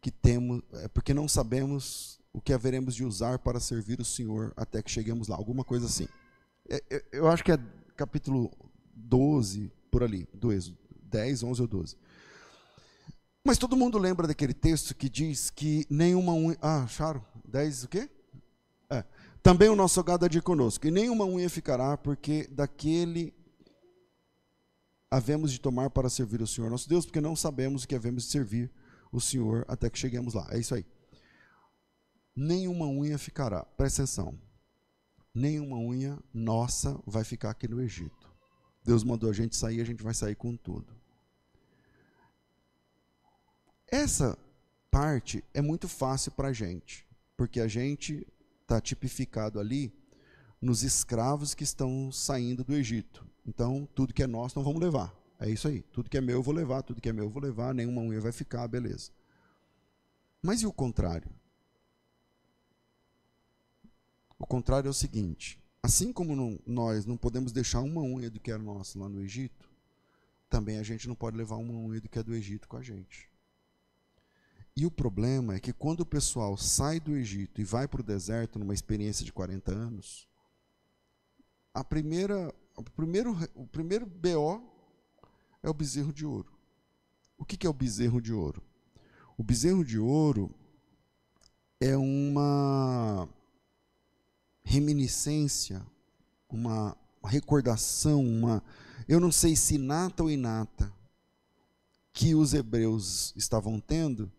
que 0.00 0.10
temos, 0.10 0.62
é, 0.72 0.88
porque 0.88 1.12
não 1.12 1.28
sabemos 1.28 2.20
o 2.32 2.40
que 2.40 2.52
haveremos 2.52 2.94
de 2.94 3.04
usar 3.04 3.38
para 3.38 3.58
servir 3.58 4.00
o 4.00 4.04
Senhor 4.04 4.52
até 4.56 4.82
que 4.82 4.90
cheguemos 4.90 5.28
lá. 5.28 5.36
Alguma 5.36 5.64
coisa 5.64 5.86
assim. 5.86 6.06
É, 6.68 6.82
é, 6.90 7.04
eu 7.12 7.28
acho 7.28 7.42
que 7.42 7.52
é 7.52 7.58
capítulo 7.96 8.50
12, 8.94 9.72
por 9.90 10.02
ali, 10.02 10.28
do 10.32 10.52
Êxodo. 10.52 10.78
10, 11.02 11.42
11 11.42 11.62
ou 11.62 11.68
12. 11.68 11.96
Mas 13.44 13.58
todo 13.58 13.76
mundo 13.76 13.98
lembra 13.98 14.26
daquele 14.26 14.52
texto 14.52 14.94
que 14.94 15.08
diz 15.08 15.50
que 15.50 15.86
nenhuma 15.88 16.32
unha. 16.34 16.58
Ah, 16.60 16.82
acharam? 16.82 17.24
10 17.46 17.84
o 17.84 17.88
quê? 17.88 18.08
Também 19.42 19.68
o 19.68 19.76
nosso 19.76 20.02
gado 20.02 20.28
de 20.28 20.42
conosco, 20.42 20.86
e 20.86 20.90
nenhuma 20.90 21.24
unha 21.24 21.48
ficará, 21.48 21.96
porque 21.96 22.46
daquele 22.50 23.34
havemos 25.10 25.52
de 25.52 25.60
tomar 25.60 25.90
para 25.90 26.10
servir 26.10 26.42
o 26.42 26.46
Senhor 26.46 26.70
nosso 26.70 26.88
Deus, 26.88 27.06
porque 27.06 27.20
não 27.20 27.34
sabemos 27.34 27.84
o 27.84 27.88
que 27.88 27.94
havemos 27.94 28.24
de 28.24 28.30
servir 28.30 28.70
o 29.10 29.20
Senhor 29.20 29.64
até 29.68 29.88
que 29.88 29.98
cheguemos 29.98 30.34
lá. 30.34 30.46
É 30.50 30.58
isso 30.58 30.74
aí. 30.74 30.84
Nenhuma 32.36 32.86
unha 32.86 33.18
ficará. 33.18 33.64
Presta 33.64 34.02
atenção. 34.02 34.38
Nenhuma 35.34 35.78
unha 35.78 36.18
nossa 36.32 37.00
vai 37.06 37.24
ficar 37.24 37.50
aqui 37.50 37.66
no 37.66 37.80
Egito. 37.80 38.28
Deus 38.84 39.02
mandou 39.02 39.30
a 39.30 39.32
gente 39.32 39.56
sair, 39.56 39.80
a 39.80 39.84
gente 39.84 40.02
vai 40.02 40.14
sair 40.14 40.34
com 40.34 40.56
tudo. 40.56 40.94
Essa 43.86 44.38
parte 44.90 45.44
é 45.54 45.60
muito 45.60 45.88
fácil 45.88 46.32
para 46.32 46.48
a 46.48 46.52
gente, 46.52 47.06
porque 47.36 47.60
a 47.60 47.68
gente 47.68 48.26
está 48.68 48.80
tipificado 48.82 49.58
ali 49.58 49.90
nos 50.60 50.82
escravos 50.82 51.54
que 51.54 51.64
estão 51.64 52.12
saindo 52.12 52.62
do 52.62 52.74
Egito. 52.74 53.26
Então, 53.46 53.88
tudo 53.94 54.12
que 54.12 54.22
é 54.22 54.26
nosso 54.26 54.58
não 54.58 54.64
vamos 54.64 54.82
levar. 54.82 55.16
É 55.40 55.48
isso 55.48 55.66
aí. 55.66 55.80
Tudo 55.82 56.10
que 56.10 56.18
é 56.18 56.20
meu 56.20 56.36
eu 56.36 56.42
vou 56.42 56.52
levar, 56.52 56.82
tudo 56.82 57.00
que 57.00 57.08
é 57.08 57.12
meu 57.12 57.24
eu 57.24 57.30
vou 57.30 57.42
levar, 57.42 57.74
nenhuma 57.74 58.02
unha 58.02 58.20
vai 58.20 58.32
ficar, 58.32 58.68
beleza. 58.68 59.10
Mas 60.42 60.60
e 60.60 60.66
o 60.66 60.72
contrário? 60.72 61.30
O 64.38 64.46
contrário 64.46 64.88
é 64.88 64.90
o 64.90 64.94
seguinte: 64.94 65.58
assim 65.82 66.12
como 66.12 66.36
não, 66.36 66.58
nós 66.66 67.06
não 67.06 67.16
podemos 67.16 67.52
deixar 67.52 67.80
uma 67.80 68.02
unha 68.02 68.30
do 68.30 68.38
que 68.38 68.50
era 68.50 68.62
nosso 68.62 68.98
lá 68.98 69.08
no 69.08 69.20
Egito, 69.22 69.70
também 70.50 70.78
a 70.78 70.82
gente 70.82 71.08
não 71.08 71.14
pode 71.14 71.36
levar 71.36 71.56
uma 71.56 71.72
unha 71.72 72.00
do 72.00 72.08
que 72.08 72.18
é 72.18 72.22
do 72.22 72.34
Egito 72.34 72.68
com 72.68 72.76
a 72.76 72.82
gente. 72.82 73.30
E 74.78 74.86
o 74.86 74.92
problema 74.92 75.56
é 75.56 75.58
que 75.58 75.72
quando 75.72 76.02
o 76.02 76.06
pessoal 76.06 76.56
sai 76.56 77.00
do 77.00 77.16
Egito 77.16 77.60
e 77.60 77.64
vai 77.64 77.88
para 77.88 78.00
o 78.00 78.04
deserto 78.04 78.60
numa 78.60 78.72
experiência 78.72 79.24
de 79.24 79.32
40 79.32 79.72
anos, 79.72 80.28
a 81.74 81.82
primeira, 81.82 82.54
o, 82.76 82.84
primeiro, 82.84 83.36
o 83.56 83.66
primeiro 83.66 84.06
BO 84.06 84.62
é 85.64 85.68
o 85.68 85.74
bezerro 85.74 86.12
de 86.12 86.24
ouro. 86.24 86.56
O 87.36 87.44
que, 87.44 87.56
que 87.56 87.66
é 87.66 87.68
o 87.68 87.72
bezerro 87.72 88.20
de 88.20 88.32
ouro? 88.32 88.62
O 89.36 89.42
bezerro 89.42 89.84
de 89.84 89.98
ouro 89.98 90.54
é 91.80 91.96
uma 91.96 93.28
reminiscência, 94.62 95.84
uma 96.48 96.96
recordação, 97.24 98.24
uma, 98.24 98.62
eu 99.08 99.18
não 99.18 99.32
sei 99.32 99.56
se 99.56 99.76
nata 99.76 100.22
ou 100.22 100.30
inata, 100.30 100.92
que 102.12 102.32
os 102.32 102.54
hebreus 102.54 103.34
estavam 103.34 103.80
tendo 103.80 104.30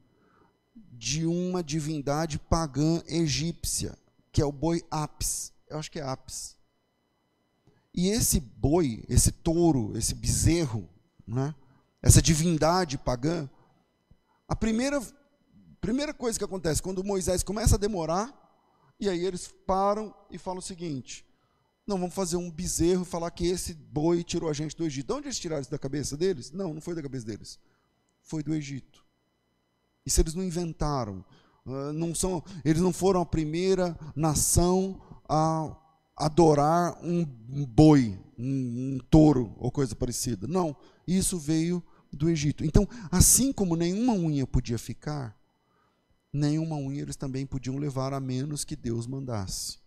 de 0.92 1.26
uma 1.26 1.64
divindade 1.64 2.38
pagã 2.38 3.02
egípcia, 3.08 3.98
que 4.32 4.42
é 4.42 4.46
o 4.46 4.52
boi 4.52 4.84
Apis. 4.90 5.54
Eu 5.68 5.78
acho 5.78 5.92
que 5.92 6.00
é 6.00 6.04
Apis. 6.04 6.58
E 7.94 8.10
esse 8.10 8.40
boi, 8.40 9.04
esse 9.10 9.32
touro, 9.32 9.98
esse 9.98 10.14
bezerro, 10.14 10.88
né? 11.28 11.54
essa 12.02 12.22
divindade 12.22 12.98
pagã, 12.98 13.50
a 14.48 14.56
primeira, 14.56 15.02
primeira 15.82 16.14
coisa 16.14 16.38
que 16.38 16.46
acontece, 16.46 16.82
quando 16.82 17.04
Moisés 17.04 17.44
começa 17.44 17.76
a 17.76 17.80
demorar, 17.80 18.34
e 19.00 19.10
aí 19.10 19.26
eles 19.26 19.54
param 19.66 20.14
e 20.30 20.38
falam 20.38 20.60
o 20.60 20.62
seguinte: 20.62 21.26
não, 21.90 21.98
vamos 21.98 22.14
fazer 22.14 22.38
um 22.38 22.52
bezerro 22.52 23.02
e 23.04 23.06
falar 23.06 23.32
que 23.32 23.48
esse 23.48 23.74
boi 23.74 24.24
tirou 24.24 24.50
a 24.50 24.54
gente 24.54 24.76
do 24.76 24.86
Egito. 24.86 25.08
De 25.08 25.14
onde 25.14 25.28
eles 25.28 25.40
tiraram 25.40 25.62
isso 25.62 25.72
da 25.72 25.80
cabeça 25.80 26.16
deles? 26.16 26.52
Não, 26.52 26.74
não 26.74 26.82
foi 26.82 26.94
da 26.94 27.02
cabeça 27.02 27.26
deles. 27.26 27.60
Foi 28.22 28.44
do 28.44 28.54
Egito. 28.54 29.04
Isso 30.06 30.22
eles 30.22 30.34
não 30.34 30.44
inventaram. 30.44 31.24
Uh, 31.66 31.94
não 31.94 32.16
são, 32.16 32.44
eles 32.64 32.82
não 32.82 32.92
foram 32.94 33.22
a 33.22 33.26
primeira 33.26 33.98
nação 34.16 35.02
a 35.28 35.76
adorar 36.16 36.98
um 37.04 37.24
boi, 37.24 38.20
um, 38.38 38.96
um 38.96 39.00
touro 39.10 39.56
ou 39.58 39.72
coisa 39.72 39.96
parecida. 39.96 40.48
Não, 40.48 40.76
isso 41.08 41.38
veio 41.38 41.84
do 42.12 42.30
Egito. 42.30 42.66
Então, 42.66 42.88
assim 43.12 43.54
como 43.54 43.76
nenhuma 43.76 44.14
unha 44.14 44.46
podia 44.46 44.78
ficar, 44.78 45.38
nenhuma 46.34 46.76
unha 46.76 47.02
eles 47.02 47.16
também 47.16 47.46
podiam 47.46 47.78
levar 47.78 48.14
a 48.14 48.20
menos 48.20 48.66
que 48.66 48.76
Deus 48.76 49.08
mandasse. 49.08 49.78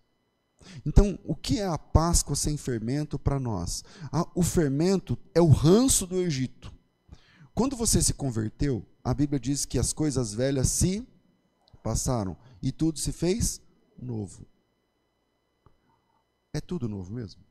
Então, 0.87 1.19
o 1.25 1.35
que 1.35 1.59
é 1.59 1.67
a 1.67 1.77
Páscoa 1.77 2.37
sem 2.37 2.57
fermento 2.57 3.19
para 3.19 3.41
nós? 3.41 3.85
O 4.35 4.43
fermento 4.43 5.19
é 5.35 5.41
o 5.41 5.49
ranço 5.49 6.07
do 6.07 6.21
Egito. 6.21 6.73
Quando 7.55 7.77
você 7.77 8.01
se 8.01 8.15
converteu, 8.15 8.87
a 9.05 9.13
Bíblia 9.13 9.41
diz 9.41 9.65
que 9.65 9.79
as 9.79 9.93
coisas 9.93 10.33
velhas 10.33 10.69
se 10.69 11.07
passaram 11.83 12.37
e 12.63 12.71
tudo 12.71 12.99
se 12.99 13.13
fez 13.13 13.61
novo. 13.99 14.47
É 16.53 16.61
tudo 16.61 16.89
novo 16.89 17.13
mesmo? 17.13 17.43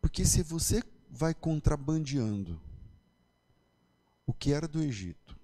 Porque 0.00 0.24
se 0.24 0.42
você 0.42 0.82
vai 1.08 1.34
contrabandeando 1.34 2.60
o 4.26 4.32
que 4.32 4.52
era 4.52 4.68
do 4.68 4.82
Egito 4.82 5.38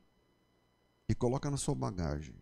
e 1.08 1.14
coloca 1.14 1.50
na 1.50 1.56
sua 1.56 1.74
bagagem 1.74 2.34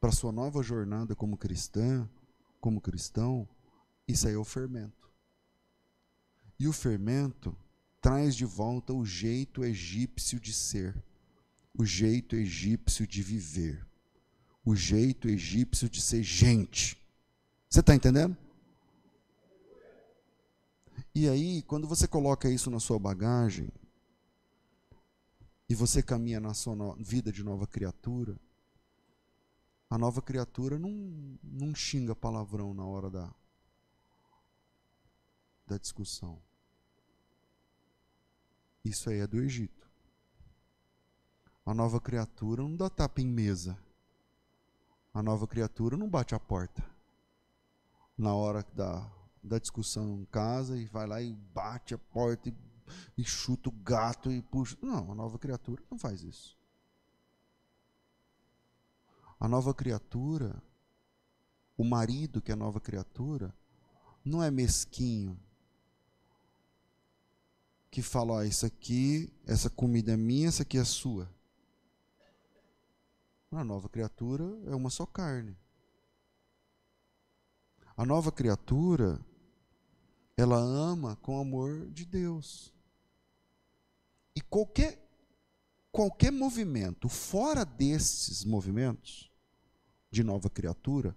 para 0.00 0.12
sua 0.12 0.32
nova 0.32 0.62
jornada 0.62 1.14
como 1.14 1.36
cristã, 1.36 2.08
como 2.60 2.80
cristão, 2.80 3.48
isso 4.06 4.28
aí 4.28 4.34
é 4.34 4.38
o 4.38 4.44
fermento. 4.44 5.10
E 6.58 6.68
o 6.68 6.72
fermento 6.72 7.56
traz 8.02 8.34
de 8.34 8.44
volta 8.44 8.92
o 8.92 9.06
jeito 9.06 9.64
egípcio 9.64 10.40
de 10.40 10.52
ser, 10.52 11.00
o 11.72 11.84
jeito 11.86 12.34
egípcio 12.34 13.06
de 13.06 13.22
viver, 13.22 13.86
o 14.64 14.74
jeito 14.74 15.28
egípcio 15.28 15.88
de 15.88 16.02
ser 16.02 16.22
gente. 16.24 16.98
Você 17.70 17.78
está 17.78 17.94
entendendo? 17.94 18.36
E 21.14 21.28
aí, 21.28 21.62
quando 21.62 21.86
você 21.86 22.08
coloca 22.08 22.50
isso 22.50 22.70
na 22.70 22.80
sua 22.80 22.98
bagagem, 22.98 23.68
e 25.68 25.74
você 25.74 26.02
caminha 26.02 26.40
na 26.40 26.52
sua 26.52 26.96
vida 26.96 27.30
de 27.30 27.44
nova 27.44 27.66
criatura, 27.68 28.36
a 29.88 29.96
nova 29.96 30.20
criatura 30.20 30.78
não, 30.78 31.38
não 31.42 31.74
xinga 31.74 32.16
palavrão 32.16 32.74
na 32.74 32.84
hora 32.84 33.08
da, 33.08 33.34
da 35.66 35.78
discussão. 35.78 36.42
Isso 38.84 39.10
aí 39.10 39.20
é 39.20 39.26
do 39.26 39.40
Egito. 39.40 39.88
A 41.64 41.72
nova 41.72 42.00
criatura 42.00 42.62
não 42.62 42.74
dá 42.74 42.90
tapa 42.90 43.20
em 43.20 43.26
mesa. 43.26 43.78
A 45.14 45.22
nova 45.22 45.46
criatura 45.46 45.96
não 45.96 46.08
bate 46.08 46.34
a 46.34 46.40
porta. 46.40 46.84
Na 48.18 48.34
hora 48.34 48.66
da, 48.74 49.08
da 49.42 49.58
discussão 49.58 50.20
em 50.20 50.24
casa 50.24 50.76
e 50.76 50.86
vai 50.86 51.06
lá 51.06 51.22
e 51.22 51.32
bate 51.32 51.94
a 51.94 51.98
porta 51.98 52.48
e, 52.48 52.54
e 53.16 53.24
chuta 53.24 53.68
o 53.68 53.72
gato 53.72 54.32
e 54.32 54.42
puxa. 54.42 54.76
Não, 54.82 55.12
a 55.12 55.14
nova 55.14 55.38
criatura 55.38 55.82
não 55.88 55.98
faz 55.98 56.22
isso. 56.22 56.58
A 59.38 59.46
nova 59.46 59.72
criatura, 59.72 60.60
o 61.76 61.84
marido 61.84 62.40
que 62.40 62.50
é 62.50 62.54
a 62.54 62.56
nova 62.56 62.80
criatura, 62.80 63.54
não 64.24 64.42
é 64.42 64.50
mesquinho, 64.50 65.38
que 67.92 68.00
fala: 68.00 68.46
isso 68.46 68.64
aqui, 68.64 69.30
essa 69.46 69.68
comida 69.68 70.12
é 70.12 70.16
minha, 70.16 70.48
essa 70.48 70.62
aqui 70.62 70.78
é 70.78 70.84
sua. 70.84 71.30
A 73.52 73.62
nova 73.62 73.86
criatura 73.86 74.44
é 74.66 74.74
uma 74.74 74.88
só 74.88 75.04
carne. 75.04 75.54
A 77.94 78.06
nova 78.06 78.32
criatura, 78.32 79.20
ela 80.38 80.56
ama 80.56 81.16
com 81.16 81.38
amor 81.38 81.86
de 81.90 82.06
Deus. 82.06 82.72
E 84.34 84.40
qualquer, 84.40 84.98
qualquer 85.92 86.32
movimento 86.32 87.10
fora 87.10 87.62
desses 87.62 88.42
movimentos 88.42 89.30
de 90.10 90.24
nova 90.24 90.48
criatura 90.48 91.14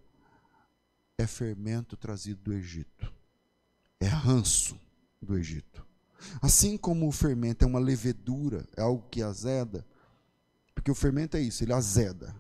é 1.18 1.26
fermento 1.26 1.96
trazido 1.96 2.42
do 2.42 2.54
Egito. 2.54 3.14
É 3.98 4.08
ranço 4.08 4.78
do 5.22 5.38
Egito. 5.38 5.85
Assim 6.42 6.78
como 6.78 7.08
o 7.08 7.12
fermento 7.12 7.64
é 7.64 7.68
uma 7.68 7.80
levedura, 7.80 8.68
é 8.76 8.82
algo 8.82 9.08
que 9.10 9.22
azeda, 9.22 9.86
porque 10.74 10.92
o 10.92 10.96
fermento 10.96 11.38
é 11.38 11.42
isso, 11.42 11.64
ele 11.64 11.74
azeda. 11.74 12.36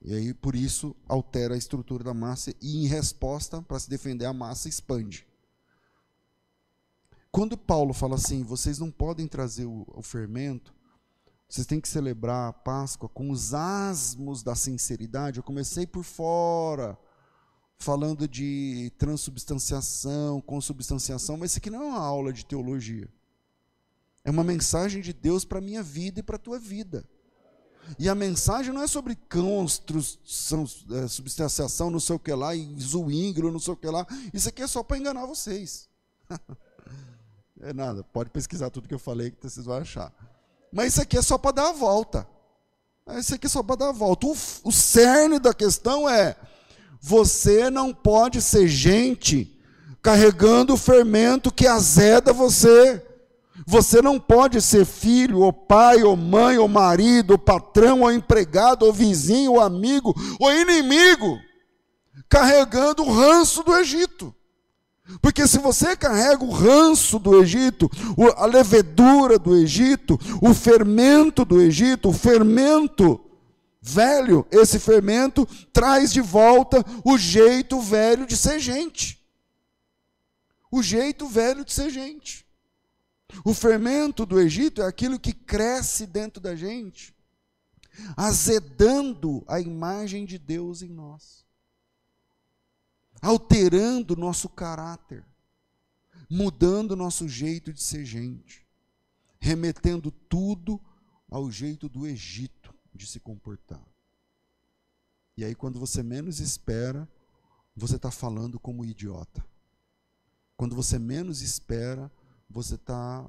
E 0.00 0.14
aí, 0.14 0.34
por 0.34 0.56
isso, 0.56 0.96
altera 1.08 1.54
a 1.54 1.58
estrutura 1.58 2.02
da 2.02 2.12
massa 2.12 2.52
e, 2.60 2.84
em 2.84 2.86
resposta, 2.86 3.62
para 3.62 3.78
se 3.78 3.88
defender, 3.88 4.24
a 4.24 4.32
massa 4.32 4.68
expande. 4.68 5.26
Quando 7.30 7.56
Paulo 7.56 7.94
fala 7.94 8.16
assim, 8.16 8.42
vocês 8.42 8.78
não 8.78 8.90
podem 8.90 9.26
trazer 9.26 9.64
o, 9.64 9.86
o 9.94 10.02
fermento, 10.02 10.74
vocês 11.48 11.66
têm 11.66 11.80
que 11.80 11.88
celebrar 11.88 12.48
a 12.48 12.52
Páscoa 12.52 13.08
com 13.08 13.30
os 13.30 13.54
asmos 13.54 14.42
da 14.42 14.54
sinceridade. 14.54 15.38
Eu 15.38 15.42
comecei 15.42 15.86
por 15.86 16.02
fora, 16.02 16.98
falando 17.82 18.28
de 18.28 18.92
transubstanciação, 18.96 20.40
consubstanciação, 20.40 21.36
mas 21.36 21.50
isso 21.50 21.58
aqui 21.58 21.68
não 21.68 21.82
é 21.82 21.86
uma 21.86 21.98
aula 21.98 22.32
de 22.32 22.46
teologia. 22.46 23.08
É 24.24 24.30
uma 24.30 24.44
mensagem 24.44 25.02
de 25.02 25.12
Deus 25.12 25.44
para 25.44 25.58
a 25.58 25.60
minha 25.60 25.82
vida 25.82 26.20
e 26.20 26.22
para 26.22 26.36
a 26.36 26.38
tua 26.38 26.58
vida. 26.58 27.04
E 27.98 28.08
a 28.08 28.14
mensagem 28.14 28.72
não 28.72 28.82
é 28.82 28.86
sobre 28.86 29.16
construção, 29.28 30.64
é, 30.92 31.08
substanciação, 31.08 31.90
não 31.90 31.98
sei 31.98 32.14
o 32.14 32.18
que 32.18 32.32
lá, 32.32 32.54
e 32.54 32.74
zuíngro, 32.80 33.50
não 33.50 33.58
sei 33.58 33.74
o 33.74 33.76
que 33.76 33.88
lá. 33.88 34.06
Isso 34.32 34.48
aqui 34.48 34.62
é 34.62 34.66
só 34.68 34.84
para 34.84 34.98
enganar 34.98 35.26
vocês. 35.26 35.88
é 37.60 37.72
nada, 37.72 38.04
pode 38.04 38.30
pesquisar 38.30 38.70
tudo 38.70 38.86
que 38.86 38.94
eu 38.94 39.00
falei 39.00 39.32
que 39.32 39.42
vocês 39.42 39.66
vão 39.66 39.76
achar. 39.76 40.12
Mas 40.72 40.92
isso 40.92 41.02
aqui 41.02 41.18
é 41.18 41.22
só 41.22 41.36
para 41.36 41.56
dar 41.56 41.68
a 41.70 41.72
volta. 41.72 42.26
Isso 43.18 43.34
aqui 43.34 43.46
é 43.46 43.50
só 43.50 43.62
para 43.62 43.76
dar 43.76 43.88
a 43.88 43.92
volta. 43.92 44.28
O, 44.28 44.36
o 44.62 44.72
cerne 44.72 45.40
da 45.40 45.52
questão 45.52 46.08
é 46.08 46.36
você 47.02 47.68
não 47.68 47.92
pode 47.92 48.40
ser 48.40 48.68
gente 48.68 49.50
carregando 50.00 50.74
o 50.74 50.76
fermento 50.76 51.52
que 51.52 51.66
azeda 51.66 52.32
você. 52.32 53.04
Você 53.66 54.00
não 54.00 54.20
pode 54.20 54.62
ser 54.62 54.84
filho, 54.86 55.40
ou 55.40 55.52
pai, 55.52 56.04
ou 56.04 56.16
mãe, 56.16 56.58
ou 56.58 56.68
marido, 56.68 57.32
ou 57.32 57.38
patrão, 57.38 58.02
ou 58.02 58.12
empregado, 58.12 58.84
ou 58.84 58.92
vizinho, 58.92 59.52
ou 59.52 59.60
amigo, 59.60 60.14
ou 60.38 60.52
inimigo, 60.52 61.38
carregando 62.28 63.02
o 63.02 63.12
ranço 63.12 63.64
do 63.64 63.76
Egito. 63.76 64.32
Porque 65.20 65.46
se 65.48 65.58
você 65.58 65.96
carrega 65.96 66.44
o 66.44 66.50
ranço 66.50 67.18
do 67.18 67.40
Egito, 67.42 67.90
a 68.36 68.46
levedura 68.46 69.38
do 69.38 69.56
Egito, 69.56 70.18
o 70.40 70.54
fermento 70.54 71.44
do 71.44 71.60
Egito, 71.60 72.08
o 72.08 72.12
fermento 72.12 73.20
velho, 73.82 74.46
esse 74.52 74.78
fermento 74.78 75.44
traz 75.72 76.12
de 76.12 76.20
volta 76.20 76.84
o 77.04 77.18
jeito 77.18 77.80
velho 77.80 78.24
de 78.24 78.36
ser 78.36 78.60
gente. 78.60 79.20
O 80.70 80.80
jeito 80.82 81.26
velho 81.26 81.64
de 81.64 81.72
ser 81.72 81.90
gente. 81.90 82.46
O 83.44 83.52
fermento 83.52 84.24
do 84.24 84.38
Egito 84.38 84.80
é 84.80 84.86
aquilo 84.86 85.18
que 85.18 85.32
cresce 85.32 86.06
dentro 86.06 86.40
da 86.40 86.54
gente, 86.54 87.14
azedando 88.16 89.42
a 89.48 89.58
imagem 89.58 90.24
de 90.24 90.38
Deus 90.38 90.82
em 90.82 90.90
nós, 90.90 91.44
alterando 93.20 94.14
nosso 94.14 94.48
caráter, 94.48 95.24
mudando 96.30 96.94
nosso 96.94 97.26
jeito 97.26 97.72
de 97.72 97.82
ser 97.82 98.04
gente, 98.04 98.66
remetendo 99.40 100.10
tudo 100.10 100.80
ao 101.30 101.50
jeito 101.50 101.88
do 101.88 102.06
Egito 102.06 102.61
de 102.94 103.06
se 103.06 103.20
comportar. 103.20 103.82
E 105.36 105.44
aí, 105.44 105.54
quando 105.54 105.78
você 105.78 106.02
menos 106.02 106.40
espera, 106.40 107.08
você 107.74 107.96
está 107.96 108.10
falando 108.10 108.60
como 108.60 108.84
idiota. 108.84 109.44
Quando 110.56 110.76
você 110.76 110.98
menos 110.98 111.40
espera, 111.40 112.10
você 112.48 112.74
está 112.74 113.28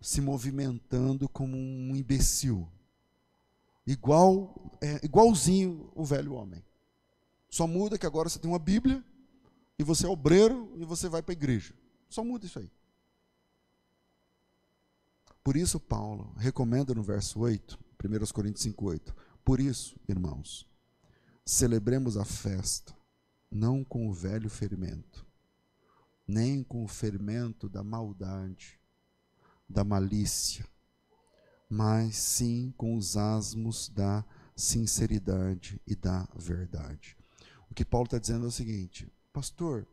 se 0.00 0.20
movimentando 0.20 1.28
como 1.28 1.56
um 1.56 1.94
imbecil. 1.94 2.68
Igual, 3.86 4.78
é, 4.80 5.04
igualzinho 5.04 5.90
o 5.94 6.04
velho 6.04 6.34
homem. 6.34 6.64
Só 7.50 7.66
muda 7.66 7.98
que 7.98 8.06
agora 8.06 8.28
você 8.28 8.38
tem 8.38 8.50
uma 8.50 8.58
Bíblia 8.58 9.04
e 9.78 9.84
você 9.84 10.06
é 10.06 10.08
obreiro 10.08 10.72
e 10.76 10.84
você 10.84 11.08
vai 11.08 11.22
para 11.22 11.32
a 11.32 11.36
igreja. 11.36 11.74
Só 12.08 12.24
muda 12.24 12.46
isso 12.46 12.58
aí. 12.58 12.70
Por 15.42 15.56
isso, 15.56 15.78
Paulo 15.78 16.32
recomenda 16.38 16.94
no 16.94 17.02
verso 17.02 17.40
8, 17.40 17.78
1 18.06 18.32
Coríntios 18.32 18.62
5, 18.62 18.84
8. 18.84 19.16
Por 19.44 19.60
isso, 19.60 19.98
irmãos, 20.08 20.68
celebremos 21.44 22.16
a 22.16 22.24
festa, 22.24 22.94
não 23.50 23.84
com 23.84 24.08
o 24.08 24.12
velho 24.12 24.50
ferimento, 24.50 25.26
nem 26.26 26.62
com 26.62 26.84
o 26.84 26.88
fermento 26.88 27.68
da 27.68 27.82
maldade, 27.82 28.78
da 29.68 29.84
malícia, 29.84 30.66
mas 31.68 32.16
sim 32.16 32.72
com 32.76 32.94
os 32.96 33.16
asmos 33.16 33.88
da 33.88 34.24
sinceridade 34.56 35.80
e 35.86 35.94
da 35.94 36.28
verdade. 36.36 37.16
O 37.70 37.74
que 37.74 37.84
Paulo 37.84 38.06
está 38.06 38.18
dizendo 38.18 38.44
é 38.44 38.48
o 38.48 38.52
seguinte: 38.52 39.10
Pastor, 39.32 39.86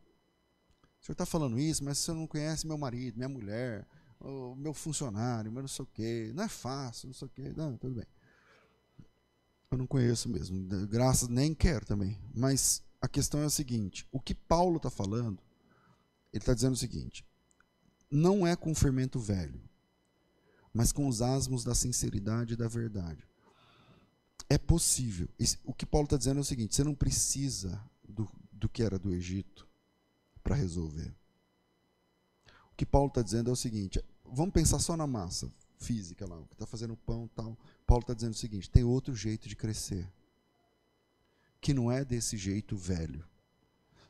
o 1.01 1.05
senhor 1.05 1.13
está 1.13 1.25
falando 1.25 1.59
isso, 1.59 1.83
mas 1.83 1.97
você 1.97 2.13
não 2.13 2.27
conhece 2.27 2.67
meu 2.67 2.77
marido, 2.77 3.17
minha 3.17 3.29
mulher, 3.29 3.87
o 4.21 4.55
meu 4.55 4.73
funcionário, 4.73 5.51
meu 5.51 5.61
não 5.61 5.67
sei 5.67 5.83
o 5.83 5.87
quê, 5.87 6.31
não 6.33 6.43
é 6.43 6.49
fácil, 6.49 7.07
não 7.07 7.13
sei 7.13 7.27
o 7.27 7.31
quê, 7.31 7.53
não, 7.55 7.77
tudo 7.77 7.95
bem. 7.95 8.07
Eu 9.69 9.77
não 9.77 9.87
conheço 9.87 10.29
mesmo, 10.29 10.61
graças 10.87 11.27
nem 11.29 11.53
quero 11.53 11.85
também. 11.85 12.19
Mas 12.33 12.83
a 13.01 13.07
questão 13.07 13.41
é 13.41 13.45
a 13.45 13.49
seguinte: 13.49 14.07
o 14.11 14.19
que 14.19 14.35
Paulo 14.35 14.77
está 14.77 14.89
falando 14.89 15.41
ele 16.31 16.41
está 16.41 16.53
dizendo 16.53 16.73
o 16.73 16.77
seguinte: 16.77 17.25
não 18.09 18.47
é 18.47 18.55
com 18.55 18.73
fermento 18.73 19.19
velho, 19.19 19.61
mas 20.73 20.91
com 20.91 21.07
os 21.07 21.21
asmos 21.21 21.63
da 21.63 21.75
sinceridade 21.75 22.53
e 22.53 22.57
da 22.57 22.67
verdade. 22.67 23.27
É 24.49 24.57
possível. 24.57 25.29
O 25.63 25.73
que 25.73 25.85
Paulo 25.85 26.05
está 26.05 26.17
dizendo 26.17 26.37
é 26.37 26.41
o 26.41 26.45
seguinte: 26.45 26.75
você 26.75 26.83
não 26.83 26.95
precisa 26.95 27.81
do, 28.07 28.29
do 28.51 28.69
que 28.69 28.83
era 28.83 28.97
do 28.97 29.13
Egito 29.13 29.67
para 30.43 30.55
resolver. 30.55 31.13
O 32.71 32.75
que 32.75 32.85
Paulo 32.85 33.09
está 33.09 33.21
dizendo 33.21 33.49
é 33.49 33.53
o 33.53 33.57
seguinte: 33.57 34.03
vamos 34.31 34.53
pensar 34.53 34.79
só 34.79 34.95
na 34.95 35.05
massa 35.05 35.51
física 35.77 36.27
lá, 36.27 36.37
que 36.47 36.53
está 36.53 36.65
fazendo 36.65 36.95
pão 36.95 37.29
tal. 37.35 37.57
Paulo 37.85 38.01
está 38.01 38.13
dizendo 38.13 38.33
o 38.33 38.37
seguinte: 38.37 38.69
tem 38.69 38.83
outro 38.83 39.15
jeito 39.15 39.49
de 39.49 39.55
crescer, 39.55 40.07
que 41.59 41.73
não 41.73 41.91
é 41.91 42.05
desse 42.05 42.37
jeito 42.37 42.75
velho, 42.75 43.25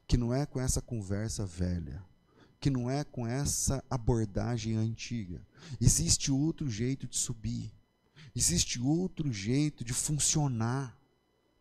que 0.08 0.18
não 0.18 0.34
é 0.34 0.46
com 0.46 0.60
essa 0.60 0.82
conversa 0.82 1.46
velha, 1.46 2.04
que 2.60 2.70
não 2.70 2.90
é 2.90 3.04
com 3.04 3.26
essa 3.26 3.84
abordagem 3.90 4.76
antiga. 4.76 5.42
Existe 5.80 6.32
outro 6.32 6.70
jeito 6.70 7.08
de 7.08 7.18
subir. 7.18 7.74
Existe 8.36 8.80
outro 8.80 9.32
jeito 9.32 9.84
de 9.84 9.94
funcionar. 9.94 10.98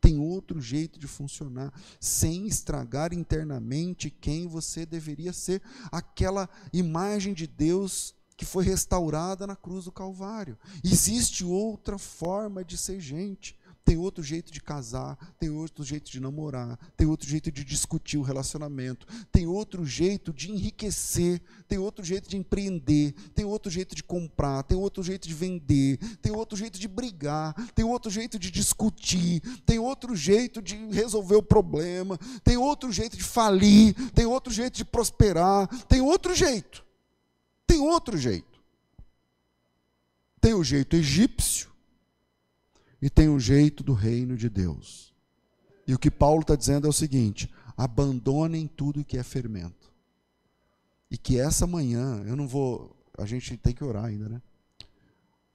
Tem 0.01 0.19
outro 0.19 0.63
jeito 0.63 0.99
de 0.99 1.07
funcionar 1.07 1.73
sem 2.01 2.47
estragar 2.47 3.13
internamente 3.13 4.09
quem 4.09 4.47
você 4.47 4.87
deveria 4.87 5.31
ser, 5.31 5.61
aquela 5.93 6.49
imagem 6.73 7.35
de 7.35 7.47
Deus 7.47 8.15
que 8.41 8.47
foi 8.47 8.65
restaurada 8.65 9.47
na 9.47 9.55
cruz 9.55 9.85
do 9.85 9.93
Calvário. 9.93 10.57
Existe 10.83 11.45
outra 11.45 11.99
forma 11.99 12.65
de 12.65 12.79
ser 12.79 12.99
gente 12.99 13.55
tem 13.85 13.99
outro 13.99 14.23
jeito 14.23 14.53
de 14.53 14.63
casar, 14.63 15.19
tem 15.39 15.51
outro 15.51 15.83
jeito 15.83 16.11
de 16.11 16.21
namorar, 16.21 16.79
tem 16.97 17.09
outro 17.09 17.29
jeito 17.29 17.51
de 17.51 17.65
discutir 17.65 18.19
o 18.19 18.23
relacionamento, 18.23 19.07
tem 19.33 19.47
outro 19.47 19.85
jeito 19.85 20.33
de 20.33 20.53
enriquecer, 20.53 21.43
tem 21.67 21.77
outro 21.77 22.05
jeito 22.05 22.31
de 22.31 22.37
empreender, 22.37 23.13
tem 23.35 23.45
outro 23.45 23.71
jeito 23.71 23.95
de 23.95 24.05
comprar, 24.05 24.63
tem 24.63 24.79
outro 24.79 25.03
jeito 25.03 25.27
de 25.27 25.35
vender, 25.35 25.99
tem 26.23 26.31
outro 26.31 26.57
jeito 26.57 26.79
de 26.79 26.87
brigar, 26.87 27.53
tem 27.75 27.85
outro 27.85 28.11
jeito 28.11 28.39
de 28.39 28.51
discutir, 28.51 29.41
tem 29.67 29.79
outro 29.81 30.15
jeito 30.15 30.63
de 30.63 30.77
resolver 30.93 31.37
o 31.37 31.43
problema, 31.43 32.17
tem 32.45 32.57
outro 32.57 32.93
jeito 32.93 33.17
de 33.17 33.25
falir, 33.25 33.93
tem 34.13 34.25
outro 34.25 34.53
jeito 34.53 34.77
de 34.77 34.85
prosperar, 34.85 35.67
tem 35.87 36.01
outro 36.01 36.33
jeito. 36.33 36.89
Tem 37.71 37.79
outro 37.79 38.19
jeito. 38.19 38.61
Tem 40.41 40.55
o 40.55 40.65
jeito 40.65 40.97
egípcio, 40.97 41.71
e 43.01 43.09
tem 43.09 43.29
o 43.29 43.39
jeito 43.39 43.85
do 43.85 43.93
reino 43.93 44.37
de 44.37 44.49
Deus. 44.49 45.15
E 45.87 45.95
o 45.95 45.99
que 45.99 46.11
Paulo 46.11 46.41
está 46.41 46.57
dizendo 46.57 46.89
é 46.89 46.91
o 46.91 46.93
seguinte: 46.93 47.49
abandonem 47.77 48.67
tudo 48.67 49.05
que 49.05 49.17
é 49.17 49.23
fermento. 49.23 49.93
E 51.09 51.17
que 51.17 51.39
essa 51.39 51.65
manhã, 51.65 52.25
eu 52.27 52.35
não 52.35 52.49
vou, 52.49 52.97
a 53.17 53.25
gente 53.25 53.57
tem 53.57 53.73
que 53.73 53.85
orar 53.85 54.07
ainda, 54.07 54.29
né? 54.29 54.43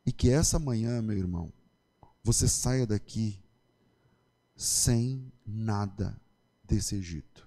E 0.05 0.13
que 0.13 0.29
essa 0.29 0.57
manhã, 0.57 1.01
meu 1.01 1.17
irmão, 1.17 1.51
você 2.23 2.47
saia 2.47 2.87
daqui 2.87 3.37
sem 4.55 5.29
nada 5.45 6.17
desse 6.63 6.95
Egito. 6.95 7.45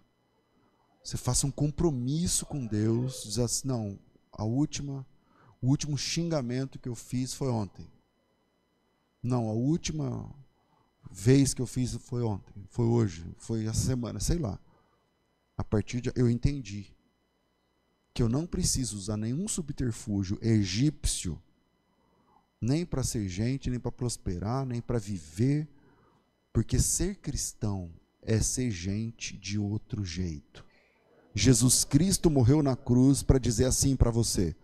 Você 1.03 1.17
faça 1.17 1.47
um 1.47 1.51
compromisso 1.51 2.45
com 2.45 2.67
Deus, 2.67 3.23
diz 3.25 3.39
assim, 3.39 3.67
não, 3.67 3.99
a 4.39 4.45
última, 4.45 5.05
o 5.61 5.67
último 5.67 5.99
xingamento 5.99 6.79
que 6.79 6.89
eu 6.89 6.95
fiz 6.95 7.35
foi 7.35 7.49
ontem. 7.49 7.91
Não, 9.21 9.49
a 9.49 9.53
última 9.53 10.33
vez 11.11 11.53
que 11.53 11.61
eu 11.61 11.67
fiz 11.67 11.95
foi 11.97 12.23
ontem, 12.23 12.65
foi 12.71 12.87
hoje, 12.87 13.27
foi 13.37 13.67
essa 13.67 13.81
semana, 13.81 14.21
sei 14.21 14.39
lá. 14.39 14.59
A 15.57 15.65
partir 15.65 16.01
de 16.01 16.13
eu 16.15 16.31
entendi 16.31 16.95
que 18.15 18.23
eu 18.23 18.29
não 18.29 18.47
preciso 18.47 18.97
usar 18.97 19.17
nenhum 19.17 19.49
subterfúgio 19.49 20.39
egípcio, 20.41 21.41
nem 22.61 22.87
para 22.87 23.03
ser 23.03 23.29
gente, 23.29 23.71
nem 23.71 23.81
para 23.81 23.91
prosperar, 23.91 24.65
nem 24.65 24.81
para 24.81 24.99
viver, 24.99 25.69
porque 26.53 26.79
ser 26.79 27.17
cristão 27.17 27.93
é 28.23 28.41
ser 28.41 28.71
gente 28.71 29.37
de 29.37 29.59
outro 29.59 30.05
jeito. 30.05 30.68
Jesus 31.39 31.85
Cristo 31.85 32.29
morreu 32.29 32.63
na 32.63 32.75
cruz 32.75 33.23
para 33.23 33.39
dizer 33.39 33.67
assim 33.67 33.95
para 33.95 34.11
você: 34.11 34.57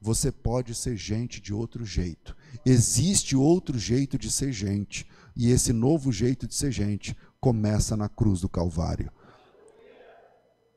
você 0.00 0.30
pode 0.30 0.74
ser 0.74 0.96
gente 0.96 1.40
de 1.40 1.52
outro 1.52 1.84
jeito. 1.84 2.36
Existe 2.64 3.36
outro 3.36 3.78
jeito 3.78 4.16
de 4.16 4.30
ser 4.30 4.52
gente. 4.52 5.06
E 5.36 5.50
esse 5.50 5.72
novo 5.72 6.12
jeito 6.12 6.46
de 6.46 6.54
ser 6.54 6.70
gente 6.70 7.16
começa 7.40 7.96
na 7.96 8.08
cruz 8.08 8.40
do 8.40 8.48
Calvário. 8.48 9.12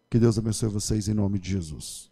Que 0.10 0.20
Deus 0.20 0.38
abençoe 0.38 0.70
vocês 0.70 1.08
em 1.08 1.14
nome 1.14 1.40
de 1.40 1.52
Jesus. 1.52 2.12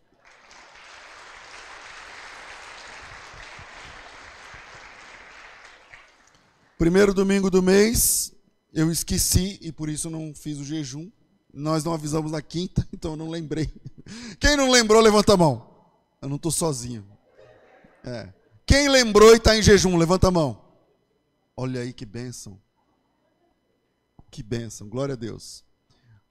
Primeiro 6.78 7.14
domingo 7.14 7.50
do 7.50 7.62
mês, 7.62 8.34
eu 8.74 8.92
esqueci 8.92 9.60
e 9.62 9.72
por 9.72 9.88
isso 9.88 10.10
não 10.10 10.34
fiz 10.34 10.58
o 10.58 10.64
jejum. 10.64 11.12
Nós 11.54 11.84
não 11.84 11.94
avisamos 11.94 12.32
na 12.32 12.42
quinta, 12.42 12.88
então 12.94 13.12
eu 13.12 13.18
não 13.18 13.30
lembrei. 13.30 13.72
Quem 14.40 14.56
não 14.56 14.70
lembrou, 14.72 15.02
levanta 15.02 15.34
a 15.34 15.38
mão. 15.38 15.70
Eu 16.22 16.30
não 16.30 16.36
estou 16.36 16.52
sozinho. 16.52 17.06
É. 18.04 18.32
Quem 18.66 18.88
lembrou 18.90 19.34
e 19.34 19.38
está 19.38 19.58
em 19.58 19.62
jejum, 19.62 19.98
levanta 19.98 20.28
a 20.28 20.32
mão. 20.32 20.62
Olha 21.56 21.82
aí 21.82 21.94
que 21.94 22.06
bênção. 22.06 22.60
Que 24.30 24.42
bênção, 24.42 24.88
glória 24.88 25.14
a 25.14 25.18
Deus. 25.18 25.64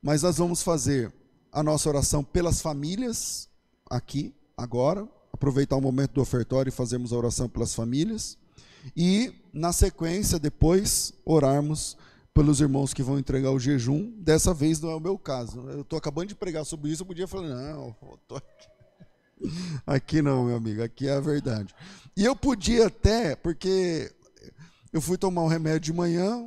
Mas 0.02 0.22
nós 0.22 0.38
vamos 0.38 0.62
fazer 0.62 1.12
a 1.52 1.62
nossa 1.62 1.88
oração 1.88 2.24
pelas 2.24 2.62
famílias, 2.62 3.48
aqui, 3.90 4.34
agora. 4.56 5.06
Aproveitar 5.32 5.76
o 5.76 5.80
momento 5.80 6.12
do 6.14 6.20
ofertório 6.20 6.70
e 6.70 6.72
fazermos 6.72 7.12
a 7.12 7.16
oração 7.16 7.48
pelas 7.48 7.74
famílias. 7.74 8.38
E, 8.96 9.34
na 9.52 9.72
sequência, 9.72 10.38
depois, 10.38 11.12
orarmos 11.24 11.96
pelos 12.40 12.58
irmãos 12.58 12.94
que 12.94 13.02
vão 13.02 13.18
entregar 13.18 13.50
o 13.50 13.60
jejum. 13.60 14.10
Dessa 14.16 14.54
vez 14.54 14.80
não 14.80 14.88
é 14.90 14.94
o 14.94 15.00
meu 15.00 15.18
caso. 15.18 15.60
Eu 15.68 15.82
estou 15.82 15.98
acabando 15.98 16.28
de 16.28 16.34
pregar 16.34 16.64
sobre 16.64 16.90
isso, 16.90 17.02
eu 17.02 17.06
podia 17.06 17.28
falar, 17.28 17.48
não, 17.48 17.94
estou 18.14 18.38
aqui. 18.38 18.68
Aqui 19.86 20.22
não, 20.22 20.46
meu 20.46 20.56
amigo, 20.56 20.82
aqui 20.82 21.08
é 21.08 21.14
a 21.14 21.20
verdade. 21.20 21.74
E 22.14 22.24
eu 22.24 22.36
podia 22.36 22.88
até, 22.88 23.34
porque 23.34 24.14
eu 24.92 25.00
fui 25.00 25.16
tomar 25.16 25.42
um 25.42 25.48
remédio 25.48 25.80
de 25.80 25.92
manhã, 25.94 26.46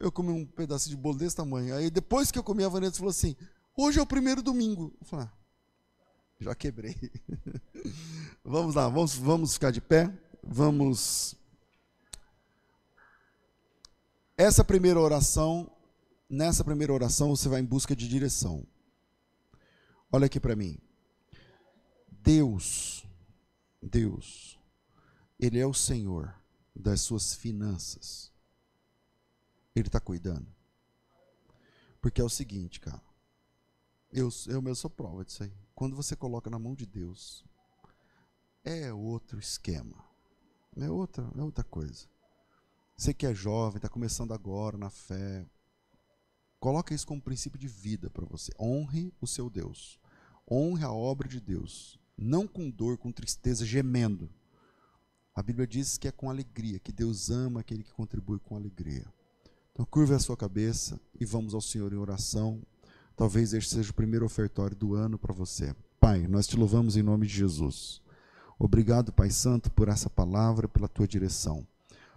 eu 0.00 0.10
comi 0.10 0.30
um 0.30 0.46
pedaço 0.46 0.88
de 0.88 0.96
bolo 0.96 1.18
desse 1.18 1.36
tamanho. 1.36 1.74
Aí 1.74 1.90
depois 1.90 2.30
que 2.30 2.38
eu 2.38 2.42
comi, 2.42 2.64
a 2.64 2.68
Vanessa 2.70 2.96
falou 2.96 3.10
assim: 3.10 3.36
hoje 3.76 3.98
é 3.98 4.02
o 4.02 4.06
primeiro 4.06 4.42
domingo. 4.42 4.94
Eu 5.00 5.06
falei, 5.06 5.26
ah, 5.26 5.32
já 6.40 6.54
quebrei. 6.54 6.96
vamos 8.42 8.74
lá, 8.74 8.88
vamos, 8.88 9.14
vamos 9.14 9.54
ficar 9.54 9.70
de 9.70 9.82
pé. 9.82 10.10
Vamos. 10.42 11.36
Essa 14.42 14.64
primeira 14.64 14.98
oração, 14.98 15.70
nessa 16.28 16.64
primeira 16.64 16.92
oração, 16.92 17.28
você 17.28 17.48
vai 17.48 17.60
em 17.60 17.64
busca 17.64 17.94
de 17.94 18.08
direção. 18.08 18.66
Olha 20.10 20.26
aqui 20.26 20.40
para 20.40 20.56
mim. 20.56 20.80
Deus, 22.10 23.06
Deus, 23.80 24.58
Ele 25.38 25.60
é 25.60 25.64
o 25.64 25.72
Senhor 25.72 26.34
das 26.74 27.02
suas 27.02 27.34
finanças. 27.34 28.32
Ele 29.76 29.86
está 29.86 30.00
cuidando. 30.00 30.52
Porque 32.00 32.20
é 32.20 32.24
o 32.24 32.28
seguinte, 32.28 32.80
cara. 32.80 33.00
Eu, 34.12 34.28
eu 34.48 34.60
mesmo 34.60 34.74
sou 34.74 34.90
prova 34.90 35.24
disso 35.24 35.44
aí. 35.44 35.52
Quando 35.72 35.94
você 35.94 36.16
coloca 36.16 36.50
na 36.50 36.58
mão 36.58 36.74
de 36.74 36.84
Deus, 36.84 37.44
é 38.64 38.92
outro 38.92 39.38
esquema. 39.38 40.04
É 40.76 40.90
outra, 40.90 41.30
é 41.38 41.42
outra 41.44 41.62
coisa. 41.62 42.10
Você 43.02 43.12
que 43.12 43.26
é 43.26 43.34
jovem, 43.34 43.78
está 43.78 43.88
começando 43.88 44.32
agora 44.32 44.78
na 44.78 44.88
fé, 44.88 45.44
coloca 46.60 46.94
isso 46.94 47.04
como 47.04 47.20
princípio 47.20 47.58
de 47.58 47.66
vida 47.66 48.08
para 48.08 48.24
você. 48.24 48.52
Honre 48.56 49.12
o 49.20 49.26
seu 49.26 49.50
Deus. 49.50 49.98
Honre 50.48 50.84
a 50.84 50.92
obra 50.92 51.26
de 51.26 51.40
Deus 51.40 51.98
não 52.16 52.46
com 52.46 52.70
dor, 52.70 52.96
com 52.96 53.10
tristeza, 53.10 53.66
gemendo. 53.66 54.30
A 55.34 55.42
Bíblia 55.42 55.66
diz 55.66 55.98
que 55.98 56.06
é 56.06 56.12
com 56.12 56.30
alegria, 56.30 56.78
que 56.78 56.92
Deus 56.92 57.28
ama 57.28 57.58
aquele 57.58 57.82
que 57.82 57.92
contribui 57.92 58.38
com 58.38 58.54
alegria. 58.54 59.04
Então, 59.72 59.84
curva 59.84 60.14
a 60.14 60.20
sua 60.20 60.36
cabeça 60.36 61.00
e 61.18 61.24
vamos 61.24 61.54
ao 61.54 61.60
Senhor 61.60 61.92
em 61.92 61.96
oração. 61.96 62.62
Talvez 63.16 63.52
este 63.52 63.74
seja 63.74 63.90
o 63.90 63.94
primeiro 63.94 64.24
ofertório 64.24 64.76
do 64.76 64.94
ano 64.94 65.18
para 65.18 65.34
você. 65.34 65.74
Pai, 65.98 66.28
nós 66.28 66.46
te 66.46 66.56
louvamos 66.56 66.96
em 66.96 67.02
nome 67.02 67.26
de 67.26 67.34
Jesus. 67.34 68.00
Obrigado, 68.60 69.12
Pai 69.12 69.30
Santo, 69.30 69.72
por 69.72 69.88
essa 69.88 70.08
palavra, 70.08 70.68
pela 70.68 70.86
tua 70.86 71.08
direção. 71.08 71.66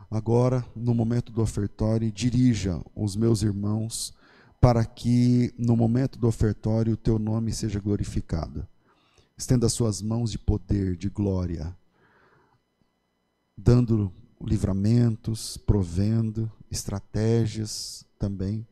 Agora, 0.09 0.65
no 0.75 0.93
momento 0.93 1.31
do 1.31 1.41
ofertório, 1.41 2.11
dirija 2.11 2.81
os 2.95 3.15
meus 3.15 3.41
irmãos 3.41 4.13
para 4.61 4.83
que, 4.85 5.53
no 5.57 5.75
momento 5.75 6.17
do 6.17 6.27
ofertório, 6.27 6.93
o 6.93 6.97
teu 6.97 7.19
nome 7.19 7.51
seja 7.53 7.79
glorificado. 7.79 8.67
Estenda 9.37 9.67
suas 9.67 10.01
mãos 10.01 10.31
de 10.31 10.39
poder, 10.39 10.95
de 10.95 11.09
glória, 11.09 11.75
dando 13.57 14.11
livramentos, 14.41 15.57
provendo 15.57 16.51
estratégias 16.71 18.05
também 18.17 18.67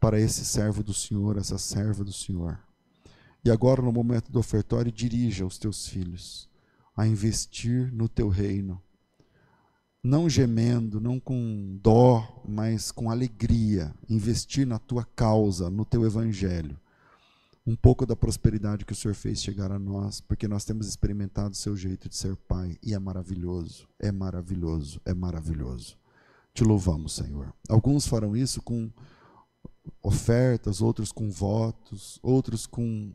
para 0.00 0.20
esse 0.20 0.44
servo 0.44 0.82
do 0.82 0.94
Senhor, 0.94 1.36
essa 1.36 1.58
serva 1.58 2.04
do 2.04 2.12
Senhor. 2.12 2.58
E 3.44 3.50
agora, 3.50 3.82
no 3.82 3.92
momento 3.92 4.30
do 4.30 4.38
ofertório, 4.38 4.90
dirija 4.90 5.46
os 5.46 5.58
teus 5.58 5.88
filhos 5.88 6.48
a 6.96 7.06
investir 7.06 7.92
no 7.92 8.08
teu 8.08 8.28
reino, 8.28 8.82
não 10.06 10.28
gemendo, 10.28 11.00
não 11.00 11.18
com 11.18 11.78
dó, 11.82 12.42
mas 12.46 12.90
com 12.90 13.10
alegria, 13.10 13.94
investir 14.08 14.66
na 14.66 14.78
tua 14.78 15.04
causa, 15.04 15.68
no 15.68 15.84
teu 15.84 16.04
evangelho 16.04 16.78
um 17.66 17.74
pouco 17.74 18.06
da 18.06 18.14
prosperidade 18.14 18.84
que 18.84 18.92
o 18.92 18.96
Senhor 18.96 19.14
fez 19.14 19.42
chegar 19.42 19.72
a 19.72 19.78
nós, 19.78 20.20
porque 20.20 20.46
nós 20.46 20.64
temos 20.64 20.86
experimentado 20.86 21.50
o 21.50 21.56
seu 21.56 21.76
jeito 21.76 22.08
de 22.08 22.14
ser 22.14 22.36
pai 22.36 22.78
e 22.80 22.94
é 22.94 22.98
maravilhoso, 22.98 23.88
é 23.98 24.12
maravilhoso, 24.12 25.00
é 25.04 25.12
maravilhoso. 25.12 25.98
Te 26.54 26.62
louvamos, 26.62 27.14
Senhor. 27.14 27.52
Alguns 27.68 28.06
farão 28.06 28.36
isso 28.36 28.62
com 28.62 28.88
ofertas, 30.00 30.80
outros 30.80 31.10
com 31.10 31.28
votos, 31.28 32.20
outros 32.22 32.66
com 32.66 33.12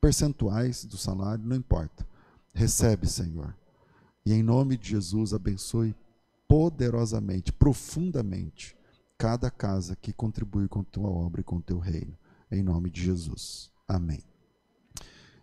percentuais 0.00 0.84
do 0.84 0.96
salário, 0.96 1.44
não 1.44 1.56
importa. 1.56 2.06
Recebe, 2.54 3.08
Senhor. 3.08 3.56
E 4.24 4.32
em 4.32 4.42
nome 4.42 4.76
de 4.76 4.90
Jesus, 4.90 5.34
abençoe 5.34 5.94
poderosamente, 6.48 7.52
profundamente, 7.52 8.76
cada 9.16 9.50
casa 9.50 9.96
que 9.96 10.12
contribui 10.12 10.68
com 10.68 10.82
tua 10.82 11.08
obra 11.08 11.40
e 11.40 11.44
com 11.44 11.60
teu 11.60 11.78
reino 11.78 12.16
em 12.50 12.62
nome 12.62 12.90
de 12.90 13.02
Jesus. 13.02 13.70
Amém. 13.86 14.20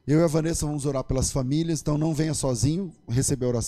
Eu 0.07 0.19
e 0.19 0.23
a 0.23 0.27
Vanessa 0.27 0.65
vamos 0.65 0.85
orar 0.85 1.03
pelas 1.03 1.31
famílias, 1.31 1.81
então 1.81 1.97
não 1.97 2.13
venha 2.13 2.33
sozinho 2.33 2.91
receber 3.07 3.45
a 3.45 3.49
oração. 3.49 3.59